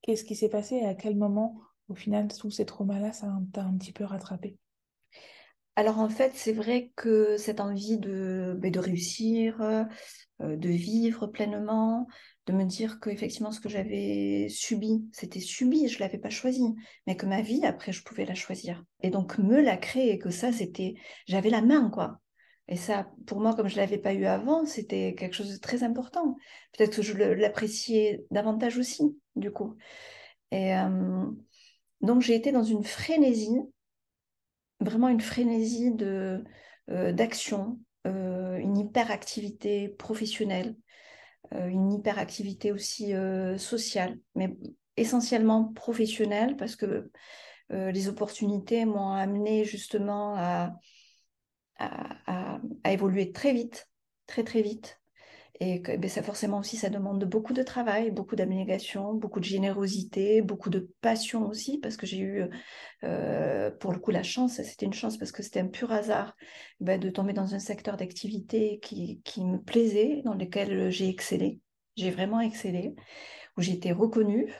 qu'est-ce 0.00 0.24
qui 0.24 0.36
s'est 0.36 0.48
passé 0.48 0.76
et 0.76 0.86
à 0.86 0.94
quel 0.94 1.16
moment, 1.16 1.60
au 1.88 1.94
final, 1.94 2.28
tous 2.28 2.50
ces 2.50 2.64
traumas-là, 2.64 3.12
ça 3.12 3.30
t'a 3.52 3.64
un 3.64 3.76
petit 3.76 3.92
peu 3.92 4.04
rattrapé? 4.04 4.56
Alors 5.76 5.98
en 5.98 6.08
fait, 6.08 6.32
c'est 6.34 6.52
vrai 6.52 6.92
que 6.96 7.36
cette 7.36 7.60
envie 7.60 7.98
de, 7.98 8.54
ben, 8.58 8.70
de 8.70 8.78
réussir, 8.78 9.60
euh, 9.60 9.84
de 10.40 10.68
vivre 10.68 11.26
pleinement, 11.26 12.06
de 12.46 12.52
me 12.52 12.64
dire 12.64 12.98
que 13.00 13.10
effectivement 13.10 13.52
ce 13.52 13.60
que 13.60 13.68
j'avais 13.68 14.48
subi, 14.48 15.08
c'était 15.12 15.40
subi, 15.40 15.88
je 15.88 16.00
l'avais 16.00 16.18
pas 16.18 16.30
choisi, 16.30 16.64
mais 17.06 17.16
que 17.16 17.26
ma 17.26 17.40
vie 17.40 17.64
après 17.64 17.92
je 17.92 18.02
pouvais 18.02 18.24
la 18.24 18.34
choisir. 18.34 18.84
Et 19.02 19.10
donc 19.10 19.38
me 19.38 19.60
la 19.60 19.76
créer, 19.76 20.18
que 20.18 20.30
ça 20.30 20.52
c'était, 20.52 20.94
j'avais 21.26 21.50
la 21.50 21.62
main 21.62 21.90
quoi. 21.90 22.20
Et 22.68 22.76
ça, 22.76 23.10
pour 23.26 23.40
moi, 23.40 23.54
comme 23.54 23.68
je 23.68 23.76
l'avais 23.76 23.98
pas 23.98 24.14
eu 24.14 24.24
avant, 24.24 24.64
c'était 24.64 25.14
quelque 25.14 25.34
chose 25.34 25.52
de 25.52 25.58
très 25.58 25.82
important. 25.82 26.36
Peut-être 26.72 26.96
que 26.96 27.02
je 27.02 27.12
l'appréciais 27.12 28.24
davantage 28.30 28.78
aussi, 28.78 29.02
du 29.36 29.50
coup. 29.50 29.76
Et 30.52 30.72
donc 32.00 32.22
j'ai 32.22 32.34
été 32.34 32.52
dans 32.52 32.62
une 32.62 32.84
frénésie, 32.84 33.58
vraiment 34.80 35.08
une 35.08 35.20
frénésie 35.20 35.92
de 35.92 36.44
d'action, 36.88 37.78
une 38.04 38.78
hyperactivité 38.78 39.88
professionnelle, 39.88 40.76
une 41.68 41.92
hyperactivité 41.92 42.72
aussi 42.72 43.14
euh, 43.14 43.58
sociale, 43.58 44.18
mais 44.34 44.56
essentiellement 44.96 45.72
professionnelle 45.72 46.56
parce 46.56 46.76
que 46.76 47.10
euh, 47.72 47.90
les 47.90 48.08
opportunités 48.08 48.84
m'ont 48.84 49.12
amené 49.12 49.64
justement 49.64 50.34
à, 50.36 50.72
évoluer 52.84 53.32
très 53.32 53.52
vite, 53.52 53.88
très 54.26 54.44
très 54.44 54.62
vite. 54.62 55.01
Et 55.64 55.78
ben 55.78 56.08
ça 56.08 56.24
forcément 56.24 56.58
aussi, 56.58 56.76
ça 56.76 56.90
demande 56.90 57.24
beaucoup 57.24 57.52
de 57.52 57.62
travail, 57.62 58.10
beaucoup 58.10 58.34
d'abnégation, 58.34 59.14
beaucoup 59.14 59.38
de 59.38 59.44
générosité, 59.44 60.42
beaucoup 60.42 60.70
de 60.70 60.90
passion 61.00 61.46
aussi, 61.46 61.78
parce 61.78 61.96
que 61.96 62.04
j'ai 62.04 62.18
eu, 62.18 62.42
euh, 63.04 63.70
pour 63.70 63.92
le 63.92 64.00
coup, 64.00 64.10
la 64.10 64.24
chance, 64.24 64.60
c'était 64.60 64.86
une 64.86 64.92
chance 64.92 65.16
parce 65.18 65.30
que 65.30 65.44
c'était 65.44 65.60
un 65.60 65.68
pur 65.68 65.92
hasard, 65.92 66.34
ben, 66.80 66.98
de 66.98 67.10
tomber 67.10 67.32
dans 67.32 67.54
un 67.54 67.60
secteur 67.60 67.96
d'activité 67.96 68.80
qui, 68.80 69.20
qui, 69.22 69.44
me 69.44 69.58
plaisait, 69.58 70.22
dans 70.24 70.34
lequel 70.34 70.90
j'ai 70.90 71.08
excellé. 71.08 71.60
J'ai 71.96 72.10
vraiment 72.10 72.40
excellé, 72.40 72.96
où 73.56 73.62
j'ai 73.62 73.74
été 73.74 73.92
reconnue. 73.92 74.52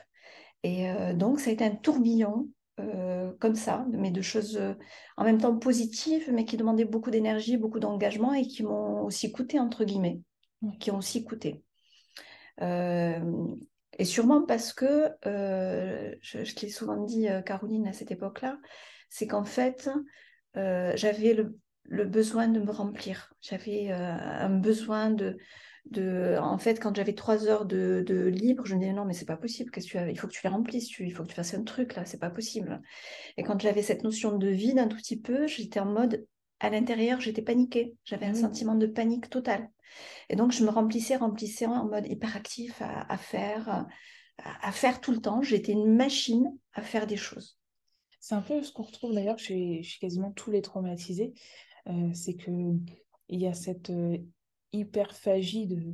Et 0.63 0.89
euh, 0.89 1.13
donc, 1.13 1.41
ça 1.41 1.49
a 1.49 1.53
été 1.53 1.65
un 1.65 1.75
tourbillon 1.75 2.47
euh, 2.79 3.33
comme 3.41 3.55
ça, 3.55 3.85
mais 3.91 4.11
de 4.11 4.21
choses 4.21 4.55
euh, 4.55 4.73
en 5.17 5.25
même 5.25 5.41
temps 5.41 5.57
positives, 5.57 6.31
mais 6.31 6.45
qui 6.45 6.55
demandaient 6.55 6.85
beaucoup 6.85 7.11
d'énergie, 7.11 7.57
beaucoup 7.57 7.79
d'engagement 7.79 8.33
et 8.33 8.47
qui 8.47 8.63
m'ont 8.63 9.03
aussi 9.03 9.33
coûté, 9.33 9.59
entre 9.59 9.83
guillemets 9.83 10.21
qui 10.79 10.91
ont 10.91 10.97
aussi 10.97 11.23
coûté. 11.23 11.63
Euh, 12.61 13.19
et 13.97 14.05
sûrement 14.05 14.43
parce 14.45 14.73
que, 14.73 15.09
euh, 15.25 16.15
je, 16.21 16.43
je 16.43 16.55
l'ai 16.61 16.69
souvent 16.69 17.03
dit, 17.03 17.27
euh, 17.27 17.41
Caroline, 17.41 17.87
à 17.87 17.93
cette 17.93 18.11
époque-là, 18.11 18.59
c'est 19.09 19.27
qu'en 19.27 19.43
fait, 19.45 19.89
j'avais 20.55 21.33
le, 21.33 21.57
le, 21.83 22.05
besoin 22.05 22.47
de 22.47 22.59
me 22.59 22.71
remplir. 22.71 23.33
J'avais 23.41 23.91
un 23.91 24.49
besoin 24.49 25.09
de, 25.11 25.37
de, 25.89 26.37
en 26.39 26.57
fait, 26.57 26.79
quand 26.79 26.95
j'avais 26.95 27.13
trois 27.13 27.47
heures 27.47 27.65
de, 27.65 28.03
de, 28.05 28.25
libre, 28.25 28.65
je 28.65 28.75
me 28.75 28.79
disais 28.79 28.93
non, 28.93 29.05
mais 29.05 29.13
c'est 29.13 29.25
pas 29.25 29.37
possible. 29.37 29.71
que 29.71 29.79
tu 29.81 29.97
as 29.97 30.09
Il 30.09 30.17
faut 30.17 30.27
que 30.27 30.33
tu 30.33 30.41
les 30.43 30.49
remplisses. 30.49 30.87
Tu, 30.87 31.05
il 31.05 31.11
faut 31.11 31.23
que 31.23 31.29
tu 31.29 31.35
fasses 31.35 31.53
un 31.53 31.63
truc 31.63 31.95
là. 31.95 32.05
C'est 32.05 32.19
pas 32.19 32.29
possible. 32.29 32.81
Et 33.37 33.43
quand 33.43 33.59
j'avais 33.61 33.81
cette 33.81 34.03
notion 34.03 34.37
de 34.37 34.47
vide 34.47 34.79
un 34.79 34.87
tout 34.87 34.97
petit 34.97 35.19
peu, 35.19 35.47
j'étais 35.47 35.79
en 35.79 35.85
mode 35.85 36.25
à 36.63 36.69
l'intérieur, 36.69 37.19
j'étais 37.19 37.41
paniquée. 37.41 37.93
J'avais 38.05 38.25
un 38.25 38.31
mmh. 38.31 38.35
sentiment 38.35 38.75
de 38.75 38.87
panique 38.87 39.29
totale. 39.29 39.69
Et 40.29 40.37
donc, 40.37 40.53
je 40.53 40.63
me 40.63 40.69
remplissais, 40.69 41.17
remplissais 41.17 41.65
en 41.65 41.85
mode 41.85 42.07
hyperactif 42.07 42.81
à, 42.81 43.01
à 43.11 43.17
faire, 43.17 43.85
à, 44.37 44.71
faire 44.71 45.01
tout 45.01 45.11
le 45.11 45.19
temps. 45.19 45.41
J'étais 45.41 45.73
une 45.73 45.93
machine 45.93 46.57
à 46.71 46.81
faire 46.81 47.05
des 47.05 47.17
choses. 47.17 47.59
C'est 48.21 48.35
un 48.35 48.41
peu 48.41 48.63
ce 48.63 48.71
qu'on 48.71 48.83
retrouve 48.83 49.13
d'ailleurs 49.13 49.37
chez, 49.37 49.83
chez, 49.83 49.99
quasiment 49.99 50.31
tous 50.31 50.51
les 50.51 50.61
traumatisés. 50.61 51.33
Euh, 51.87 52.13
c'est 52.13 52.35
qu'il 52.35 52.79
y 53.27 53.45
a 53.45 53.53
cette 53.53 53.89
euh, 53.89 54.17
hyperphagie 54.71 55.67
de, 55.67 55.93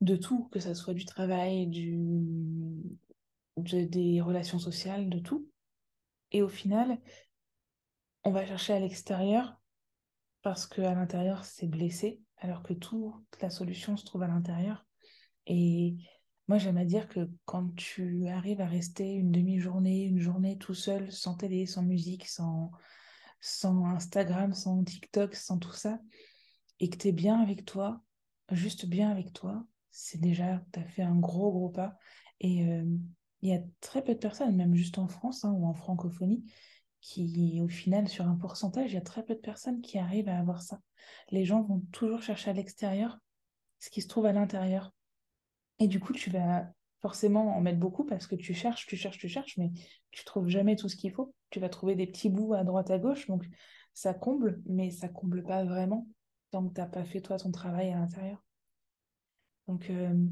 de 0.00 0.16
tout, 0.16 0.48
que 0.52 0.58
ce 0.58 0.72
soit 0.72 0.94
du 0.94 1.04
travail, 1.04 1.66
du, 1.66 1.98
de, 3.58 3.84
des 3.84 4.22
relations 4.22 4.58
sociales, 4.58 5.10
de 5.10 5.18
tout. 5.18 5.46
Et 6.32 6.40
au 6.40 6.48
final, 6.48 6.98
on 8.24 8.30
va 8.30 8.46
chercher 8.46 8.72
à 8.72 8.80
l'extérieur 8.80 9.60
parce 10.46 10.68
qu'à 10.68 10.94
l'intérieur, 10.94 11.44
c'est 11.44 11.66
blessé, 11.66 12.22
alors 12.36 12.62
que 12.62 12.72
toute 12.72 13.42
la 13.42 13.50
solution 13.50 13.96
se 13.96 14.04
trouve 14.04 14.22
à 14.22 14.28
l'intérieur. 14.28 14.86
Et 15.48 15.96
moi, 16.46 16.56
j'aime 16.56 16.76
à 16.76 16.84
dire 16.84 17.08
que 17.08 17.28
quand 17.46 17.74
tu 17.74 18.28
arrives 18.28 18.60
à 18.60 18.68
rester 18.68 19.12
une 19.12 19.32
demi-journée, 19.32 20.04
une 20.04 20.20
journée 20.20 20.56
tout 20.56 20.72
seul, 20.72 21.10
sans 21.10 21.34
télé, 21.34 21.66
sans 21.66 21.82
musique, 21.82 22.28
sans, 22.28 22.70
sans 23.40 23.86
Instagram, 23.86 24.54
sans 24.54 24.84
TikTok, 24.84 25.34
sans 25.34 25.58
tout 25.58 25.72
ça, 25.72 25.98
et 26.78 26.90
que 26.90 26.96
tu 26.96 27.08
es 27.08 27.12
bien 27.12 27.40
avec 27.40 27.64
toi, 27.64 28.00
juste 28.52 28.86
bien 28.86 29.10
avec 29.10 29.32
toi, 29.32 29.66
c'est 29.90 30.20
déjà, 30.20 30.62
tu 30.72 30.78
as 30.78 30.84
fait 30.84 31.02
un 31.02 31.16
gros, 31.16 31.50
gros 31.50 31.70
pas. 31.70 31.98
Et 32.38 32.68
euh, 32.68 32.84
il 33.42 33.50
y 33.50 33.52
a 33.52 33.62
très 33.80 34.04
peu 34.04 34.14
de 34.14 34.20
personnes, 34.20 34.54
même 34.54 34.76
juste 34.76 34.98
en 34.98 35.08
France 35.08 35.44
hein, 35.44 35.50
ou 35.50 35.66
en 35.66 35.74
francophonie, 35.74 36.44
qui, 37.06 37.60
au 37.62 37.68
final, 37.68 38.08
sur 38.08 38.26
un 38.26 38.34
pourcentage, 38.34 38.90
il 38.90 38.94
y 38.94 38.98
a 38.98 39.02
très 39.02 39.24
peu 39.24 39.36
de 39.36 39.40
personnes 39.40 39.80
qui 39.80 39.96
arrivent 39.96 40.28
à 40.28 40.40
avoir 40.40 40.60
ça. 40.60 40.80
Les 41.30 41.44
gens 41.44 41.62
vont 41.62 41.80
toujours 41.92 42.20
chercher 42.20 42.50
à 42.50 42.52
l'extérieur 42.52 43.18
ce 43.78 43.90
qui 43.90 44.02
se 44.02 44.08
trouve 44.08 44.26
à 44.26 44.32
l'intérieur. 44.32 44.92
Et 45.78 45.86
du 45.86 46.00
coup, 46.00 46.12
tu 46.12 46.30
vas 46.30 46.68
forcément 47.02 47.56
en 47.56 47.60
mettre 47.60 47.78
beaucoup 47.78 48.04
parce 48.04 48.26
que 48.26 48.34
tu 48.34 48.54
cherches, 48.54 48.86
tu 48.86 48.96
cherches, 48.96 49.18
tu 49.18 49.28
cherches, 49.28 49.56
mais 49.56 49.70
tu 50.10 50.24
trouves 50.24 50.48
jamais 50.48 50.74
tout 50.74 50.88
ce 50.88 50.96
qu'il 50.96 51.12
faut. 51.12 51.32
Tu 51.50 51.60
vas 51.60 51.68
trouver 51.68 51.94
des 51.94 52.08
petits 52.08 52.28
bouts 52.28 52.54
à 52.54 52.64
droite, 52.64 52.90
à 52.90 52.98
gauche, 52.98 53.28
donc 53.28 53.46
ça 53.94 54.12
comble, 54.12 54.60
mais 54.66 54.90
ça 54.90 55.08
comble 55.08 55.44
pas 55.44 55.62
vraiment 55.64 56.08
tant 56.50 56.66
que 56.66 56.74
tu 56.74 56.80
n'as 56.80 56.88
pas 56.88 57.04
fait 57.04 57.20
toi 57.20 57.38
ton 57.38 57.52
travail 57.52 57.92
à 57.92 58.00
l'intérieur. 58.00 58.44
Donc, 59.68 59.90
euh, 59.90 60.26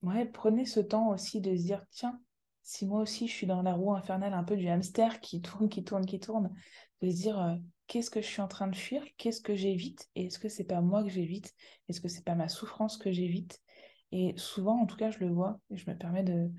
ouais, 0.00 0.24
prenez 0.24 0.64
ce 0.64 0.80
temps 0.80 1.10
aussi 1.10 1.42
de 1.42 1.54
se 1.54 1.62
dire, 1.62 1.84
tiens, 1.90 2.18
si 2.66 2.84
moi 2.84 3.00
aussi 3.00 3.28
je 3.28 3.32
suis 3.32 3.46
dans 3.46 3.62
la 3.62 3.74
roue 3.74 3.94
infernale 3.94 4.34
un 4.34 4.42
peu 4.42 4.56
du 4.56 4.68
hamster 4.68 5.20
qui 5.20 5.40
tourne, 5.42 5.68
qui 5.68 5.84
tourne, 5.84 6.04
qui 6.04 6.18
tourne, 6.18 6.52
de 7.00 7.08
se 7.08 7.14
dire 7.14 7.40
euh, 7.40 7.54
qu'est-ce 7.86 8.10
que 8.10 8.20
je 8.20 8.26
suis 8.26 8.42
en 8.42 8.48
train 8.48 8.66
de 8.66 8.74
fuir, 8.74 9.02
qu'est-ce 9.16 9.40
que 9.40 9.54
j'évite, 9.54 10.08
et 10.16 10.26
est-ce 10.26 10.40
que 10.40 10.48
c'est 10.48 10.64
pas 10.64 10.80
moi 10.80 11.04
que 11.04 11.08
j'évite, 11.08 11.54
est-ce 11.88 12.00
que 12.00 12.08
c'est 12.08 12.24
pas 12.24 12.34
ma 12.34 12.48
souffrance 12.48 12.98
que 12.98 13.12
j'évite? 13.12 13.62
Et 14.10 14.34
souvent, 14.36 14.80
en 14.80 14.86
tout 14.86 14.96
cas, 14.96 15.10
je 15.10 15.20
le 15.20 15.30
vois, 15.30 15.60
et 15.70 15.76
je 15.76 15.88
me 15.88 15.96
permets 15.96 16.24
de, 16.24 16.50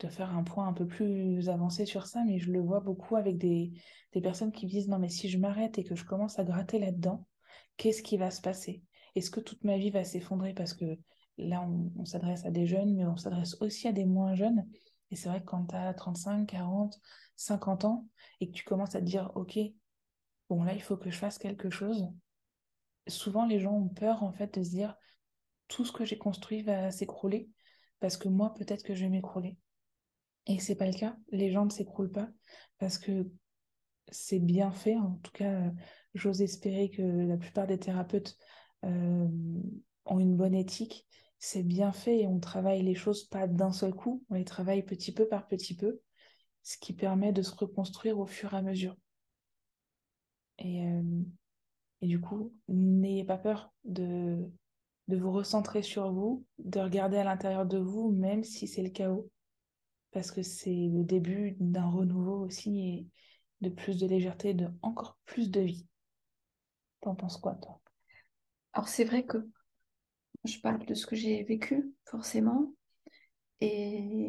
de 0.00 0.08
faire 0.08 0.34
un 0.34 0.44
point 0.44 0.66
un 0.66 0.72
peu 0.72 0.86
plus 0.86 1.46
avancé 1.50 1.84
sur 1.84 2.06
ça, 2.06 2.24
mais 2.24 2.38
je 2.38 2.50
le 2.50 2.60
vois 2.60 2.80
beaucoup 2.80 3.16
avec 3.16 3.36
des, 3.36 3.72
des 4.14 4.22
personnes 4.22 4.52
qui 4.52 4.64
disent 4.64 4.88
non 4.88 4.98
mais 4.98 5.10
si 5.10 5.28
je 5.28 5.38
m'arrête 5.38 5.78
et 5.78 5.84
que 5.84 5.94
je 5.94 6.06
commence 6.06 6.38
à 6.38 6.44
gratter 6.44 6.78
là-dedans, 6.78 7.26
qu'est-ce 7.76 8.02
qui 8.02 8.16
va 8.16 8.30
se 8.30 8.40
passer? 8.40 8.82
Est-ce 9.14 9.30
que 9.30 9.40
toute 9.40 9.62
ma 9.62 9.76
vie 9.76 9.90
va 9.90 10.04
s'effondrer? 10.04 10.54
Parce 10.54 10.72
que 10.72 10.98
là 11.36 11.62
on 11.98 12.04
s'adresse 12.06 12.46
à 12.46 12.50
des 12.50 12.66
jeunes, 12.66 12.94
mais 12.94 13.04
on 13.04 13.16
s'adresse 13.16 13.56
aussi 13.60 13.88
à 13.88 13.92
des 13.92 14.06
moins 14.06 14.34
jeunes 14.34 14.66
et 15.14 15.16
c'est 15.16 15.28
vrai 15.28 15.38
que 15.38 15.46
quand 15.46 15.66
tu 15.66 15.76
as 15.76 15.94
35, 15.94 16.44
40, 16.44 17.00
50 17.36 17.84
ans 17.84 18.08
et 18.40 18.48
que 18.48 18.52
tu 18.52 18.64
commences 18.64 18.96
à 18.96 18.98
te 18.98 19.04
dire, 19.04 19.30
OK, 19.36 19.56
bon 20.50 20.64
là, 20.64 20.74
il 20.74 20.82
faut 20.82 20.96
que 20.96 21.08
je 21.08 21.16
fasse 21.16 21.38
quelque 21.38 21.70
chose, 21.70 22.08
souvent 23.06 23.46
les 23.46 23.60
gens 23.60 23.74
ont 23.74 23.88
peur 23.88 24.24
en 24.24 24.32
fait 24.32 24.58
de 24.58 24.64
se 24.64 24.70
dire, 24.70 24.96
tout 25.68 25.84
ce 25.84 25.92
que 25.92 26.04
j'ai 26.04 26.18
construit 26.18 26.62
va 26.62 26.90
s'écrouler 26.90 27.48
parce 28.00 28.16
que 28.16 28.26
moi, 28.26 28.54
peut-être 28.54 28.82
que 28.82 28.96
je 28.96 29.04
vais 29.04 29.08
m'écrouler. 29.08 29.56
Et 30.48 30.58
c'est 30.58 30.74
pas 30.74 30.88
le 30.88 30.98
cas. 30.98 31.16
Les 31.28 31.52
gens 31.52 31.64
ne 31.64 31.70
s'écroulent 31.70 32.10
pas 32.10 32.28
parce 32.78 32.98
que 32.98 33.30
c'est 34.08 34.40
bien 34.40 34.72
fait. 34.72 34.96
En 34.96 35.20
tout 35.22 35.30
cas, 35.30 35.70
j'ose 36.14 36.42
espérer 36.42 36.90
que 36.90 37.02
la 37.02 37.36
plupart 37.36 37.68
des 37.68 37.78
thérapeutes 37.78 38.36
euh, 38.84 39.28
ont 40.06 40.18
une 40.18 40.36
bonne 40.36 40.56
éthique. 40.56 41.06
C'est 41.46 41.62
bien 41.62 41.92
fait 41.92 42.20
et 42.20 42.26
on 42.26 42.40
travaille 42.40 42.82
les 42.82 42.94
choses 42.94 43.24
pas 43.24 43.46
d'un 43.46 43.70
seul 43.70 43.92
coup, 43.92 44.24
on 44.30 44.34
les 44.34 44.46
travaille 44.46 44.82
petit 44.82 45.12
peu 45.12 45.28
par 45.28 45.46
petit 45.46 45.76
peu, 45.76 46.00
ce 46.62 46.78
qui 46.78 46.94
permet 46.94 47.34
de 47.34 47.42
se 47.42 47.54
reconstruire 47.54 48.18
au 48.18 48.24
fur 48.24 48.54
et 48.54 48.56
à 48.56 48.62
mesure. 48.62 48.96
Et, 50.58 50.86
euh, 50.86 51.02
du 52.00 52.18
coup, 52.18 52.54
n'ayez 52.68 53.24
pas 53.24 53.36
peur 53.36 53.74
de, 53.84 54.38
de 55.08 55.16
vous 55.18 55.32
recentrer 55.32 55.82
sur 55.82 56.10
vous, 56.10 56.46
de 56.60 56.80
regarder 56.80 57.18
à 57.18 57.24
l'intérieur 57.24 57.66
de 57.66 57.76
vous, 57.76 58.10
même 58.10 58.42
si 58.42 58.66
c'est 58.66 58.82
le 58.82 58.88
chaos, 58.88 59.30
parce 60.12 60.30
que 60.30 60.42
c'est 60.42 60.88
le 60.94 61.04
début 61.04 61.58
d'un 61.60 61.90
renouveau 61.90 62.38
aussi 62.38 62.80
et 62.80 63.06
de 63.60 63.68
plus 63.68 63.98
de 63.98 64.06
légèreté, 64.06 64.54
de 64.54 64.70
encore 64.80 65.18
plus 65.26 65.50
de 65.50 65.60
vie. 65.60 65.86
T'en 67.02 67.14
penses 67.14 67.36
quoi, 67.36 67.54
toi? 67.56 67.82
Alors, 68.72 68.88
c'est 68.88 69.04
vrai 69.04 69.26
que 69.26 69.46
je 70.44 70.60
parle 70.60 70.84
de 70.84 70.94
ce 70.94 71.06
que 71.06 71.16
j'ai 71.16 71.42
vécu, 71.44 71.92
forcément. 72.04 72.72
Et 73.60 74.28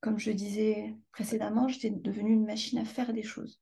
comme 0.00 0.18
je 0.18 0.30
disais 0.30 0.94
précédemment, 1.12 1.68
j'étais 1.68 1.90
devenue 1.90 2.32
une 2.32 2.46
machine 2.46 2.78
à 2.78 2.84
faire 2.84 3.12
des 3.12 3.22
choses. 3.22 3.60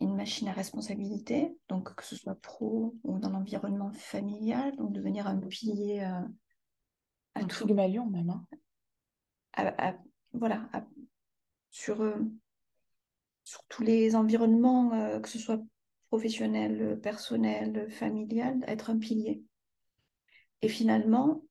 Une 0.00 0.14
machine 0.14 0.48
à 0.48 0.52
responsabilité, 0.52 1.56
donc 1.68 1.94
que 1.94 2.04
ce 2.04 2.16
soit 2.16 2.40
pro 2.40 2.96
ou 3.04 3.18
dans 3.18 3.30
l'environnement 3.30 3.92
familial, 3.92 4.74
donc 4.76 4.92
devenir 4.92 5.26
un 5.26 5.38
pilier 5.38 6.00
euh, 6.00 6.26
à 7.34 7.40
un 7.40 7.46
tout. 7.46 7.72
Malion 7.74 8.06
même. 8.06 8.30
Hein. 8.30 9.98
voilà, 10.32 10.68
sur, 11.70 12.00
euh, 12.00 12.16
sur 13.44 13.64
tous 13.68 13.82
les 13.82 14.14
environnements, 14.14 14.92
euh, 14.94 15.20
que 15.20 15.28
ce 15.28 15.38
soit 15.38 15.60
professionnel, 16.08 16.98
personnel, 17.02 17.90
familial, 17.90 18.64
être 18.66 18.90
un 18.90 18.98
pilier. 18.98 19.42
Et 20.62 20.68
finalement, 20.68 21.42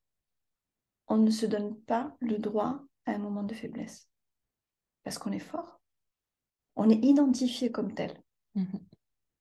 on 1.07 1.17
ne 1.17 1.31
se 1.31 1.45
donne 1.45 1.79
pas 1.81 2.15
le 2.19 2.37
droit 2.37 2.83
à 3.05 3.11
un 3.11 3.17
moment 3.17 3.43
de 3.43 3.53
faiblesse. 3.53 4.09
Parce 5.03 5.17
qu'on 5.17 5.31
est 5.31 5.39
fort. 5.39 5.79
On 6.75 6.89
est 6.89 7.03
identifié 7.03 7.71
comme 7.71 7.93
tel. 7.93 8.21
Mhm. 8.55 8.79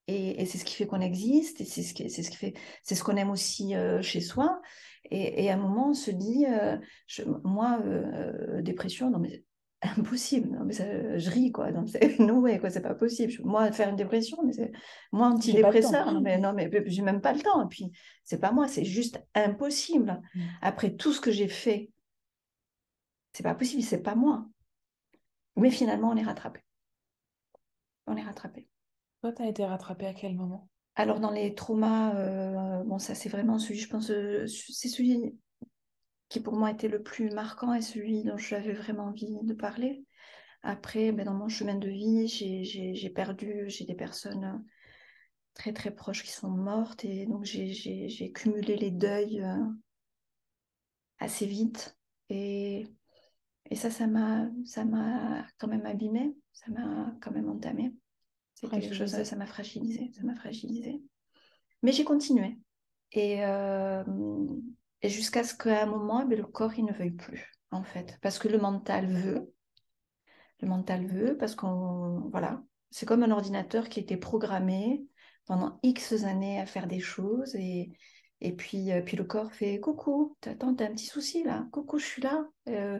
Et, 0.08 0.46
c'est 0.46 0.58
ce 0.58 0.64
qui 0.64 0.74
fait 0.74 0.86
qu'on 0.86 1.00
existe, 1.00 1.60
et 1.60 1.64
c'est 1.64 1.82
ce 1.82 1.92
qui, 1.92 2.08
c'est 2.08 2.22
ce 2.22 2.30
qui 2.30 2.36
fait, 2.36 2.54
c'est 2.84 2.94
ce 2.94 3.02
qu'on 3.02 3.16
aime 3.16 3.30
aussi 3.30 3.74
euh, 3.74 4.00
chez 4.02 4.20
soi. 4.20 4.62
Et, 5.10 5.50
à 5.50 5.54
un 5.54 5.56
moment, 5.56 5.90
on 5.90 5.94
se 5.94 6.12
dit, 6.12 6.46
euh, 6.46 6.76
moi, 7.42 7.80
euh, 7.84 8.62
dépression, 8.62 9.10
non 9.10 9.18
mais 9.18 9.44
impossible. 9.82 10.50
Non, 10.50 10.64
mais 10.64 10.74
je 11.18 11.30
ris, 11.30 11.52
quoi. 11.52 11.72
Donc, 11.72 11.88
c'est 11.88 12.18
no 12.18 12.40
way, 12.40 12.58
quoi. 12.58 12.70
C'est 12.70 12.82
pas 12.82 12.94
possible. 12.94 13.32
Moi, 13.44 13.70
faire 13.72 13.88
une 13.88 13.96
dépression, 13.96 14.38
mais 14.44 14.52
c'est 14.52 14.72
moi 15.12 15.28
antidépresseur. 15.28 16.12
Non, 16.12 16.20
mais 16.20 16.38
non, 16.38 16.52
mais 16.52 16.70
j'ai 16.86 17.02
même 17.02 17.20
pas 17.20 17.32
le 17.32 17.40
temps. 17.40 17.64
Et 17.64 17.68
puis, 17.68 17.92
c'est 18.24 18.40
pas 18.40 18.52
moi, 18.52 18.68
c'est 18.68 18.84
juste 18.84 19.20
impossible. 19.34 20.20
Mm. 20.34 20.40
Après 20.62 20.94
tout 20.94 21.12
ce 21.12 21.20
que 21.20 21.30
j'ai 21.30 21.48
fait, 21.48 21.90
c'est 23.32 23.42
pas 23.42 23.54
possible, 23.54 23.82
c'est 23.82 24.02
pas 24.02 24.14
moi. 24.14 24.46
Mais 25.56 25.70
finalement, 25.70 26.10
on 26.10 26.16
est 26.16 26.22
rattrapé. 26.22 26.60
On 28.06 28.16
est 28.16 28.22
rattrapé. 28.22 28.68
Toi, 29.20 29.32
tu 29.32 29.42
as 29.42 29.48
été 29.48 29.64
rattrapé 29.64 30.06
à 30.06 30.14
quel 30.14 30.34
moment? 30.34 30.68
Alors, 30.94 31.20
dans 31.20 31.30
les 31.30 31.54
traumas, 31.54 32.14
euh, 32.14 32.82
bon, 32.84 32.98
ça, 32.98 33.14
c'est 33.14 33.28
vraiment 33.28 33.58
celui, 33.58 33.78
je 33.78 33.88
pense, 33.88 34.10
euh, 34.10 34.46
c'est 34.46 34.88
celui 34.88 35.38
qui 36.28 36.40
pour 36.40 36.54
moi 36.54 36.70
était 36.70 36.88
le 36.88 37.02
plus 37.02 37.30
marquant 37.30 37.72
et 37.74 37.82
celui 37.82 38.24
dont 38.24 38.36
j'avais 38.36 38.72
vraiment 38.72 39.04
envie 39.04 39.38
de 39.42 39.54
parler. 39.54 40.04
Après, 40.62 41.12
ben, 41.12 41.24
dans 41.24 41.34
mon 41.34 41.48
chemin 41.48 41.76
de 41.76 41.88
vie, 41.88 42.26
j'ai 42.28 43.10
perdu, 43.10 43.64
j'ai 43.68 43.84
des 43.84 43.94
personnes 43.94 44.64
très 45.54 45.72
très 45.72 45.90
proches 45.90 46.22
qui 46.22 46.32
sont 46.32 46.50
mortes 46.50 47.04
et 47.04 47.26
donc 47.26 47.44
j'ai 47.44 48.32
cumulé 48.34 48.76
les 48.76 48.90
deuils 48.90 49.42
euh, 49.42 49.64
assez 51.18 51.46
vite 51.46 51.96
et, 52.28 52.86
et 53.70 53.76
ça, 53.76 53.90
ça 53.90 54.06
m'a 54.06 54.48
quand 55.58 55.68
même 55.68 55.86
abîmé, 55.86 56.36
ça 56.52 56.70
m'a 56.70 57.14
quand 57.22 57.30
même 57.30 57.48
entamé. 57.48 57.94
C'est 58.54 58.68
quelque 58.68 58.94
chose, 58.94 59.22
ça 59.22 59.36
m'a 59.36 59.46
fragilisé, 59.46 60.10
ça 60.14 60.22
m'a 60.24 60.34
fragilisé. 60.34 61.02
Mais 61.82 61.92
j'ai 61.92 62.04
continué. 62.04 62.58
Et, 63.12 63.44
euh, 63.44 64.02
et 65.02 65.08
jusqu'à 65.08 65.44
ce 65.44 65.54
qu'à 65.54 65.82
un 65.82 65.86
moment, 65.86 66.26
eh 66.30 66.36
le 66.36 66.44
corps, 66.44 66.74
il 66.74 66.84
ne 66.84 66.92
veuille 66.92 67.10
plus, 67.10 67.52
en 67.70 67.82
fait. 67.82 68.18
Parce 68.22 68.38
que 68.38 68.48
le 68.48 68.58
mental 68.58 69.06
veut. 69.06 69.52
Le 70.60 70.68
mental 70.68 71.06
veut, 71.06 71.36
parce 71.36 71.54
qu'on. 71.54 72.28
Voilà. 72.30 72.62
C'est 72.90 73.06
comme 73.06 73.22
un 73.22 73.30
ordinateur 73.30 73.88
qui 73.88 74.00
était 74.00 74.16
programmé 74.16 75.04
pendant 75.44 75.78
X 75.82 76.24
années 76.24 76.60
à 76.60 76.66
faire 76.66 76.86
des 76.86 77.00
choses. 77.00 77.54
Et, 77.56 77.90
et 78.40 78.52
puis, 78.54 78.92
euh, 78.92 79.02
puis 79.02 79.16
le 79.16 79.24
corps 79.24 79.52
fait 79.52 79.80
Coucou, 79.80 80.36
attends, 80.46 80.74
t'as 80.74 80.86
un 80.86 80.92
petit 80.92 81.06
souci 81.06 81.42
là. 81.44 81.66
Coucou, 81.72 81.98
je 81.98 82.06
suis 82.06 82.22
là. 82.22 82.46
Euh, 82.68 82.98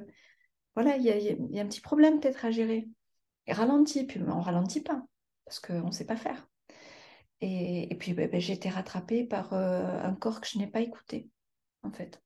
voilà, 0.74 0.96
il 0.96 1.04
y 1.04 1.10
a, 1.10 1.18
y 1.18 1.58
a, 1.58 1.62
un 1.62 1.66
petit 1.66 1.80
problème 1.80 2.20
peut-être 2.20 2.44
à 2.44 2.50
gérer. 2.50 2.88
Et 3.46 3.52
ralentit. 3.52 4.04
Puis 4.04 4.20
on 4.26 4.40
ralentit 4.40 4.82
pas, 4.82 5.02
parce 5.44 5.60
qu'on 5.60 5.86
ne 5.86 5.92
sait 5.92 6.06
pas 6.06 6.16
faire. 6.16 6.46
Et, 7.40 7.92
et 7.92 7.96
puis 7.96 8.12
ben, 8.12 8.30
ben, 8.30 8.40
j'ai 8.40 8.54
été 8.54 8.68
rattrapée 8.68 9.24
par 9.24 9.52
euh, 9.54 10.00
un 10.02 10.14
corps 10.14 10.40
que 10.40 10.48
je 10.48 10.58
n'ai 10.58 10.66
pas 10.66 10.80
écouté 10.80 11.30
en 11.86 11.92
fait. 11.92 12.22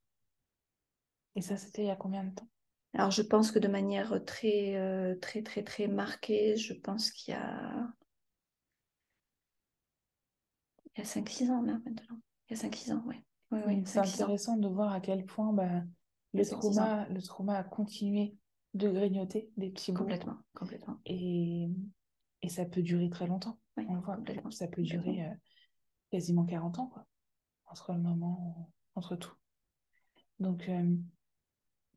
Et 1.36 1.42
ça, 1.42 1.56
c'était 1.56 1.82
il 1.82 1.88
y 1.88 1.90
a 1.90 1.96
combien 1.96 2.24
de 2.24 2.34
temps? 2.34 2.48
Alors, 2.94 3.10
je 3.10 3.22
pense 3.22 3.52
que 3.52 3.58
de 3.58 3.68
manière 3.68 4.24
très, 4.24 4.76
euh, 4.76 5.14
très, 5.20 5.42
très, 5.42 5.62
très 5.62 5.86
marquée, 5.86 6.56
je 6.56 6.74
pense 6.74 7.12
qu'il 7.12 7.34
y 7.34 7.36
a, 7.36 7.88
il 10.96 10.98
y 10.98 11.02
a 11.02 11.04
5-6 11.04 11.50
ans 11.50 11.62
là 11.62 11.78
maintenant. 11.84 12.18
Il 12.48 12.56
y 12.56 12.60
a 12.60 12.62
5-6 12.62 12.92
ans, 12.92 13.04
ouais. 13.06 13.22
oui. 13.52 13.82
c'est 13.86 14.00
intéressant 14.00 14.56
de 14.56 14.66
voir 14.68 14.92
à 14.92 15.00
quel 15.00 15.24
point 15.24 15.52
bah, 15.52 15.82
le, 16.34 16.44
trauma, 16.44 17.08
le 17.08 17.22
trauma 17.22 17.58
a 17.58 17.64
continué 17.64 18.36
de 18.74 18.90
grignoter 18.90 19.50
des 19.56 19.70
petits 19.70 19.92
bouts. 19.92 20.00
Complètement, 20.00 20.38
complètement. 20.54 20.98
Et, 21.06 21.68
et 22.42 22.48
ça 22.48 22.64
peut 22.64 22.82
durer 22.82 23.08
très 23.08 23.28
longtemps. 23.28 23.58
On 23.76 24.00
voit, 24.00 24.18
ça 24.50 24.66
peut 24.66 24.82
durer 24.82 25.24
euh, 25.24 25.34
quasiment 26.10 26.44
40 26.44 26.78
ans, 26.80 26.86
quoi. 26.88 27.06
Entre 27.66 27.92
le 27.92 28.00
moment, 28.00 28.72
entre 28.94 29.14
tout. 29.14 29.32
Donc, 30.40 30.68
euh, 30.68 30.96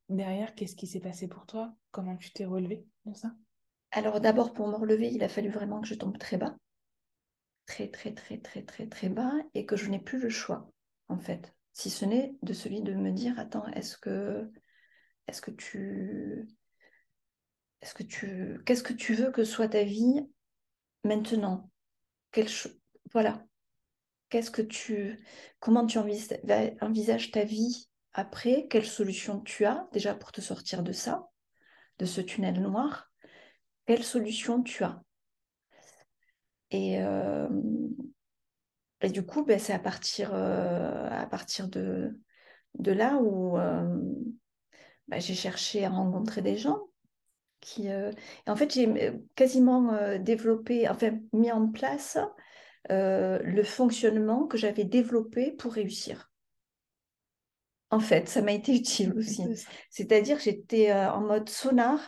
derrière, 0.10 0.54
qu'est-ce 0.54 0.76
qui 0.76 0.86
s'est 0.86 1.00
passé 1.00 1.28
pour 1.28 1.46
toi? 1.46 1.74
Comment 1.92 2.18
tu 2.18 2.32
t'es 2.32 2.46
relevé 2.46 2.86
de 3.06 3.14
ça? 3.14 3.34
Alors, 3.92 4.20
d'abord, 4.20 4.54
pour 4.54 4.68
me 4.68 4.76
relever, 4.76 5.10
il 5.12 5.24
a 5.24 5.30
fallu 5.30 5.50
vraiment 5.50 5.82
que 5.82 5.88
je 5.88 5.96
tombe 5.96 6.18
très 6.18 6.38
bas. 6.38 6.56
Très, 7.66 7.88
très, 7.88 8.14
très, 8.14 8.38
très, 8.38 8.64
très, 8.64 8.88
très 8.88 9.10
bas. 9.10 9.32
Et 9.54 9.66
que 9.66 9.78
je 9.78 9.90
n'ai 9.90 10.00
plus 10.00 10.20
le 10.20 10.30
choix, 10.30 10.70
en 11.08 11.18
fait. 11.18 11.56
Si 11.72 11.90
ce 11.90 12.06
n'est 12.06 12.36
de 12.44 12.54
celui 12.54 12.82
de 12.82 12.94
me 12.94 13.12
dire 13.12 13.40
Attends, 13.40 13.68
est-ce 13.70 13.98
que, 13.98 14.52
est-ce 15.28 15.42
que 15.42 15.52
tu. 15.52 16.46
Est-ce 17.82 17.94
que 17.94 18.04
tu. 18.04 18.62
Qu'est-ce 18.66 18.84
que 18.84 18.94
tu 18.94 19.14
veux 19.14 19.32
que 19.32 19.46
soit 19.46 19.70
ta 19.70 19.84
vie 19.84 20.20
maintenant? 21.06 21.72
Quelle 22.32 22.50
Voilà. 23.14 23.46
Qu'est-ce 24.30 24.52
que 24.52 24.62
tu. 24.62 25.24
Comment 25.60 25.86
tu 25.86 25.98
envisages 25.98 27.32
ta 27.32 27.44
vie 27.46 27.88
après, 28.14 28.68
quelle 28.70 28.86
solution 28.86 29.40
tu 29.42 29.66
as 29.66 29.88
déjà 29.92 30.14
pour 30.14 30.32
te 30.32 30.42
sortir 30.42 30.84
de 30.84 30.92
ça, 30.92 31.30
de 32.00 32.06
ce 32.06 32.22
tunnel 32.22 32.62
noir? 32.62 33.12
Quelle 33.86 34.04
solution 34.04 34.62
tu 34.62 34.84
as? 34.84 35.02
Et, 36.72 37.02
euh, 37.02 37.48
du 39.04 39.26
coup, 39.26 39.44
ben, 39.44 39.60
c'est 39.60 39.74
à 39.74 39.80
partir, 39.80 40.32
euh, 40.34 41.10
de, 42.76 42.92
là 42.92 43.18
où 43.18 43.58
euh, 43.58 44.00
ben, 45.08 45.20
j'ai 45.20 45.36
cherché 45.36 45.86
à 45.86 45.90
rencontrer 45.90 46.42
des 46.42 46.58
gens. 46.58 46.80
Qui, 47.60 47.88
en 48.46 48.58
fait, 48.58 48.74
j'ai 48.74 49.14
quasiment 49.36 50.18
développé, 50.20 50.90
enfin 50.90 51.18
mis 51.32 51.50
en 51.50 51.70
place 51.70 52.18
le 52.90 53.64
fonctionnement 53.64 54.48
que 54.48 54.58
j'avais 54.58 54.84
développé 54.84 55.54
pour 55.54 55.72
réussir. 55.72 56.33
En 57.94 58.00
fait, 58.00 58.28
ça 58.28 58.42
m'a 58.42 58.54
été 58.54 58.76
utile 58.76 59.14
aussi. 59.16 59.44
C'est-à-dire 59.92 60.38
que 60.38 60.44
j'étais 60.44 60.90
euh, 60.90 61.12
en 61.12 61.22
mode 61.22 61.48
sonar 61.48 62.00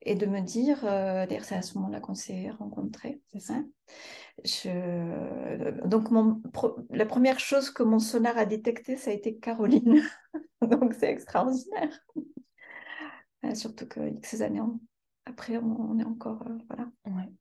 et 0.00 0.14
de 0.14 0.24
me 0.24 0.40
dire, 0.40 0.78
euh, 0.84 1.26
d'ailleurs 1.26 1.44
c'est 1.44 1.56
à 1.56 1.62
ce 1.62 1.76
moment-là 1.78 1.98
qu'on 1.98 2.14
s'est 2.14 2.48
rencontrés, 2.50 3.20
c'est 3.32 3.40
ça? 3.40 3.60
Donc 5.84 6.10
la 6.90 7.06
première 7.06 7.40
chose 7.40 7.70
que 7.70 7.82
mon 7.82 7.98
sonar 7.98 8.38
a 8.38 8.44
détecté, 8.44 8.96
ça 8.96 9.10
a 9.10 9.14
été 9.14 9.36
Caroline. 9.36 10.00
Donc 10.62 10.94
c'est 10.94 11.10
extraordinaire. 11.10 11.98
Euh, 13.44 13.56
surtout 13.56 13.88
que 13.88 13.98
ces 14.22 14.42
années 14.42 14.62
après, 15.26 15.56
on, 15.56 15.98
est 15.98 16.04
encore, 16.04 16.44
voilà, 16.68 16.88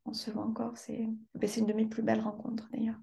on 0.05 0.13
se 0.13 0.31
voit 0.31 0.45
encore. 0.45 0.75
C'est 0.75 0.95
une 0.95 1.67
de 1.67 1.73
mes 1.73 1.85
plus 1.85 2.01
belles 2.01 2.21
rencontres 2.21 2.67
d'ailleurs. 2.73 2.99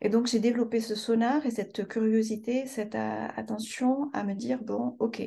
Et 0.00 0.08
donc, 0.08 0.26
j'ai 0.26 0.40
développé 0.40 0.80
ce 0.80 0.94
sonar 0.94 1.46
et 1.46 1.50
cette 1.50 1.86
curiosité, 1.88 2.66
cette 2.66 2.94
attention 2.94 4.10
à 4.12 4.24
me 4.24 4.34
dire, 4.34 4.62
bon, 4.62 4.96
ok, 4.98 5.22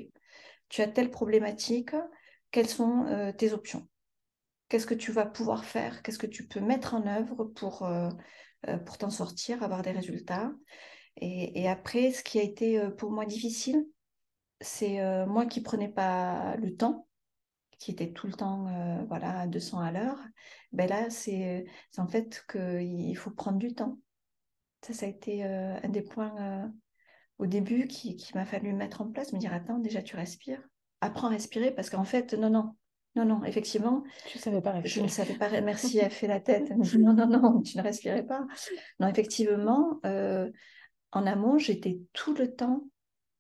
tu 0.70 0.82
as 0.82 0.88
telle 0.88 1.12
problématique, 1.12 1.92
quelles 2.52 2.68
sont 2.68 3.06
euh, 3.06 3.32
tes 3.32 3.54
options? 3.54 3.88
Qu'est-ce 4.70 4.88
que 4.88 4.94
tu 4.94 5.12
vas 5.12 5.26
pouvoir 5.26 5.66
faire? 5.66 6.02
Qu'est-ce 6.02 6.20
que 6.20 6.28
tu 6.28 6.48
peux 6.48 6.60
mettre 6.60 6.94
en 6.94 7.08
œuvre 7.08 7.46
pour, 7.46 7.84
euh, 7.84 8.10
euh, 8.68 8.78
pour 8.78 8.98
t'en 8.98 9.10
sortir, 9.10 9.64
avoir 9.64 9.82
des 9.82 9.92
résultats? 9.92 10.52
Et, 11.20 11.68
après, 11.68 12.12
ce 12.12 12.24
qui 12.24 12.40
a 12.40 12.44
été 12.44 12.80
pour 12.96 13.10
moi 13.12 13.26
difficile, 13.26 13.88
c'est 14.62 15.00
moi 15.26 15.48
qui 15.48 15.62
prenais 15.62 15.90
pas 15.90 16.56
le 16.58 16.76
temps, 16.76 17.08
qui 17.80 17.90
était 17.90 18.12
tout 18.12 18.28
le 18.28 18.34
temps 18.34 18.68
voilà, 19.08 19.40
à 19.40 19.48
200 19.48 19.80
à 19.80 19.92
l'heure. 19.92 20.20
Ben 20.74 20.88
là, 20.88 21.10
c'est 21.10 21.66
en 21.98 22.08
fait 22.08 22.46
qu'il 22.48 23.18
faut 23.18 23.32
prendre 23.32 23.58
du 23.58 23.74
temps. 23.74 23.98
Ça, 24.88 24.94
ça 24.94 25.06
a 25.06 25.10
été 25.10 25.44
un 25.44 25.90
des 25.90 26.02
points 26.02 26.72
au 27.40 27.46
début 27.46 27.88
qui, 27.88 28.16
qui 28.16 28.34
m'a 28.36 28.46
fallu 28.46 28.74
mettre 28.74 29.02
en 29.02 29.12
place, 29.12 29.34
me 29.34 29.40
dire 29.40 29.54
attends, 29.54 29.80
déjà 29.80 30.02
tu 30.02 30.16
respires, 30.16 30.62
apprends 31.02 31.28
à 31.28 31.32
respirer 31.32 31.72
parce 31.72 31.90
qu'en 31.90 32.04
fait, 32.04 32.34
non, 32.34 32.50
non, 32.50 32.76
non, 33.18 33.26
non, 33.26 33.44
effectivement. 33.46 34.04
Je 34.32 34.38
ne 34.38 34.42
savais 34.42 34.62
pas 34.62 34.72
respirer. 34.74 34.96
Je 34.96 35.02
ne 35.02 35.08
savais 35.08 35.34
pas. 35.34 35.50
Merci, 35.62 35.98
elle 35.98 36.12
fait 36.12 36.28
la 36.28 36.40
tête. 36.40 36.70
non, 37.00 37.14
non, 37.14 37.28
non, 37.28 37.62
tu 37.62 37.78
ne 37.78 37.82
respirais 37.82 38.26
pas. 38.26 38.46
Non, 39.00 39.08
effectivement, 39.08 40.00
euh, 40.06 40.52
en 41.12 41.26
amont, 41.26 41.58
j'étais 41.58 42.00
tout 42.14 42.36
le 42.36 42.54
temps, 42.54 42.84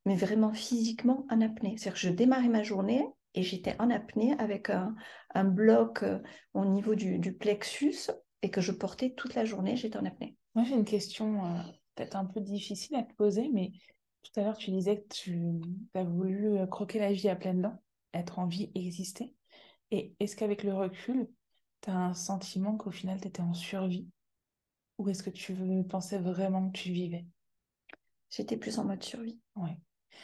mais 0.06 0.16
vraiment 0.16 0.52
physiquement 0.52 1.28
en 1.30 1.42
apnée. 1.42 1.76
C'est-à-dire 1.78 1.94
que 1.94 2.08
je 2.08 2.10
démarrais 2.10 2.50
ma 2.50 2.64
journée 2.64 3.06
et 3.36 3.44
j'étais 3.44 3.76
en 3.80 3.92
apnée 3.92 4.34
avec 4.40 4.72
un, 4.72 4.96
bloc 5.44 6.02
euh, 6.02 6.20
au 6.56 6.66
niveau 6.66 6.96
du, 6.96 7.34
plexus 7.34 8.10
et 8.42 8.50
que 8.50 8.62
je 8.62 8.72
portais 8.72 9.12
toute 9.12 9.36
la 9.36 9.46
journée, 9.46 9.76
j'étais 9.76 9.98
en 9.98 10.06
apnée. 10.06 10.36
Moi, 10.58 10.66
j'ai 10.66 10.74
une 10.74 10.86
question 10.86 11.46
euh, 11.46 11.62
peut-être 11.94 12.16
un 12.16 12.26
peu 12.26 12.42
difficile 12.42 12.96
à 12.96 13.04
te 13.04 13.14
poser, 13.14 13.48
mais 13.54 13.74
tout 14.24 14.40
à 14.40 14.44
l'heure, 14.44 14.58
tu 14.58 14.72
disais 14.72 15.04
que 15.04 15.14
tu 15.14 15.62
as 15.94 16.04
voulu 16.04 16.68
croquer 16.68 16.98
la 16.98 17.14
vie 17.14 17.30
à 17.30 17.36
pleines 17.36 17.62
dents, 17.62 17.80
être 18.16 18.40
en 18.40 18.48
vie, 18.48 18.72
exister. 18.74 19.36
Et 19.92 20.16
est-ce 20.20 20.36
qu'avec 20.36 20.64
le 20.64 20.74
recul, 20.74 21.30
tu 21.82 21.92
as 21.92 21.96
un 21.96 22.16
sentiment 22.16 22.76
qu'au 22.76 22.90
final, 22.90 23.22
tu 23.22 23.28
étais 23.28 23.44
en 23.44 23.54
survie? 23.54 24.08
Ou 24.98 25.10
est-ce 25.10 25.22
que 25.22 25.30
tu 25.30 25.56
pensais 25.88 26.18
vraiment 26.18 26.72
que 26.72 26.80
tu 26.80 26.92
vivais? 26.92 27.28
J'étais 28.32 28.58
plus 28.58 28.80
en 28.80 28.86
mode 28.86 29.04
survie. 29.04 29.40
Oui. 29.58 29.70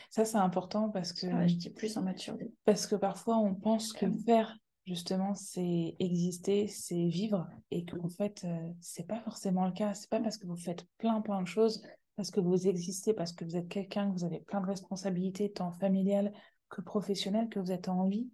Ça, 0.10 0.26
c'est 0.26 0.38
important 0.38 0.90
parce 0.90 1.14
que. 1.14 1.28
Ouais, 1.28 1.48
j'étais 1.48 1.70
plus 1.70 1.96
en 1.96 2.02
mode 2.02 2.18
survie. 2.18 2.52
Parce 2.66 2.88
que 2.88 2.96
parfois, 2.96 3.38
on 3.38 3.54
pense 3.54 3.94
que 3.94 4.10
faire, 4.26 4.58
justement, 4.86 5.34
c'est 5.34 5.96
exister, 6.00 6.68
c'est 6.68 7.08
vivre, 7.08 7.48
et 7.72 7.86
qu'en 7.86 8.10
fait, 8.10 8.44
euh, 8.46 8.74
c'est 8.82 9.08
pas 9.08 9.22
forcément 9.22 9.66
le 9.66 9.74
cas. 9.74 9.94
C'est 9.94 10.10
pas 10.10 10.20
parce 10.20 10.38
que 10.38 10.48
vous 10.48 10.58
faites 10.58 10.86
plein, 10.98 11.22
plein 11.22 11.42
de 11.42 11.48
choses, 11.48 11.84
parce 12.16 12.32
que 12.32 12.40
vous 12.40 12.68
existez, 12.68 13.14
parce 13.14 13.34
que 13.34 13.46
vous 13.46 13.56
êtes 13.56 13.70
quelqu'un, 13.70 14.10
que 14.12 14.18
vous 14.18 14.26
avez 14.26 14.40
plein 14.40 14.62
de 14.62 14.68
responsabilités, 14.68 15.52
tant 15.52 15.72
familiales 15.72 16.34
que 16.70 16.82
professionnelles, 16.82 17.50
que 17.50 17.60
vous 17.60 17.72
êtes 17.72 17.88
en 17.88 18.08
vie 18.08 18.30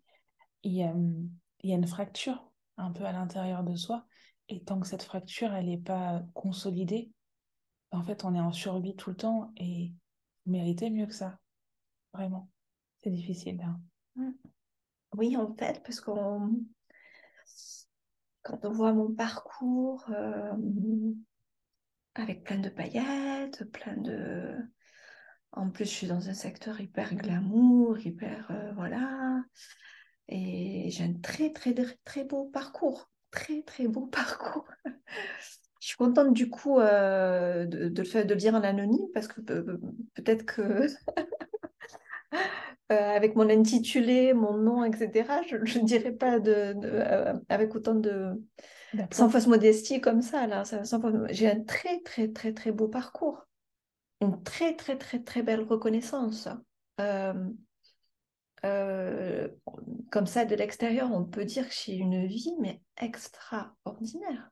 il 0.64 0.74
y 0.74 0.84
a, 0.84 0.94
il 1.62 1.70
y 1.70 1.74
a 1.74 1.76
une 1.76 1.88
fracture 1.88 2.52
un 2.78 2.92
peu 2.92 3.06
à 3.06 3.12
l'intérieur 3.12 3.64
de 3.64 3.76
soi. 3.76 4.06
Et 4.50 4.64
tant 4.64 4.80
que 4.80 4.88
cette 4.88 5.04
fracture, 5.04 5.54
elle 5.54 5.68
n'est 5.68 5.78
pas 5.78 6.24
consolidée, 6.34 7.12
en 7.92 8.04
fait, 8.04 8.24
on 8.24 8.34
est 8.36 8.40
en 8.40 8.52
survie 8.52 8.96
tout 8.96 9.12
le 9.12 9.16
temps 9.16 9.52
et 9.58 9.94
vous 10.46 10.52
méritez 10.52 10.90
mieux 10.90 11.06
que 11.06 11.14
ça. 11.14 11.40
Vraiment. 12.14 12.50
C'est 13.04 13.12
difficile. 13.12 13.62
Hein. 13.62 13.80
Mmh. 14.16 14.32
Oui, 15.16 15.36
en 15.36 15.54
fait, 15.56 15.82
parce 15.84 16.02
qu'on 16.02 16.64
quand 18.44 18.66
on 18.66 18.72
voit 18.72 18.94
mon 18.94 19.14
parcours 19.14 20.06
euh, 20.10 20.52
avec 22.16 22.44
plein 22.44 22.58
de 22.58 22.70
paillettes, 22.70 23.70
plein 23.72 23.96
de... 23.98 24.56
En 25.52 25.70
plus, 25.70 25.86
je 25.86 25.90
suis 25.90 26.08
dans 26.08 26.30
un 26.30 26.34
secteur 26.34 26.80
hyper 26.80 27.16
glamour, 27.16 28.00
hyper... 28.00 28.50
Euh, 28.52 28.72
voilà. 28.74 29.44
Et 30.28 30.90
j'ai 30.90 31.04
un 31.04 31.14
très, 31.14 31.52
très, 31.52 31.74
très 32.06 32.24
beau 32.24 32.46
parcours. 32.46 33.12
Très, 33.32 33.62
très 33.64 33.88
beau 33.88 34.08
parcours. 34.12 34.68
Je 35.80 35.88
suis 35.88 35.98
contente 35.98 36.34
du 36.34 36.50
coup 36.50 36.80
euh, 36.80 37.66
de, 37.66 37.88
de, 37.90 38.02
le 38.02 38.26
de 38.26 38.36
dire 38.36 38.54
en 38.54 38.64
anonyme 38.64 39.08
parce 39.14 39.28
que 39.28 39.42
peut-être 39.42 40.46
que 40.46 40.88
avec 42.90 43.36
mon 43.36 43.50
intitulé, 43.50 44.34
mon 44.34 44.58
nom, 44.58 44.84
etc., 44.84 45.30
je 45.48 45.80
ne 45.80 45.86
dirais 45.86 46.12
pas 46.12 46.40
de, 46.40 46.76
euh, 46.84 47.34
avec 47.50 47.76
autant 47.76 47.96
de... 47.96 48.42
Sans 49.12 49.30
fausse 49.30 49.46
modestie 49.46 50.02
comme 50.02 50.24
ça. 50.24 50.48
là. 50.48 50.64
J'ai 51.30 51.52
un 51.52 51.62
très, 51.62 52.00
très, 52.00 52.30
très, 52.30 52.54
très 52.54 52.72
beau 52.72 52.88
parcours. 52.88 53.46
Une 54.20 54.42
très, 54.42 54.76
très, 54.76 54.98
très, 54.98 55.20
très 55.22 55.44
belle 55.44 55.62
reconnaissance. 55.62 56.50
Euh, 58.66 59.48
comme 60.12 60.26
ça 60.26 60.46
de 60.46 60.56
l'extérieur, 60.56 61.12
on 61.14 61.24
peut 61.24 61.46
dire 61.46 61.68
que 61.68 61.74
j'ai 61.74 61.96
une 61.96 62.26
vie 62.26 62.56
mais 62.60 62.82
extraordinaire, 62.98 64.52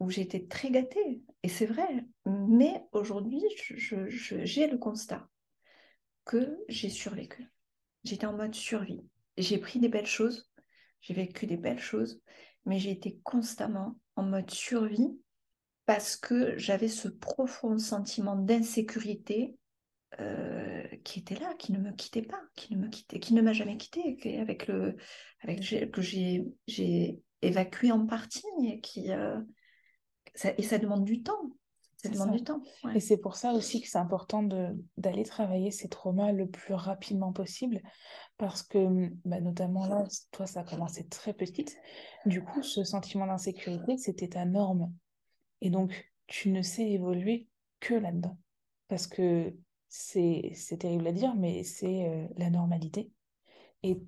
où 0.00 0.10
j'ai 0.10 0.22
été 0.22 0.46
très 0.46 0.70
gâtée, 0.70 1.22
et 1.42 1.48
c'est 1.48 1.66
vrai. 1.66 2.04
Mais 2.26 2.84
aujourd'hui, 2.92 3.42
j'ai 3.56 4.66
le 4.66 4.78
constat 4.78 5.26
que 6.24 6.58
j'ai 6.68 6.88
survécu. 6.88 7.50
J'étais 8.04 8.26
en 8.26 8.36
mode 8.36 8.54
survie. 8.54 9.02
J'ai 9.36 9.58
pris 9.58 9.78
des 9.78 9.88
belles 9.88 10.06
choses, 10.06 10.50
j'ai 11.00 11.14
vécu 11.14 11.46
des 11.46 11.56
belles 11.56 11.78
choses, 11.78 12.20
mais 12.64 12.78
j'ai 12.78 12.90
été 12.90 13.18
constamment 13.22 13.98
en 14.16 14.22
mode 14.24 14.50
survie 14.50 15.18
parce 15.86 16.16
que 16.16 16.56
j'avais 16.56 16.88
ce 16.88 17.08
profond 17.08 17.78
sentiment 17.78 18.36
d'insécurité 18.36 19.56
euh, 20.20 20.84
qui 21.04 21.20
était 21.20 21.36
là, 21.36 21.54
qui 21.58 21.72
ne 21.72 21.78
me 21.78 21.92
quittait 21.92 22.22
pas, 22.22 22.40
qui 22.54 22.74
ne 22.74 22.78
me 22.78 22.88
quittait, 22.88 23.18
qui 23.18 23.34
ne 23.34 23.42
m'a 23.42 23.52
jamais 23.52 23.76
quitté, 23.76 24.38
avec 24.38 24.66
le, 24.66 24.96
avec 25.40 25.60
que 25.90 26.02
j'ai, 26.02 27.18
évacué 27.40 27.90
en 27.90 28.06
partie 28.06 28.46
et 28.64 28.80
qui 28.80 29.10
euh, 29.10 29.40
et 30.56 30.62
ça 30.62 30.78
demande 30.78 31.04
du 31.04 31.22
temps. 31.22 31.50
Ça 32.02 32.08
demande 32.08 32.32
du 32.32 32.42
temps. 32.42 32.60
Et 32.94 33.00
c'est 33.00 33.16
pour 33.16 33.36
ça 33.36 33.52
aussi 33.52 33.80
que 33.80 33.88
c'est 33.88 33.98
important 33.98 34.42
d'aller 34.96 35.22
travailler 35.22 35.70
ces 35.70 35.88
traumas 35.88 36.32
le 36.32 36.48
plus 36.48 36.74
rapidement 36.74 37.32
possible, 37.32 37.80
parce 38.38 38.62
que 38.62 39.08
bah, 39.24 39.40
notamment 39.40 39.86
là, 39.86 40.04
toi, 40.32 40.46
ça 40.46 40.60
a 40.60 40.64
commencé 40.64 41.06
très 41.06 41.32
petite. 41.32 41.76
Du 42.26 42.42
coup, 42.42 42.62
ce 42.62 42.82
sentiment 42.82 43.26
d'insécurité, 43.26 43.96
c'était 43.98 44.28
ta 44.28 44.44
norme. 44.44 44.92
Et 45.60 45.70
donc, 45.70 46.10
tu 46.26 46.50
ne 46.50 46.62
sais 46.62 46.90
évoluer 46.90 47.48
que 47.80 47.94
là-dedans. 47.94 48.38
Parce 48.88 49.06
que 49.06 49.54
c'est 49.88 50.54
terrible 50.80 51.06
à 51.06 51.12
dire, 51.12 51.34
mais 51.34 51.62
c'est 51.62 52.08
euh, 52.08 52.26
la 52.36 52.50
normalité. 52.50 53.12
Et 53.82 54.00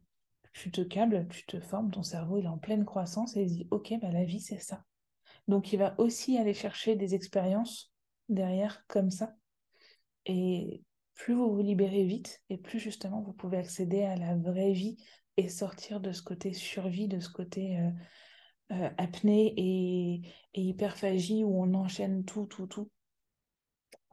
tu 0.53 0.71
te 0.71 0.81
câbles, 0.81 1.27
tu 1.29 1.45
te 1.47 1.61
formes, 1.61 1.91
ton 1.91 2.03
cerveau 2.03 2.39
il 2.39 2.45
est 2.45 2.49
en 2.49 2.59
pleine 2.59 2.85
croissance 2.85 3.37
et 3.37 3.43
il 3.43 3.49
dit 3.49 3.69
ok, 3.71 3.93
bah, 4.01 4.11
la 4.11 4.25
vie 4.25 4.41
c'est 4.41 4.59
ça. 4.59 4.85
Donc 5.49 5.73
il 5.73 5.79
va 5.79 5.95
aussi 5.99 6.39
aller 6.39 6.55
chercher 6.55 6.97
des 6.97 7.15
expériences 7.15 7.93
derrière 8.29 8.85
comme 8.87 9.11
ça. 9.11 9.35
Et 10.27 10.83
plus 11.15 11.35
vous 11.35 11.55
vous 11.55 11.63
libérez 11.63 12.05
vite, 12.05 12.43
et 12.51 12.59
plus 12.59 12.79
justement 12.79 13.21
vous 13.21 13.33
pouvez 13.33 13.59
accéder 13.59 14.03
à 14.03 14.17
la 14.17 14.35
vraie 14.35 14.73
vie 14.73 14.97
et 15.37 15.49
sortir 15.49 16.01
de 16.01 16.13
ce 16.13 16.23
côté 16.23 16.53
survie, 16.53 17.09
de 17.09 17.21
ce 17.21 17.29
côté 17.29 17.79
euh, 17.79 17.91
euh, 18.73 18.91
apnée 18.97 19.53
et, 19.57 20.23
et 20.55 20.61
hyperphagie 20.63 21.45
où 21.45 21.63
on 21.63 21.75
enchaîne 21.75 22.25
tout, 22.25 22.47
tout, 22.47 22.67
tout. 22.67 22.91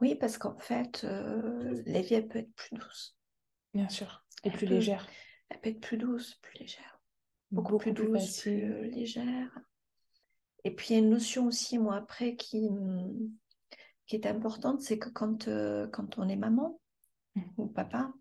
Oui, 0.00 0.16
parce 0.16 0.36
qu'en 0.36 0.58
fait, 0.58 1.04
euh, 1.04 1.80
la 1.86 2.00
vie, 2.02 2.14
elle 2.14 2.26
peut 2.26 2.40
être 2.40 2.52
plus 2.54 2.76
douce. 2.76 3.16
Bien 3.72 3.88
sûr. 3.88 4.24
Et 4.42 4.50
plus 4.50 4.66
légère. 4.66 5.06
Elle 5.48 5.60
peut 5.60 5.70
être 5.70 5.80
plus 5.80 5.96
douce, 5.96 6.34
plus 6.42 6.58
légère. 6.58 7.00
Beaucoup, 7.52 7.78
plus 7.78 7.92
douce, 7.92 8.40
plus, 8.40 8.90
légère. 8.90 9.56
Et 10.64 10.74
puis, 10.74 10.88
il 10.90 10.92
y 10.92 10.96
a 10.96 10.98
une 11.00 11.10
notion 11.10 11.46
aussi, 11.46 11.78
moi, 11.78 11.96
après, 11.96 12.36
qui, 12.36 12.68
qui 14.06 14.16
est 14.16 14.26
importante, 14.26 14.80
c'est 14.80 14.98
que 14.98 15.08
quand, 15.08 15.48
euh, 15.48 15.86
quand 15.88 16.18
on 16.18 16.28
est 16.28 16.36
maman 16.36 16.80
mmh. 17.34 17.42
ou 17.58 17.66
papa, 17.66 18.12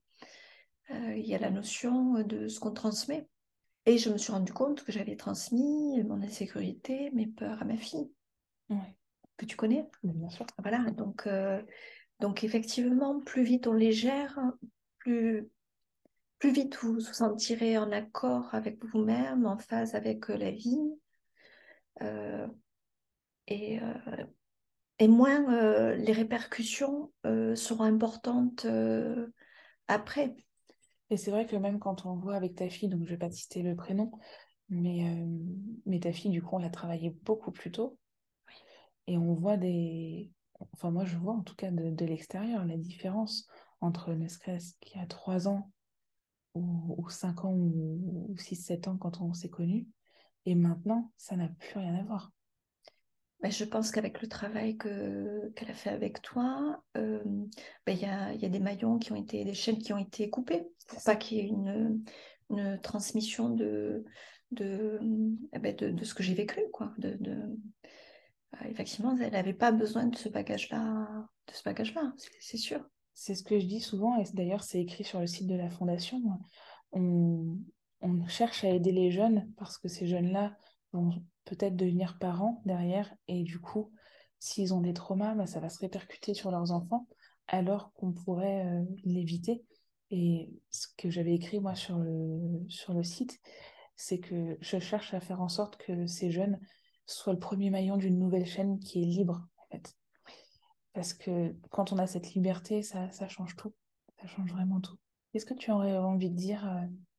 il 0.90 1.26
y 1.26 1.36
a 1.36 1.40
la 1.40 1.52
notion 1.52 2.22
de 2.24 2.50
ce 2.50 2.60
qu'on 2.60 2.74
transmet. 2.74 3.26
Et 3.86 3.98
je 3.98 4.10
me 4.10 4.18
suis 4.18 4.34
rendu 4.34 4.52
compte 4.52 4.84
que 4.84 4.92
j'avais 4.92 5.16
transmis 5.16 6.04
mon 6.04 6.22
insécurité, 6.22 7.12
mes 7.12 7.28
peurs 7.28 7.62
à 7.62 7.66
ma 7.66 7.78
fille. 7.78 8.12
Oui 8.70 8.78
que 9.42 9.46
tu 9.46 9.58
connais. 9.58 9.90
Bien 10.04 10.30
sûr. 10.30 10.46
Voilà, 10.60 10.92
donc, 10.92 11.26
euh, 11.26 11.62
donc 12.20 12.44
effectivement, 12.44 13.20
plus 13.20 13.44
vite 13.44 13.68
on 13.68 13.74
les 13.74 13.92
gère, 13.92 14.40
plus, 15.00 15.50
plus 16.38 16.52
vite 16.52 16.78
vous 16.78 16.94
vous 16.94 17.00
sentirez 17.00 17.78
en 17.78 17.92
accord 17.92 18.54
avec 18.54 18.84
vous-même, 18.86 19.46
en 19.46 19.58
phase 19.58 19.96
avec 19.96 20.30
euh, 20.30 20.38
la 20.38 20.52
vie. 20.52 20.80
Euh, 22.02 22.48
et, 23.48 23.80
et 25.00 25.08
moins 25.08 25.96
les 25.96 26.14
répercussions 26.14 27.12
seront 27.26 27.84
importantes 27.84 28.66
après. 29.88 30.36
Et 31.10 31.18
c'est 31.18 31.32
vrai 31.32 31.46
que 31.46 31.58
même 31.58 31.80
quand 31.80 32.06
on 32.06 32.16
voit 32.16 32.36
avec 32.36 32.56
ta 32.56 32.70
fille, 32.70 32.88
donc 32.88 33.02
je 33.02 33.06
ne 33.06 33.10
vais 33.10 33.18
pas 33.18 33.32
citer 33.32 33.62
le 33.62 33.76
prénom, 33.76 34.12
mais, 34.70 35.26
mais 35.86 36.00
ta 36.00 36.14
fille, 36.14 36.32
du 36.32 36.42
coup, 36.42 36.56
on 36.56 36.60
l'a 36.60 36.70
travaillé 36.70 37.10
beaucoup 37.24 37.52
plus 37.52 37.72
tôt. 37.72 37.98
Et 39.08 39.18
on 39.18 39.34
voit 39.34 39.58
des, 39.58 40.32
enfin 40.74 40.92
moi 40.92 41.06
je 41.06 41.18
vois 41.18 41.34
en 41.34 41.42
tout 41.42 41.56
cas 41.56 41.72
de, 41.72 41.90
de 41.90 42.06
l'extérieur 42.06 42.66
la 42.66 42.78
différence 42.78 43.48
entre 43.80 44.14
Nescres 44.14 44.76
qui 44.80 44.98
a 45.00 45.06
3 45.06 45.48
ans 45.48 45.72
ou, 46.54 46.96
ou 46.98 47.10
5 47.10 47.46
ans 47.46 47.54
ou, 47.54 48.36
6-7 48.38 48.88
ans 48.88 48.98
quand 48.98 49.22
on 49.22 49.34
s'est 49.34 49.50
connus 49.50 49.88
et 50.46 50.56
maintenant 50.56 51.12
ça 51.18 51.36
n'a 51.36 51.48
plus 51.48 51.80
rien 51.80 51.96
à 51.96 52.04
voir. 52.04 52.32
Ben, 53.42 53.52
je 53.52 53.64
pense 53.64 53.92
qu'avec 53.92 54.22
le 54.22 54.28
travail 54.28 54.78
que, 54.78 55.50
qu'elle 55.56 55.72
a 55.72 55.74
fait 55.74 55.90
avec 55.90 56.22
toi, 56.22 56.84
euh, 56.96 57.24
ben, 57.88 57.94
il 57.94 58.00
y, 58.00 58.06
a, 58.06 58.34
y, 58.34 58.46
a, 58.46 58.50
des 58.50 58.60
maillons 58.60 59.00
qui 59.00 59.12
ont 59.12 59.16
été, 59.16 59.44
des 59.44 59.56
chaînes 59.56 59.80
qui 59.80 59.94
ont 59.94 59.98
été 59.98 60.30
coupées 60.30 60.68
pour 60.88 61.02
pas 61.04 61.16
qu'il 61.16 61.38
y 61.38 61.42
ait 61.42 61.48
une, 61.48 62.04
une 62.52 62.80
transmission 62.82 63.50
de, 63.50 64.06
de, 64.52 65.00
eh 65.54 65.60
ben 65.60 65.76
de, 65.76 65.90
de, 65.90 66.04
ce 66.04 66.14
que 66.14 66.22
j'ai 66.22 66.36
vécu. 66.36 66.62
Quoi, 66.72 66.94
de, 67.00 67.18
de... 67.20 67.32
Euh, 67.32 68.68
effectivement, 68.70 69.18
elle 69.20 69.32
n'avait 69.32 69.54
pas 69.54 69.72
besoin 69.72 70.06
de 70.06 70.16
ce 70.16 70.30
bagage-là, 70.30 71.08
de 71.48 71.54
ce 71.54 71.64
bagage-là, 71.64 72.14
c'est 72.40 72.58
sûr. 72.58 72.86
C'est 73.14 73.36
ce 73.36 73.44
que 73.44 73.60
je 73.60 73.66
dis 73.66 73.82
souvent, 73.82 74.18
et 74.20 74.24
d'ailleurs 74.34 74.64
c'est 74.64 74.80
écrit 74.80 75.04
sur 75.04 75.20
le 75.20 75.28
site 75.28 75.48
de 75.48 75.56
la 75.56 75.70
Fondation. 75.70 76.22
On, 76.92 77.58
on 78.02 78.28
cherche 78.28 78.64
à 78.64 78.70
aider 78.70 78.92
les 78.92 79.12
jeunes 79.12 79.52
parce 79.58 79.78
que 79.78 79.88
ces 79.88 80.08
jeunes-là 80.08 80.56
vont 80.94 81.12
peut-être 81.46 81.76
devenir 81.76 82.18
parents 82.20 82.62
derrière, 82.66 83.14
et 83.28 83.44
du 83.44 83.60
coup, 83.60 83.92
s'ils 84.40 84.74
ont 84.74 84.82
des 84.82 84.94
traumas, 84.94 85.36
bah, 85.36 85.48
ça 85.48 85.60
va 85.60 85.70
se 85.70 85.80
répercuter 85.80 86.34
sur 86.34 86.52
leurs 86.52 86.72
enfants, 86.72 87.08
alors 87.48 87.94
qu'on 87.94 88.12
pourrait 88.12 88.66
euh, 88.66 88.84
l'éviter. 89.04 89.64
Et 90.10 90.52
ce 90.70 90.88
que 90.98 91.10
j'avais 91.10 91.34
écrit 91.34 91.60
moi 91.60 91.76
sur 91.76 91.98
le, 91.98 93.04
site, 93.04 93.40
c'est 93.96 94.20
que 94.20 94.58
je 94.60 94.80
cherche 94.80 95.14
à 95.14 95.22
faire 95.22 95.42
en 95.42 95.48
sorte 95.48 95.78
que 95.78 96.06
ces 96.06 96.32
jeunes 96.32 96.60
soient 97.06 97.34
le 97.34 97.40
premier 97.40 97.70
maillon 97.70 97.98
d'une 97.98 98.20
nouvelle 98.20 98.46
chaîne 98.46 98.80
qui 98.80 99.02
est 99.02 99.06
libre, 99.06 99.48
en 99.58 99.66
fait. 99.72 99.96
Parce 100.94 101.14
que 101.14 101.56
quand 101.70 101.94
on 101.94 101.98
a 101.98 102.08
cette 102.08 102.34
liberté, 102.34 102.84
ça, 102.84 103.10
ça 103.12 103.30
change 103.30 103.56
tout. 103.56 103.74
Ça 104.20 104.28
change 104.28 104.52
vraiment 104.52 104.82
tout. 104.82 104.98
Qu'est-ce 105.32 105.46
que 105.46 105.54
tu 105.54 105.72
aurais 105.72 105.98
envie 105.98 106.30
de 106.30 106.36
dire 106.36 106.68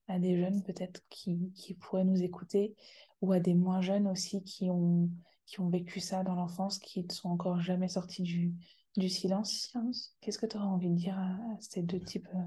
à, 0.09 0.19
des 0.19 0.39
jeunes 0.39 0.63
peut-être 0.63 1.03
qui, 1.09 1.53
qui 1.55 1.75
pourraient 1.75 2.05
nous 2.05 2.23
écouter 2.23 2.75
ou 3.21 3.33
à 3.33 3.41
des 3.41 3.55
moins 3.55 3.81
jeunes 3.81 4.09
aussi 4.09 4.43
qui 4.43 4.71
ont, 4.71 5.11
qui 5.47 5.61
ont 5.61 5.69
vécu 5.69 6.01
ça 6.01 6.25
dans 6.25 6.35
l'enfance, 6.35 6.79
qui 6.79 7.05
ne 7.05 7.13
sont 7.13 7.29
encore 7.29 7.61
jamais 7.61 7.89
sortis 7.89 8.23
du, 8.23 8.55
du 8.97 9.09
silence 9.09 9.75
Qu'est-ce 10.21 10.39
que 10.39 10.47
tu 10.47 10.57
aurais 10.57 10.67
envie 10.67 10.91
de 10.91 10.97
dire 10.97 11.19
à, 11.19 11.37
ces 11.61 11.83
deux 11.83 12.01
types 12.01 12.29
euh, 12.35 12.45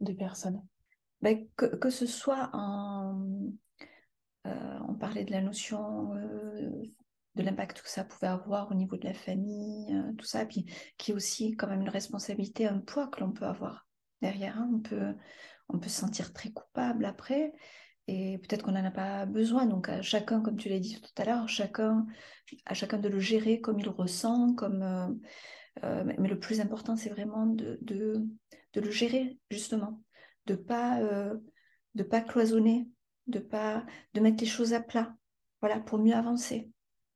de 0.00 0.12
personnes? 0.12 0.62
Ben, 1.20 1.46
que, 1.56 1.66
que, 1.66 1.90
ce 1.90 2.06
soit 2.06 2.50
en... 2.52 3.26
Euh, 4.46 4.78
on 4.88 4.94
parlait 4.94 5.24
de 5.24 5.30
la 5.30 5.40
notion 5.40 6.16
euh, 6.16 6.82
de 7.34 7.42
l'impact 7.42 7.82
que 7.82 7.88
ça 7.88 8.04
pouvait 8.04 8.26
avoir 8.26 8.70
au 8.70 8.74
niveau 8.74 8.96
de 8.96 9.06
la 9.06 9.14
famille, 9.14 9.94
euh, 9.94 10.12
tout 10.18 10.26
ça, 10.26 10.44
puis 10.44 10.66
qui 10.98 11.12
est 11.12 11.14
aussi 11.14 11.56
quand 11.56 11.68
même 11.68 11.82
une 11.82 11.88
responsabilité, 11.88 12.66
un 12.66 12.78
poids 12.78 13.08
que 13.08 13.20
l'on 13.20 13.32
peut 13.32 13.46
avoir 13.46 13.86
derrière. 14.20 14.58
Hein. 14.58 14.70
On, 14.74 14.80
peut, 14.80 15.14
on 15.68 15.78
peut 15.78 15.88
se 15.88 16.00
sentir 16.00 16.32
très 16.32 16.50
coupable 16.50 17.04
après, 17.04 17.52
et 18.08 18.38
peut-être 18.38 18.64
qu'on 18.64 18.72
n'en 18.72 18.84
a 18.84 18.90
pas 18.90 19.26
besoin. 19.26 19.66
Donc 19.66 19.88
à 19.88 20.02
chacun, 20.02 20.40
comme 20.40 20.56
tu 20.56 20.68
l'as 20.68 20.80
dit 20.80 21.00
tout 21.00 21.22
à 21.22 21.24
l'heure, 21.24 21.48
chacun, 21.48 22.06
à 22.66 22.74
chacun 22.74 22.98
de 22.98 23.08
le 23.08 23.20
gérer 23.20 23.60
comme 23.60 23.78
il 23.78 23.88
ressent, 23.88 24.54
comme... 24.54 24.82
Euh, 24.82 25.08
euh, 25.84 26.04
mais 26.04 26.28
le 26.28 26.38
plus 26.38 26.60
important, 26.60 26.96
c'est 26.96 27.08
vraiment 27.08 27.46
de, 27.46 27.78
le 28.74 28.90
gérer, 28.90 29.38
justement 29.50 30.02
de 30.46 30.54
pas 30.54 31.00
euh, 31.00 31.34
pas 32.10 32.20
cloisonner, 32.20 32.88
de 33.26 33.38
pas 33.38 33.86
de 34.14 34.20
mettre 34.20 34.42
les 34.42 34.48
choses 34.48 34.74
à 34.74 34.80
plat. 34.80 35.14
Voilà, 35.60 35.78
pour 35.78 35.98
mieux 35.98 36.14
avancer. 36.14 36.70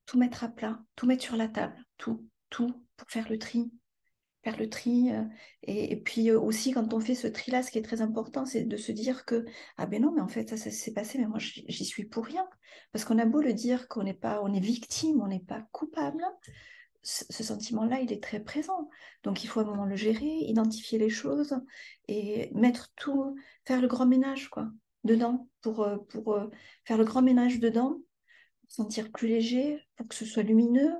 Tout 0.06 0.18
mettre 0.18 0.44
à 0.44 0.48
plat, 0.48 0.78
tout 0.94 1.06
mettre 1.06 1.24
sur 1.24 1.36
la 1.36 1.48
table, 1.48 1.76
tout, 1.98 2.24
tout 2.48 2.86
pour 2.96 3.10
faire 3.10 3.28
le 3.28 3.38
tri. 3.38 3.70
Faire 4.46 4.60
le 4.60 4.70
tri. 4.70 5.10
Euh, 5.10 5.24
et, 5.64 5.96
puis 5.96 6.30
euh, 6.30 6.38
aussi, 6.38 6.70
quand 6.70 6.94
on 6.94 7.00
fait 7.00 7.16
ce 7.16 7.26
tri-là, 7.26 7.64
ce 7.64 7.72
qui 7.72 7.78
est 7.78 7.82
très 7.82 8.00
important, 8.00 8.46
c'est 8.46 8.62
de 8.62 8.76
se 8.76 8.92
dire 8.92 9.24
que, 9.24 9.44
ah 9.76 9.86
ben 9.86 10.00
non, 10.00 10.12
mais 10.14 10.20
en 10.20 10.28
fait, 10.28 10.56
ça, 10.56 10.70
s'est 10.70 10.92
passé, 10.92 11.18
mais 11.18 11.26
moi, 11.26 11.40
j'y 11.40 11.84
suis 11.84 12.04
pour 12.04 12.24
rien. 12.24 12.48
Parce 12.92 13.04
qu'on 13.04 13.18
a 13.18 13.24
beau 13.24 13.40
le 13.40 13.54
dire 13.54 13.88
qu'on 13.88 14.04
n'est 14.04 14.14
pas, 14.14 14.40
on 14.44 14.54
est 14.54 14.60
victime, 14.60 15.20
on 15.20 15.26
n'est 15.26 15.40
pas 15.40 15.66
coupable, 15.72 16.22
ce 17.02 17.42
sentiment-là, 17.42 17.98
il 18.00 18.12
est 18.12 18.22
très 18.22 18.38
présent. 18.38 18.88
Donc 19.24 19.42
il 19.42 19.48
faut 19.48 19.58
à 19.58 19.64
un 19.64 19.66
moment 19.66 19.84
le 19.84 19.96
gérer, 19.96 20.38
identifier 20.42 20.98
les 20.98 21.10
choses 21.10 21.56
et 22.06 22.52
mettre 22.54 22.92
tout, 22.94 23.34
faire 23.64 23.80
le 23.80 23.88
grand 23.88 24.06
ménage 24.06 24.48
quoi, 24.48 24.68
dedans 25.02 25.48
pour, 25.60 25.82
euh, 25.82 25.98
pour 25.98 26.38
faire 26.84 26.98
le 26.98 27.04
grand 27.04 27.22
ménage 27.22 27.58
dedans, 27.58 27.98
sentir 28.68 29.10
plus 29.10 29.26
léger, 29.26 29.80
pour 29.96 30.06
que 30.06 30.14
ce 30.14 30.24
soit 30.24 30.44
lumineux, 30.44 30.94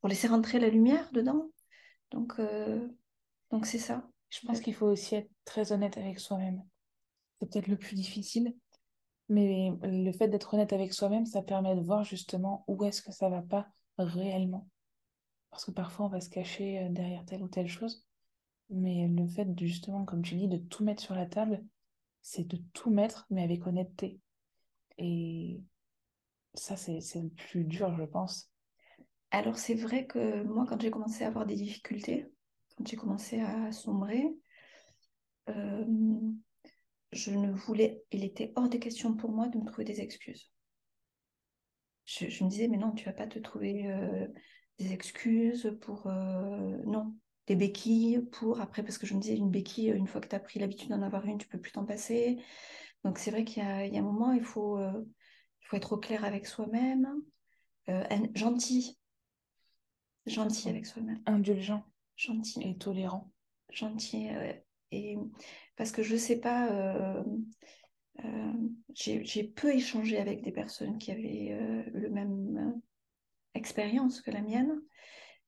pour 0.00 0.08
laisser 0.08 0.28
rentrer 0.28 0.58
la 0.58 0.68
lumière 0.68 1.10
dedans. 1.12 1.50
Donc 2.10 2.34
euh, 2.38 2.88
donc 3.50 3.66
c'est 3.66 3.78
ça. 3.78 4.08
Je 4.30 4.46
pense 4.46 4.60
qu'il 4.60 4.74
faut 4.74 4.86
aussi 4.86 5.16
être 5.16 5.30
très 5.44 5.72
honnête 5.72 5.96
avec 5.98 6.20
soi-même. 6.20 6.62
C'est 7.40 7.50
peut-être 7.50 7.68
le 7.68 7.76
plus 7.76 7.96
difficile, 7.96 8.54
mais 9.28 9.72
le 9.82 10.12
fait 10.12 10.28
d'être 10.28 10.54
honnête 10.54 10.72
avec 10.72 10.92
soi-même, 10.92 11.26
ça 11.26 11.42
permet 11.42 11.74
de 11.74 11.80
voir 11.80 12.04
justement 12.04 12.64
où 12.68 12.84
est-ce 12.84 13.02
que 13.02 13.12
ça 13.12 13.28
va 13.28 13.42
pas 13.42 13.68
réellement. 13.98 14.68
Parce 15.50 15.64
que 15.64 15.70
parfois, 15.72 16.06
on 16.06 16.08
va 16.08 16.20
se 16.20 16.30
cacher 16.30 16.80
euh, 16.80 16.88
derrière 16.90 17.24
telle 17.24 17.42
ou 17.42 17.48
telle 17.48 17.68
chose. 17.68 18.04
Mais 18.70 19.08
le 19.08 19.26
fait, 19.26 19.48
justement, 19.58 20.04
comme 20.04 20.22
tu 20.22 20.36
dis, 20.36 20.48
de 20.48 20.56
tout 20.58 20.84
mettre 20.84 21.02
sur 21.02 21.14
la 21.14 21.26
table, 21.26 21.64
c'est 22.22 22.46
de 22.46 22.58
tout 22.72 22.90
mettre, 22.90 23.26
mais 23.30 23.42
avec 23.42 23.66
honnêteté. 23.66 24.20
Et 24.98 25.60
ça, 26.54 26.76
c'est 26.76 27.00
le 27.16 27.30
plus 27.30 27.64
dur, 27.64 27.96
je 27.96 28.04
pense. 28.04 28.49
Alors, 29.32 29.58
c'est 29.58 29.74
vrai 29.74 30.06
que 30.06 30.42
moi, 30.42 30.66
quand 30.68 30.80
j'ai 30.80 30.90
commencé 30.90 31.24
à 31.24 31.28
avoir 31.28 31.46
des 31.46 31.54
difficultés, 31.54 32.26
quand 32.76 32.86
j'ai 32.86 32.96
commencé 32.96 33.40
à 33.40 33.70
sombrer, 33.70 34.26
euh, 35.48 35.84
je 37.12 37.30
ne 37.30 37.52
voulais, 37.52 38.02
il 38.10 38.24
était 38.24 38.52
hors 38.56 38.68
des 38.68 38.80
questions 38.80 39.14
pour 39.14 39.30
moi 39.30 39.48
de 39.48 39.58
me 39.58 39.64
trouver 39.64 39.84
des 39.84 40.00
excuses. 40.00 40.50
Je, 42.06 42.44
me 42.44 42.48
disais, 42.48 42.66
mais 42.66 42.76
non, 42.76 42.90
tu 42.90 43.04
vas 43.04 43.12
pas 43.12 43.28
te 43.28 43.38
trouver 43.38 43.86
euh, 43.86 44.26
des 44.78 44.92
excuses 44.92 45.76
pour 45.80 46.08
euh, 46.08 46.76
non 46.86 47.14
des 47.46 47.56
béquilles 47.56 48.20
pour 48.32 48.60
après 48.60 48.82
parce 48.82 48.98
que 48.98 49.06
je 49.06 49.14
me 49.14 49.20
disais 49.20 49.36
une 49.36 49.50
béquille 49.50 49.90
une 49.90 50.06
fois 50.06 50.20
que 50.20 50.28
tu 50.28 50.36
as 50.36 50.40
pris 50.40 50.60
l'habitude 50.60 50.90
d'en 50.90 51.02
avoir 51.02 51.24
une 51.24 51.38
tu 51.38 51.48
peux 51.48 51.58
plus 51.58 51.72
t'en 51.72 51.84
passer 51.84 52.38
donc 53.02 53.18
c'est 53.18 53.30
vrai 53.30 53.44
qu'il 53.44 53.62
y, 53.62 53.66
a 53.66 54.00
un 54.00 54.02
moment 54.02 54.32
il 54.32 54.44
faut 54.44 54.78
il 54.78 55.66
faut 55.66 55.76
être 55.76 55.94
au 55.94 55.98
clair 55.98 56.24
avec 56.24 56.46
soi-même 56.46 57.08
gentil 58.34 58.99
gentil 60.26 60.68
avec 60.68 60.86
soi-même. 60.86 61.20
Indulgent. 61.26 61.84
Gentil. 62.16 62.62
Et 62.62 62.76
tolérant. 62.76 63.32
Gentil 63.70 64.28
et 64.92 65.16
parce 65.76 65.92
que 65.92 66.02
je 66.02 66.16
sais 66.16 66.40
pas 66.40 67.22
j'ai 68.92 69.44
peu 69.44 69.72
échangé 69.72 70.18
avec 70.18 70.42
des 70.42 70.50
personnes 70.50 70.98
qui 70.98 71.12
avaient 71.12 71.56
le 71.92 72.10
même 72.10 72.80
expérience 73.54 74.20
que 74.20 74.30
la 74.30 74.42
mienne, 74.42 74.80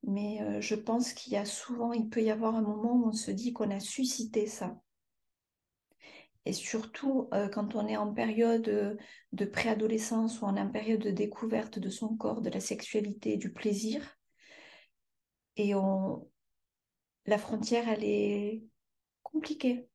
mais 0.03 0.41
euh, 0.41 0.61
je 0.61 0.75
pense 0.75 1.13
qu'il 1.13 1.33
y 1.33 1.37
a 1.37 1.45
souvent, 1.45 1.93
il 1.93 2.09
peut 2.09 2.21
y 2.21 2.31
avoir 2.31 2.55
un 2.55 2.61
moment 2.61 2.93
où 2.93 3.07
on 3.07 3.13
se 3.13 3.31
dit 3.31 3.53
qu'on 3.53 3.71
a 3.71 3.79
suscité 3.79 4.47
ça. 4.47 4.79
Et 6.45 6.51
surtout 6.51 7.29
euh, 7.33 7.47
quand 7.47 7.75
on 7.75 7.87
est 7.87 7.95
en 7.95 8.13
période 8.13 8.67
euh, 8.67 8.95
de 9.31 9.45
préadolescence 9.45 10.41
ou 10.41 10.45
en 10.45 10.69
période 10.69 10.99
de 10.99 11.11
découverte 11.11 11.79
de 11.79 11.89
son 11.89 12.17
corps, 12.17 12.41
de 12.41 12.49
la 12.49 12.59
sexualité, 12.59 13.37
du 13.37 13.53
plaisir, 13.53 14.17
et 15.57 15.75
on... 15.75 16.27
la 17.25 17.37
frontière, 17.37 17.87
elle 17.89 18.03
est 18.03 18.63
compliquée 19.23 19.87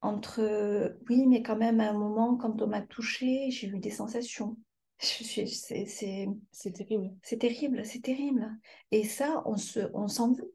entre 0.00 0.96
oui, 1.08 1.26
mais 1.26 1.42
quand 1.42 1.56
même 1.56 1.80
à 1.80 1.90
un 1.90 1.98
moment, 1.98 2.36
quand 2.36 2.62
on 2.62 2.66
m'a 2.66 2.82
touché, 2.82 3.50
j'ai 3.50 3.68
eu 3.68 3.78
des 3.78 3.90
sensations. 3.90 4.56
C'est 4.98 6.72
terrible. 6.72 7.14
C'est 7.22 7.38
terrible, 7.38 7.84
c'est 7.84 8.00
terrible. 8.00 8.50
Et 8.92 9.04
ça, 9.04 9.42
on 9.44 9.56
se, 9.56 9.80
on 9.92 10.08
s'en 10.08 10.32
veut. 10.32 10.52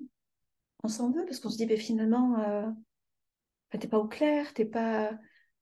On 0.83 0.87
s'en 0.87 1.11
veut 1.11 1.23
parce 1.25 1.39
qu'on 1.39 1.49
se 1.49 1.57
dit, 1.57 1.67
ben, 1.67 1.77
finalement, 1.77 2.39
euh, 2.39 2.67
ben, 3.71 3.79
t'es 3.79 3.87
pas 3.87 3.99
au 3.99 4.07
clair, 4.07 4.51
t'es 4.55 4.65
pas, 4.65 5.11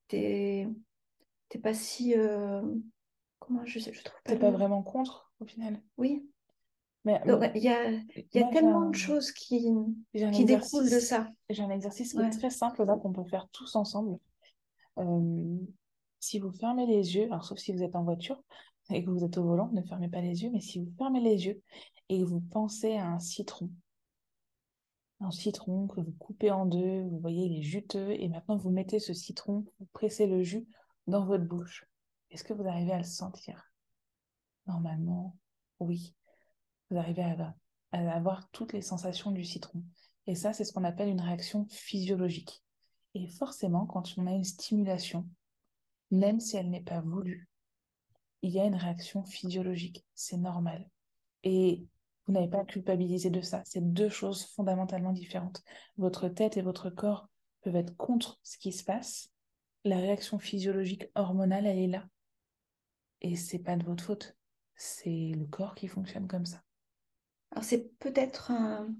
t'es, 0.08 0.66
pas 1.62 1.74
si, 1.74 2.16
euh, 2.16 2.62
comment 3.40 3.66
je, 3.66 3.80
je 3.80 4.04
trouve 4.04 4.22
pas. 4.24 4.32
T'es 4.32 4.40
pas 4.40 4.52
vraiment 4.52 4.82
contre 4.82 5.34
au 5.42 5.46
final. 5.46 5.82
Oui. 5.98 6.26
Mais 7.06 7.22
il 7.56 7.64
y 7.64 7.70
a, 7.70 7.92
y 7.92 8.44
a 8.44 8.48
tellement 8.52 8.90
de 8.90 8.96
choses 8.96 9.32
qui, 9.32 9.72
qui 10.14 10.46
découlent 10.46 10.90
de 10.90 11.00
ça. 11.00 11.30
J'ai 11.50 11.64
un 11.64 11.70
exercice 11.70 12.14
qui 12.14 12.20
est 12.20 12.30
très 12.30 12.50
simple 12.50 12.84
là 12.84 12.98
qu'on 12.98 13.14
peut 13.14 13.24
faire 13.24 13.48
tous 13.52 13.76
ensemble. 13.76 14.18
Euh, 14.98 15.58
si 16.20 16.40
vous 16.40 16.52
fermez 16.52 16.86
les 16.86 17.16
yeux, 17.16 17.26
alors 17.26 17.46
sauf 17.46 17.58
si 17.58 17.72
vous 17.72 17.84
êtes 17.84 17.96
en 17.96 18.04
voiture, 18.04 18.44
et 18.92 19.04
que 19.04 19.10
vous 19.10 19.24
êtes 19.24 19.38
au 19.38 19.44
volant, 19.44 19.70
ne 19.72 19.82
fermez 19.84 20.10
pas 20.10 20.20
les 20.20 20.44
yeux, 20.44 20.50
mais 20.52 20.60
si 20.60 20.80
vous 20.80 20.92
fermez 20.98 21.22
les 21.22 21.46
yeux 21.46 21.62
et 22.10 22.20
que 22.20 22.26
vous 22.26 22.42
pensez 22.42 22.98
à 22.98 23.08
un 23.08 23.20
citron, 23.20 23.70
un 25.22 25.32
citron 25.32 25.88
que 25.88 26.02
vous 26.02 26.14
coupez 26.20 26.52
en 26.52 26.66
deux, 26.66 27.04
vous 27.04 27.20
voyez, 27.20 27.46
il 27.46 27.60
est 27.60 27.62
juteux, 27.62 28.12
et 28.12 28.28
maintenant 28.30 28.58
vous 28.58 28.72
mettez 28.72 29.00
ce 29.00 29.14
citron, 29.14 29.66
vous 29.80 29.88
pressez 29.94 30.28
le 30.28 30.44
jus 30.44 30.68
dans 31.08 31.26
votre 31.26 31.46
bouche. 31.46 31.86
Est-ce 32.32 32.44
que 32.44 32.54
vous 32.54 32.68
arrivez 32.68 32.92
à 32.92 32.98
le 32.98 33.04
sentir? 33.04 33.72
Normalement, 34.68 35.38
oui. 35.80 36.14
Vous 36.90 36.98
arrivez 36.98 37.24
à 37.24 37.56
avoir 37.92 38.50
toutes 38.52 38.74
les 38.74 38.82
sensations 38.82 39.32
du 39.32 39.44
citron. 39.44 39.84
Et 40.28 40.36
ça, 40.36 40.54
c'est 40.54 40.64
ce 40.64 40.74
qu'on 40.74 40.84
appelle 40.84 41.10
une 41.10 41.22
réaction 41.22 41.66
physiologique. 41.70 42.64
Et 43.16 43.28
forcément, 43.28 43.86
quand 43.86 44.14
on 44.18 44.28
a 44.28 44.32
une 44.32 44.44
stimulation, 44.44 45.28
même 46.12 46.40
si 46.40 46.58
elle 46.58 46.70
n'est 46.70 46.84
pas 46.84 47.02
voulue, 47.02 47.50
il 48.42 48.52
y 48.52 48.60
a 48.60 48.66
une 48.66 48.76
réaction 48.76 49.24
physiologique. 49.24 50.06
C'est 50.14 50.38
normal. 50.38 50.90
Et 51.44 51.86
vous 52.26 52.34
n'avez 52.34 52.48
pas 52.48 52.62
à 52.62 52.66
culpabiliser 52.66 53.30
de 53.30 53.42
ça. 53.42 53.64
C'est 53.66 53.82
deux 53.94 54.10
choses 54.10 54.46
fondamentalement 54.46 55.14
différentes. 55.14 55.64
Votre 55.98 56.30
tête 56.30 56.58
et 56.58 56.62
votre 56.62 56.90
corps 56.90 57.28
peuvent 57.62 57.76
être 57.76 57.98
contre 57.98 58.40
ce 58.44 58.58
qui 58.58 58.72
se 58.72 58.84
passe. 58.84 59.32
La 59.84 59.98
réaction 59.98 60.40
physiologique 60.40 61.06
hormonale, 61.16 61.66
elle 61.66 61.80
est 61.80 61.88
là. 61.88 62.08
Et 63.22 63.36
c'est 63.36 63.60
pas 63.60 63.76
de 63.76 63.84
votre 63.84 64.04
faute. 64.04 64.38
C'est 64.76 65.32
le 65.36 65.46
corps 65.46 65.76
qui 65.76 65.88
fonctionne 65.88 66.28
comme 66.28 66.46
ça. 66.46 66.62
Alors 67.52 67.64
c'est 67.64 67.98
peut-être 68.00 68.52
un, 68.52 68.94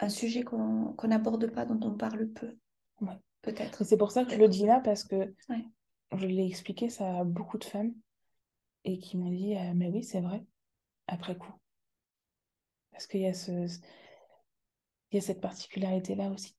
un 0.00 0.08
sujet 0.08 0.42
qu'on 0.42 0.94
n'aborde 1.04 1.50
pas, 1.52 1.64
dont 1.64 1.80
on 1.86 1.94
parle 1.94 2.28
peu. 2.28 2.56
Ouais. 3.00 3.18
Peut-être. 3.42 3.84
C'est 3.84 3.96
pour 3.96 4.10
ça 4.10 4.24
que 4.24 4.32
je 4.32 4.38
le 4.38 4.48
dis 4.48 4.66
là, 4.66 4.80
parce 4.80 5.04
que 5.04 5.34
je 6.12 6.26
l'ai 6.26 6.46
expliqué 6.46 6.88
ça 6.90 7.20
à 7.20 7.24
beaucoup 7.24 7.58
de 7.58 7.64
femmes 7.64 7.94
et 8.84 8.98
qui 8.98 9.16
m'ont 9.16 9.30
dit 9.30 9.56
euh, 9.56 9.72
Mais 9.74 9.88
oui, 9.88 10.02
c'est 10.02 10.20
vrai, 10.20 10.44
après 11.06 11.36
coup. 11.36 11.52
Parce 12.90 13.06
qu'il 13.06 13.20
y, 13.20 13.26
a 13.26 13.32
ce, 13.32 13.50
il 13.50 15.14
y 15.14 15.18
a 15.18 15.20
cette 15.22 15.40
particularité-là 15.40 16.30
aussi. 16.30 16.54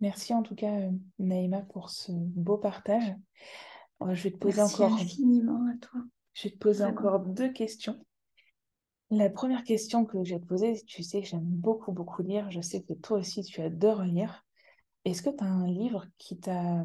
Merci 0.00 0.34
en 0.34 0.42
tout 0.42 0.54
cas, 0.54 0.72
euh, 0.72 0.90
Naïma, 1.18 1.62
pour 1.62 1.90
ce 1.90 2.12
beau 2.12 2.58
partage. 2.58 3.14
je 4.12 4.22
vais 4.22 4.30
te 4.30 4.36
poser 4.36 4.58
Merci 4.58 4.82
encore. 4.82 4.94
infiniment 4.94 5.66
à 5.72 5.76
toi. 5.78 6.00
Je 6.34 6.44
vais 6.44 6.50
te 6.50 6.58
poser 6.58 6.84
encore 6.84 7.20
deux 7.20 7.52
questions. 7.52 8.04
La 9.10 9.30
première 9.30 9.64
question 9.64 10.04
que 10.04 10.24
je 10.24 10.34
vais 10.34 10.40
te 10.40 10.46
poser, 10.46 10.80
tu 10.86 11.02
sais 11.02 11.20
que 11.20 11.28
j'aime 11.28 11.44
beaucoup, 11.44 11.92
beaucoup 11.92 12.22
lire. 12.22 12.50
Je 12.50 12.60
sais 12.60 12.82
que 12.82 12.94
toi 12.94 13.18
aussi, 13.18 13.42
tu 13.42 13.60
adores 13.60 14.02
lire. 14.02 14.44
Est-ce 15.04 15.22
que 15.22 15.30
tu 15.30 15.44
as 15.44 15.48
un 15.48 15.66
livre 15.66 16.06
qui 16.18 16.38
t'a 16.38 16.84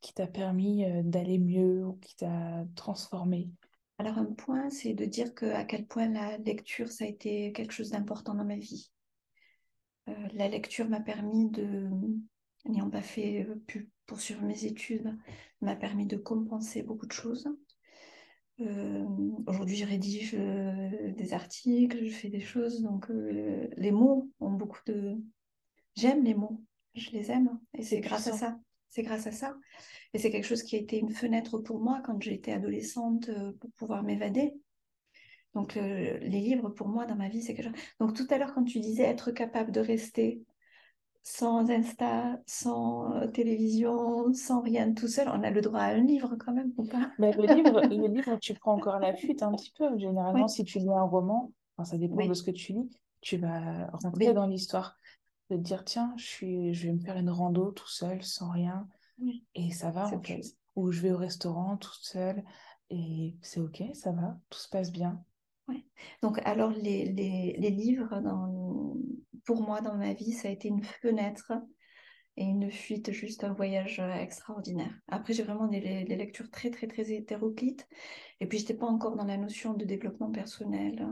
qui 0.00 0.14
t'a 0.14 0.26
permis 0.26 0.84
euh, 0.84 1.02
d'aller 1.02 1.38
mieux 1.38 1.84
ou 1.84 1.94
qui 1.94 2.14
t'a 2.16 2.64
transformé? 2.76 3.50
Alors 3.98 4.18
un 4.18 4.26
point, 4.26 4.70
c'est 4.70 4.94
de 4.94 5.04
dire 5.04 5.34
que, 5.34 5.46
à 5.46 5.64
quel 5.64 5.86
point 5.86 6.08
la 6.08 6.38
lecture, 6.38 6.88
ça 6.88 7.04
a 7.04 7.08
été 7.08 7.52
quelque 7.52 7.72
chose 7.72 7.90
d'important 7.90 8.34
dans 8.34 8.44
ma 8.44 8.56
vie. 8.56 8.90
Euh, 10.08 10.28
la 10.34 10.48
lecture 10.48 10.88
m'a 10.88 11.00
permis 11.00 11.50
de, 11.50 11.88
n'ayant 12.66 12.90
pas 12.90 13.02
fait 13.02 13.48
euh, 13.48 13.82
poursuivre 14.06 14.42
mes 14.42 14.64
études, 14.64 15.16
m'a 15.60 15.74
permis 15.74 16.06
de 16.06 16.16
compenser 16.16 16.82
beaucoup 16.82 17.06
de 17.06 17.12
choses. 17.12 17.48
Aujourd'hui, 18.58 19.76
je 19.76 19.86
rédige 19.86 20.34
des 20.34 21.34
articles, 21.34 22.06
je 22.06 22.14
fais 22.14 22.28
des 22.28 22.40
choses, 22.40 22.82
donc 22.82 23.08
les 23.10 23.90
mots 23.90 24.30
ont 24.40 24.52
beaucoup 24.52 24.80
de... 24.86 25.16
J'aime 25.94 26.24
les 26.24 26.34
mots, 26.34 26.62
je 26.94 27.10
les 27.10 27.30
aime, 27.30 27.58
et 27.74 27.82
c'est 27.82 28.00
grâce 28.00 28.26
à 28.26 28.32
ça. 28.32 28.58
C'est 28.88 29.02
grâce 29.02 29.26
à 29.26 29.32
ça. 29.32 29.56
Et 30.14 30.18
c'est 30.18 30.30
quelque 30.30 30.46
chose 30.46 30.62
qui 30.62 30.76
a 30.76 30.78
été 30.78 30.98
une 30.98 31.10
fenêtre 31.10 31.58
pour 31.58 31.80
moi 31.80 32.00
quand 32.04 32.22
j'étais 32.22 32.52
adolescente 32.52 33.30
pour 33.60 33.70
pouvoir 33.72 34.02
m'évader. 34.02 34.54
Donc 35.54 35.74
les 35.74 36.40
livres, 36.40 36.70
pour 36.70 36.88
moi, 36.88 37.04
dans 37.04 37.16
ma 37.16 37.28
vie, 37.28 37.42
c'est 37.42 37.54
quelque 37.54 37.70
chose. 37.72 37.82
Donc 38.00 38.14
tout 38.14 38.26
à 38.30 38.38
l'heure, 38.38 38.54
quand 38.54 38.64
tu 38.64 38.80
disais 38.80 39.04
être 39.04 39.32
capable 39.32 39.72
de 39.72 39.80
rester 39.80 40.40
sans 41.26 41.68
Insta, 41.70 42.38
sans 42.46 43.12
euh, 43.16 43.26
télévision, 43.26 44.32
sans 44.32 44.60
rien 44.60 44.92
tout 44.94 45.08
seul, 45.08 45.28
on 45.28 45.42
a 45.42 45.50
le 45.50 45.60
droit 45.60 45.80
à 45.80 45.88
un 45.88 46.04
livre 46.04 46.36
quand 46.36 46.52
même, 46.52 46.72
ou 46.76 46.84
pas? 46.84 47.10
Mais 47.18 47.32
le, 47.32 47.52
livre, 47.52 47.80
le 47.80 48.06
livre, 48.14 48.38
tu 48.40 48.54
prends 48.54 48.74
encore 48.74 49.00
la 49.00 49.12
fuite 49.12 49.42
un 49.42 49.50
petit 49.50 49.72
peu. 49.76 49.98
Généralement, 49.98 50.46
si 50.46 50.62
tu 50.62 50.78
lis 50.78 50.88
un 50.88 51.02
roman, 51.02 51.50
ça 51.82 51.98
dépend 51.98 52.24
de 52.24 52.32
ce 52.32 52.44
que 52.44 52.52
tu 52.52 52.74
lis, 52.74 52.88
tu 53.22 53.38
vas 53.38 53.88
rentrer 53.88 54.34
dans 54.34 54.46
l'histoire 54.46 54.96
de 55.50 55.56
dire 55.56 55.84
tiens, 55.84 56.14
je, 56.16 56.24
suis, 56.24 56.74
je 56.74 56.86
vais 56.86 56.92
me 56.92 57.00
faire 57.00 57.16
une 57.16 57.30
rando 57.30 57.72
tout 57.72 57.88
seul, 57.88 58.22
sans 58.22 58.50
rien, 58.50 58.86
et 59.56 59.72
ça 59.72 59.90
va 59.90 60.06
en 60.06 60.22
fait. 60.22 60.42
Ou 60.76 60.92
je 60.92 61.00
vais 61.00 61.10
au 61.10 61.16
restaurant 61.16 61.76
tout 61.76 61.90
seul, 62.02 62.44
et 62.90 63.34
c'est 63.42 63.58
ok, 63.58 63.82
ça 63.94 64.12
va, 64.12 64.38
tout 64.48 64.60
se 64.60 64.68
passe 64.68 64.92
bien. 64.92 65.20
Ouais. 65.66 65.84
Donc 66.22 66.40
alors 66.44 66.70
les, 66.70 67.06
les, 67.06 67.56
les, 67.58 67.70
livres, 67.70 68.20
dans, 68.20 68.65
pour 69.46 69.62
moi, 69.62 69.80
dans 69.80 69.96
ma 69.96 70.12
vie, 70.12 70.32
ça 70.32 70.48
a 70.48 70.50
été 70.50 70.68
une 70.68 70.82
fenêtre 70.82 71.52
et 72.36 72.44
une 72.44 72.70
fuite, 72.70 73.12
juste 73.12 73.44
un 73.44 73.54
voyage 73.54 73.98
extraordinaire. 73.98 74.92
Après, 75.08 75.32
j'ai 75.32 75.42
vraiment 75.42 75.68
des, 75.68 76.04
lectures 76.04 76.50
très, 76.50 76.70
très, 76.70 76.86
très 76.86 77.10
hétéroclites. 77.12 77.88
Et 78.40 78.46
puis, 78.46 78.58
je 78.58 78.64
n'étais 78.64 78.74
pas 78.74 78.86
encore 78.86 79.16
dans 79.16 79.24
la 79.24 79.38
notion 79.38 79.72
de 79.72 79.86
développement 79.86 80.30
personnel. 80.30 81.08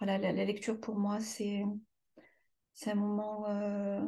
Voilà, 0.00 0.16
la 0.18 0.44
lecture 0.44 0.80
pour 0.80 0.96
moi, 0.96 1.20
c'est 1.20 1.62
c'est 2.76 2.90
un 2.90 2.94
moment 2.94 3.48
euh, 3.48 4.06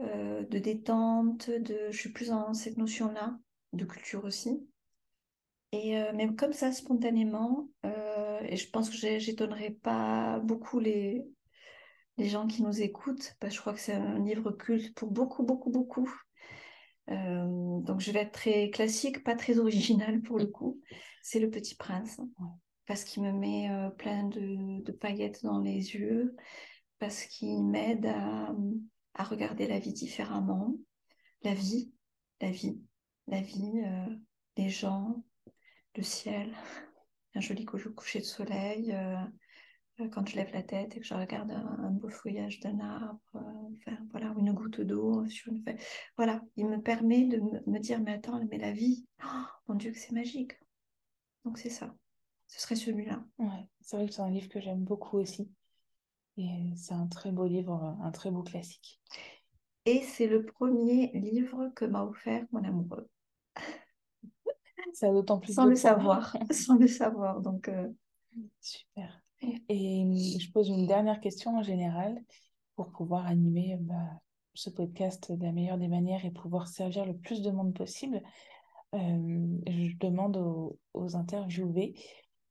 euh, 0.00 0.42
de 0.42 0.58
détente, 0.58 1.48
de, 1.48 1.90
je 1.90 1.96
suis 1.96 2.12
plus 2.12 2.28
dans 2.28 2.52
cette 2.52 2.76
notion-là, 2.76 3.38
de 3.72 3.84
culture 3.84 4.24
aussi. 4.24 4.68
Et 5.70 5.96
euh, 5.96 6.12
même 6.12 6.34
comme 6.34 6.52
ça, 6.52 6.72
spontanément, 6.72 7.68
et 8.42 8.56
je 8.56 8.68
pense 8.70 8.90
que 8.90 8.96
j'étonnerai 8.96 9.70
pas 9.70 10.40
beaucoup 10.40 10.80
les, 10.80 11.24
les 12.20 12.28
gens 12.28 12.46
qui 12.46 12.62
nous 12.62 12.80
écoutent, 12.80 13.34
que 13.40 13.50
je 13.50 13.60
crois 13.60 13.72
que 13.72 13.80
c'est 13.80 13.94
un 13.94 14.18
livre 14.18 14.52
culte 14.52 14.94
pour 14.94 15.10
beaucoup, 15.10 15.42
beaucoup, 15.42 15.70
beaucoup. 15.70 16.08
donc 17.08 18.00
je 18.00 18.12
vais 18.12 18.20
être 18.20 18.32
très 18.32 18.70
classique, 18.70 19.24
pas 19.24 19.34
très 19.34 19.58
original 19.58 20.22
pour 20.22 20.38
le 20.38 20.46
coup. 20.46 20.80
C'est 21.22 21.40
Le 21.40 21.50
Petit 21.50 21.74
Prince, 21.74 22.20
parce 22.86 23.04
qu'il 23.04 23.22
me 23.22 23.32
met 23.32 23.68
plein 23.98 24.24
de, 24.24 24.82
de, 24.82 24.92
paillettes 24.92 25.42
dans 25.42 25.60
les 25.60 25.94
yeux 25.94 26.36
parce 27.00 27.24
qu'il 27.24 27.64
m'aide 27.64 28.06
à, 28.06 29.24
regarder 29.24 29.66
la 29.66 29.78
vie 29.78 29.92
différemment. 29.92 30.74
La 31.42 31.54
vie, 31.54 31.92
la 32.40 32.50
vie, 32.50 32.80
la 33.26 33.40
vie, 33.40 33.82
euh, 33.84 34.14
les 34.56 34.68
gens, 34.68 35.24
le 35.96 36.02
ciel, 36.02 36.54
un 37.34 37.40
joli 37.40 37.64
coucher 37.64 38.20
de 38.20 38.24
soleil, 38.24 38.92
euh, 38.92 39.16
euh, 39.16 39.24
quand 40.08 40.26
je 40.28 40.36
lève 40.36 40.52
la 40.52 40.62
tête 40.62 40.96
et 40.96 41.00
que 41.00 41.06
je 41.06 41.14
regarde 41.14 41.50
un, 41.50 41.90
beau 41.90 42.08
feuillage 42.08 42.60
d'un 42.60 42.78
arbre, 42.80 43.20
enfin, 43.34 43.96
voilà, 44.10 44.34
une 44.38 44.52
goutte 44.52 44.80
d'eau 44.80 45.26
sur 45.28 45.52
une 45.52 45.62
feuille. 45.62 45.78
Voilà, 46.16 46.40
il 46.56 46.66
me 46.66 46.80
permet 46.80 47.24
de 47.24 47.38
me, 47.38 47.78
dire, 47.78 48.00
mais 48.00 48.12
attends, 48.12 48.40
mais 48.50 48.58
la 48.58 48.72
vie, 48.72 49.06
oh, 49.24 49.44
mon 49.68 49.74
Dieu, 49.74 49.92
que 49.92 49.98
c'est 49.98 50.12
magique. 50.12 50.52
Donc 51.44 51.58
c'est 51.58 51.70
ça. 51.70 51.94
Ce 52.46 52.60
serait 52.60 52.76
celui-là. 52.76 53.24
Ouais, 53.38 53.68
c'est 53.80 53.96
vrai 53.96 54.06
que 54.06 54.12
c'est 54.12 54.22
un 54.22 54.30
livre 54.30 54.48
que 54.48 54.60
j'aime 54.60 54.84
beaucoup 54.84 55.18
aussi. 55.18 55.50
Et 56.36 56.72
c'est 56.76 56.94
un 56.94 57.06
très 57.06 57.32
beau 57.32 57.46
livre, 57.46 57.96
un 58.02 58.10
très 58.10 58.30
beau 58.30 58.42
classique. 58.42 59.00
Et 59.86 60.02
c'est 60.02 60.26
le 60.26 60.44
premier 60.44 61.10
livre 61.14 61.70
que 61.74 61.84
m'a 61.84 62.04
offert 62.04 62.44
mon 62.52 62.64
amoureux. 62.64 63.08
Ça 64.94 65.10
d'autant 65.12 65.38
plus 65.38 65.54
sans 65.54 65.66
le 65.66 65.76
savoir, 65.76 66.36
sans 66.50 66.76
le 66.76 66.86
savoir. 66.86 67.40
Donc 67.40 67.68
euh, 67.68 67.88
super. 68.60 69.19
Et 69.42 70.38
je 70.38 70.52
pose 70.52 70.68
une 70.68 70.86
dernière 70.86 71.20
question 71.20 71.58
en 71.58 71.62
général 71.62 72.22
pour 72.76 72.90
pouvoir 72.90 73.26
animer 73.26 73.76
bah, 73.80 74.20
ce 74.54 74.70
podcast 74.70 75.32
de 75.32 75.44
la 75.44 75.52
meilleure 75.52 75.78
des 75.78 75.88
manières 75.88 76.24
et 76.24 76.30
pouvoir 76.30 76.68
servir 76.68 77.06
le 77.06 77.16
plus 77.16 77.42
de 77.42 77.50
monde 77.50 77.74
possible. 77.74 78.22
Euh, 78.94 79.58
je 79.66 79.96
demande 79.98 80.36
aux, 80.36 80.78
aux 80.94 81.16
interviewés 81.16 81.94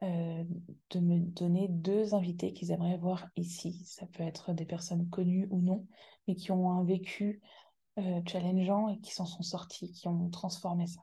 euh, 0.01 0.43
de 0.91 0.99
me 0.99 1.19
donner 1.19 1.67
deux 1.67 2.13
invités 2.13 2.53
qu'ils 2.53 2.71
aimeraient 2.71 2.97
voir 2.97 3.27
ici. 3.35 3.83
Ça 3.85 4.05
peut 4.07 4.23
être 4.23 4.53
des 4.53 4.65
personnes 4.65 5.09
connues 5.09 5.47
ou 5.51 5.61
non, 5.61 5.85
mais 6.27 6.35
qui 6.35 6.51
ont 6.51 6.71
un 6.71 6.83
vécu 6.85 7.41
euh, 7.97 8.21
challengeant 8.25 8.87
et 8.87 8.99
qui 8.99 9.11
s'en 9.11 9.25
sont 9.25 9.43
sortis, 9.43 9.91
qui 9.91 10.07
ont 10.07 10.29
transformé 10.29 10.87
ça. 10.87 11.01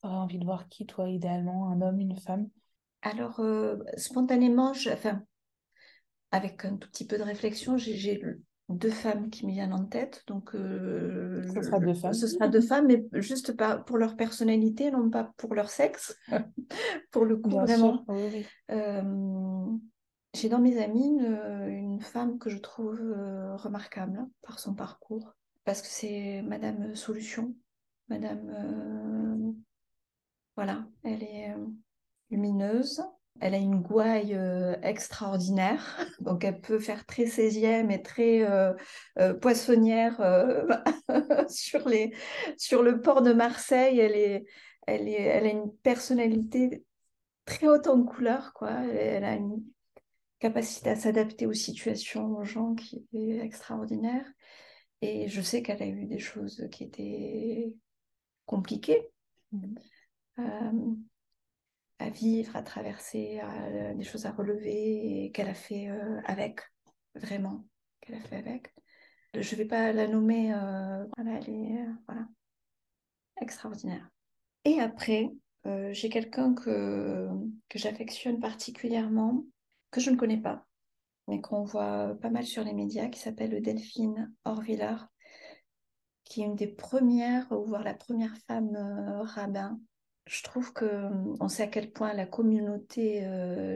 Tu 0.00 0.06
aurais 0.06 0.16
envie 0.16 0.38
de 0.38 0.46
voir 0.46 0.68
qui, 0.68 0.86
toi, 0.86 1.10
idéalement, 1.10 1.68
un 1.68 1.82
homme, 1.82 2.00
une 2.00 2.16
femme 2.16 2.48
Alors, 3.02 3.40
euh, 3.40 3.76
spontanément, 3.96 4.72
je... 4.72 4.90
enfin, 4.90 5.22
avec 6.30 6.64
un 6.64 6.76
tout 6.76 6.88
petit 6.88 7.06
peu 7.06 7.18
de 7.18 7.22
réflexion, 7.22 7.76
j'ai 7.76 8.22
deux 8.68 8.90
femmes 8.90 9.30
qui 9.30 9.46
me 9.46 9.52
viennent 9.52 9.72
en 9.72 9.86
tête. 9.86 10.22
Donc, 10.26 10.54
euh, 10.54 11.42
ce 11.54 11.62
sera 11.62 11.80
deux 11.80 11.94
femmes. 11.94 12.12
Ce 12.12 12.26
sera 12.26 12.48
deux 12.48 12.60
femmes, 12.60 12.86
mais 12.86 13.04
juste 13.14 13.56
pas 13.56 13.78
pour 13.78 13.96
leur 13.96 14.16
personnalité, 14.16 14.90
non 14.90 15.10
pas 15.10 15.32
pour 15.36 15.54
leur 15.54 15.70
sexe. 15.70 16.16
pour 17.10 17.24
le 17.24 17.36
coup, 17.36 17.50
vraiment. 17.50 18.04
Euh, 18.70 19.66
j'ai 20.34 20.48
dans 20.48 20.60
mes 20.60 20.80
amis 20.80 21.18
une, 21.18 22.00
femme 22.00 22.38
que 22.38 22.48
je 22.48 22.58
trouve 22.58 23.00
remarquable 23.56 24.26
par 24.42 24.58
son 24.58 24.74
parcours, 24.74 25.34
parce 25.64 25.82
que 25.82 25.88
c'est 25.88 26.42
Madame 26.42 26.94
Solution. 26.94 27.54
Madame. 28.08 29.54
voilà, 30.56 30.86
elle 31.02 31.22
est 31.22 31.54
lumineuse, 32.30 33.02
elle 33.40 33.54
a 33.54 33.58
une 33.58 33.80
gouaille 33.80 34.34
euh, 34.34 34.76
extraordinaire, 34.82 35.98
donc 36.20 36.44
elle 36.44 36.60
peut 36.60 36.78
faire 36.78 37.06
très 37.06 37.24
16e 37.24 37.90
et 37.90 38.02
très 38.02 38.42
euh, 38.42 38.72
euh, 39.18 39.34
poissonnière 39.34 40.16
sur, 41.48 41.88
les, 41.88 42.12
sur 42.56 42.82
le 42.82 43.00
port 43.00 43.22
de 43.22 43.32
Marseille. 43.32 43.98
Elle, 43.98 44.16
est, 44.16 44.44
elle, 44.86 45.08
est, 45.08 45.22
elle 45.22 45.46
a 45.46 45.50
une 45.50 45.72
personnalité 45.82 46.84
très 47.44 47.66
haute 47.66 47.86
en 47.86 48.02
couleur, 48.04 48.52
quoi. 48.52 48.70
Elle, 48.70 49.24
a 49.24 49.34
une, 49.34 49.62
capacité 50.40 50.90
à 50.90 50.96
s'adapter 50.96 51.46
aux 51.46 51.52
situations, 51.52 52.36
aux 52.36 52.44
gens 52.44 52.74
qui 52.74 53.06
est 53.12 53.38
extraordinaire. 53.38 54.24
Et 55.02 55.28
je 55.28 55.40
sais 55.40 55.62
qu'elle 55.62 55.82
a 55.82 55.86
eu 55.86 56.06
des 56.06 56.18
choses 56.18 56.66
qui 56.72 56.84
étaient 56.84 57.72
compliquées 58.46 59.06
mmh. 59.52 59.74
euh, 60.40 60.94
à 62.00 62.10
vivre, 62.10 62.56
à 62.56 62.62
traverser, 62.62 63.40
des 63.94 64.04
choses 64.04 64.26
à 64.26 64.32
relever, 64.32 65.30
qu'elle 65.34 65.48
a 65.48 65.54
fait 65.54 65.88
euh, 65.88 66.20
avec, 66.24 66.60
vraiment, 67.14 67.64
qu'elle 68.00 68.16
a 68.16 68.20
fait 68.20 68.36
avec. 68.36 68.74
Je 69.34 69.54
ne 69.54 69.58
vais 69.58 69.66
pas 69.66 69.92
la 69.92 70.08
nommer, 70.08 70.52
euh, 70.52 71.04
voilà, 71.16 71.38
elle 71.38 71.50
est 71.50 71.86
extraordinaire. 73.40 74.08
Et 74.64 74.80
après, 74.80 75.30
j'ai 75.92 76.08
quelqu'un 76.08 76.54
que, 76.54 77.28
que 77.68 77.78
j'affectionne 77.78 78.40
particulièrement, 78.40 79.44
que 79.90 80.00
je 80.00 80.10
ne 80.10 80.16
connais 80.16 80.40
pas, 80.40 80.66
mais 81.28 81.40
qu'on 81.40 81.64
voit 81.64 82.14
pas 82.20 82.30
mal 82.30 82.44
sur 82.44 82.64
les 82.64 82.74
médias, 82.74 83.08
qui 83.08 83.20
s'appelle 83.20 83.62
Delphine 83.62 84.34
Orvillard, 84.44 85.08
qui 86.30 86.42
est 86.42 86.46
une 86.46 86.54
des 86.54 86.68
premières, 86.68 87.52
voire 87.52 87.82
la 87.82 87.94
première 87.94 88.36
femme 88.46 88.74
euh, 88.76 89.22
rabbin. 89.22 89.80
Je 90.26 90.42
trouve 90.44 90.72
que 90.72 91.08
on 91.40 91.48
sait 91.48 91.64
à 91.64 91.66
quel 91.66 91.90
point 91.90 92.12
la 92.12 92.26
communauté 92.26 93.26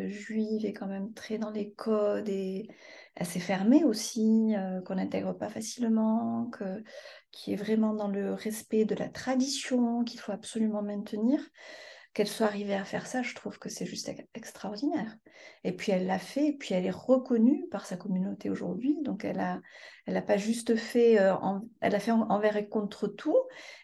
juive 0.08 0.64
est 0.64 0.72
quand 0.72 0.86
même 0.86 1.12
très 1.12 1.36
dans 1.36 1.50
les 1.50 1.72
codes 1.72 2.28
et 2.28 2.68
assez 3.16 3.40
fermée 3.40 3.82
aussi, 3.82 4.54
qu'on 4.86 4.94
n'intègre 4.94 5.32
pas 5.32 5.48
facilement, 5.48 6.46
que, 6.52 6.84
qui 7.32 7.52
est 7.52 7.56
vraiment 7.56 7.92
dans 7.92 8.08
le 8.08 8.34
respect 8.34 8.84
de 8.84 8.94
la 8.94 9.08
tradition 9.08 10.04
qu'il 10.04 10.20
faut 10.20 10.32
absolument 10.32 10.82
maintenir 10.82 11.40
qu'elle 12.14 12.28
soit 12.28 12.46
arrivée 12.46 12.74
à 12.74 12.84
faire 12.84 13.08
ça, 13.08 13.22
je 13.22 13.34
trouve 13.34 13.58
que 13.58 13.68
c'est 13.68 13.86
juste 13.86 14.08
extraordinaire. 14.34 15.16
Et 15.64 15.72
puis 15.72 15.90
elle 15.90 16.06
l'a 16.06 16.20
fait, 16.20 16.46
et 16.46 16.52
puis 16.52 16.72
elle 16.72 16.86
est 16.86 16.90
reconnue 16.90 17.66
par 17.72 17.86
sa 17.86 17.96
communauté 17.96 18.50
aujourd'hui. 18.50 18.96
Donc 19.02 19.24
elle 19.24 19.40
a, 19.40 19.60
elle 20.06 20.16
a 20.16 20.22
pas 20.22 20.36
juste 20.36 20.76
fait, 20.76 21.14
elle 21.80 21.94
a 21.94 21.98
fait 21.98 22.12
envers 22.12 22.56
et 22.56 22.68
contre 22.68 23.08
tout, 23.08 23.36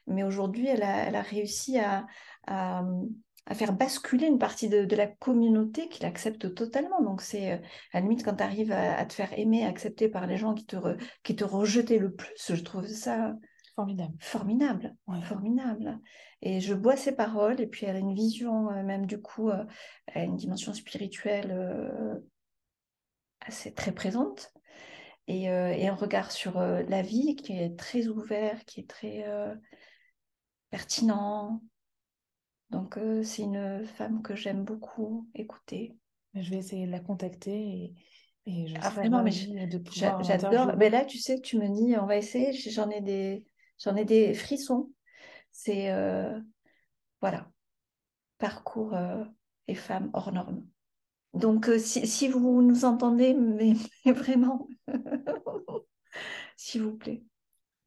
mais 0.06 0.22
aujourd'hui 0.22 0.68
elle 0.68 0.84
a 0.84 1.22
réussi 1.22 1.80
à, 1.80 2.06
à, 2.46 2.84
faire 3.52 3.72
basculer 3.72 4.26
une 4.26 4.38
partie 4.38 4.68
de, 4.68 4.94
la 4.94 5.06
communauté 5.06 5.88
qui 5.88 6.02
l'accepte 6.02 6.54
totalement. 6.54 7.02
Donc 7.02 7.20
c'est 7.20 7.52
euh, 7.52 7.56
à 7.92 7.98
la 7.98 8.00
limite 8.00 8.24
quand 8.24 8.36
tu 8.36 8.44
arrives 8.44 8.72
à, 8.72 9.04
te 9.06 9.12
faire 9.12 9.36
aimer, 9.38 9.64
accepter 9.64 10.08
par 10.08 10.26
les 10.26 10.36
gens 10.36 10.54
qui 10.54 10.66
te, 10.66 10.76
qui 11.22 11.34
te 11.36 11.44
rejetaient 11.44 11.98
le 11.98 12.12
plus, 12.12 12.34
je 12.48 12.62
trouve 12.62 12.86
ça 12.86 13.34
Formidable. 13.74 14.14
Formidable, 14.20 14.96
formidable. 15.22 16.00
Et 16.42 16.60
je 16.60 16.74
bois 16.74 16.96
ses 16.96 17.12
paroles, 17.12 17.60
et 17.60 17.66
puis 17.66 17.86
elle 17.86 17.96
a 17.96 18.00
une 18.00 18.14
vision, 18.14 18.70
euh, 18.70 18.82
même 18.82 19.06
du 19.06 19.20
coup, 19.20 19.48
euh, 19.50 19.64
elle 20.06 20.22
a 20.22 20.24
une 20.24 20.36
dimension 20.36 20.74
spirituelle 20.74 21.50
euh, 21.50 22.18
assez 23.40 23.72
très 23.72 23.92
présente, 23.92 24.52
et, 25.28 25.48
un 25.48 25.94
regard 25.94 26.32
sur 26.32 26.58
la 26.58 27.02
vie 27.02 27.36
qui 27.36 27.52
est 27.52 27.78
très 27.78 28.08
ouvert, 28.08 28.64
qui 28.64 28.80
est 28.80 28.90
très 28.90 29.24
pertinent. 30.70 31.62
Donc 32.70 32.98
c'est 33.22 33.42
une 33.42 33.84
femme 33.84 34.22
que 34.22 34.34
j'aime 34.34 34.64
beaucoup 34.64 35.28
écouter. 35.34 35.96
Je 36.34 36.50
vais 36.50 36.58
essayer 36.58 36.86
de 36.86 36.92
la 36.92 37.00
contacter 37.00 37.52
et, 37.52 37.94
et 38.46 38.66
je 38.68 38.76
ah, 38.80 38.90
vraiment, 38.90 39.22
mais 39.22 39.32
j'adore. 39.32 40.76
Mais 40.76 40.88
là, 40.90 41.04
tu 41.04 41.18
sais, 41.18 41.40
tu 41.40 41.58
me 41.58 41.68
dis, 41.68 41.96
on 41.98 42.06
va 42.06 42.16
essayer. 42.16 42.52
J'en 42.52 42.88
ai 42.90 43.00
des, 43.00 43.44
J'en 43.82 43.96
ai 43.96 44.04
des 44.04 44.34
frissons. 44.34 44.92
C'est, 45.52 45.90
euh, 45.90 46.38
voilà, 47.20 47.50
parcours 48.38 48.94
euh, 48.94 49.24
et 49.66 49.74
femmes 49.74 50.10
hors 50.12 50.32
normes. 50.32 50.64
Donc, 51.32 51.68
euh, 51.68 51.78
si, 51.78 52.28
vous 52.28 52.62
nous 52.62 52.84
entendez, 52.84 53.34
mais, 53.34 53.74
vraiment, 54.12 54.68
s'il 56.56 56.82
vous 56.82 56.96
plaît, 56.96 57.24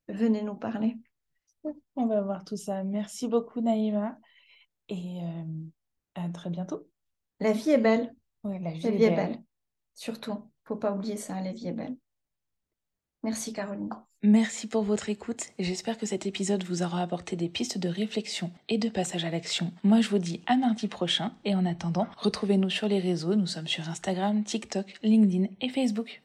venez 0.08 0.42
nous 0.42 0.56
parler. 0.56 0.98
On 1.96 2.08
va 2.08 2.22
voir 2.22 2.44
tout 2.44 2.58
ça. 2.58 2.84
Merci 2.84 3.28
beaucoup, 3.28 3.62
Naïma. 3.62 4.18
Et 4.90 5.20
à 6.16 6.30
très 6.30 6.50
bientôt. 6.50 6.88
La 7.40 7.52
vie 7.52 7.72
est 7.72 7.78
belle. 7.78 8.14
Oui, 8.44 8.60
la 8.60 8.72
vie, 8.72 8.88
est, 8.88 8.92
belle. 8.92 9.16
belle. 9.16 9.44
Surtout, 9.96 10.38
faut 10.66 10.76
pas 10.76 10.92
oublier 10.92 11.18
ça, 11.18 11.40
la 11.42 11.54
vie 11.54 11.68
est 11.68 11.74
belle. 11.74 11.96
Merci, 13.24 13.54
Caroline. 13.54 13.90
Merci 14.22 14.68
pour 14.68 14.84
votre 14.84 15.10
écoute. 15.10 15.52
J'espère 15.60 15.98
que 15.98 16.06
cet 16.06 16.26
épisode 16.26 16.64
vous 16.64 16.84
aura 16.84 17.02
apporté 17.02 17.36
des 17.36 17.50
pistes 17.50 17.78
de 17.78 17.90
réflexion 17.90 18.52
et 18.70 18.78
de 18.78 18.90
passage 18.90 19.26
à 19.26 19.30
l'action. 19.30 19.72
Moi, 19.84 20.02
je 20.02 20.10
vous 20.10 20.18
dis 20.18 20.42
à 20.46 20.56
mardi 20.58 20.88
prochain 20.88 21.34
et 21.44 21.56
en 21.56 21.66
attendant, 21.66 22.08
retrouvez-nous 22.18 22.70
sur 22.70 22.88
les 22.88 23.00
réseaux. 23.00 23.36
Nous 23.36 23.48
sommes 23.48 23.68
sur 23.68 23.90
Instagram, 23.90 24.44
TikTok, 24.44 24.94
LinkedIn 25.04 25.48
et 25.62 25.70
Facebook. 25.70 26.22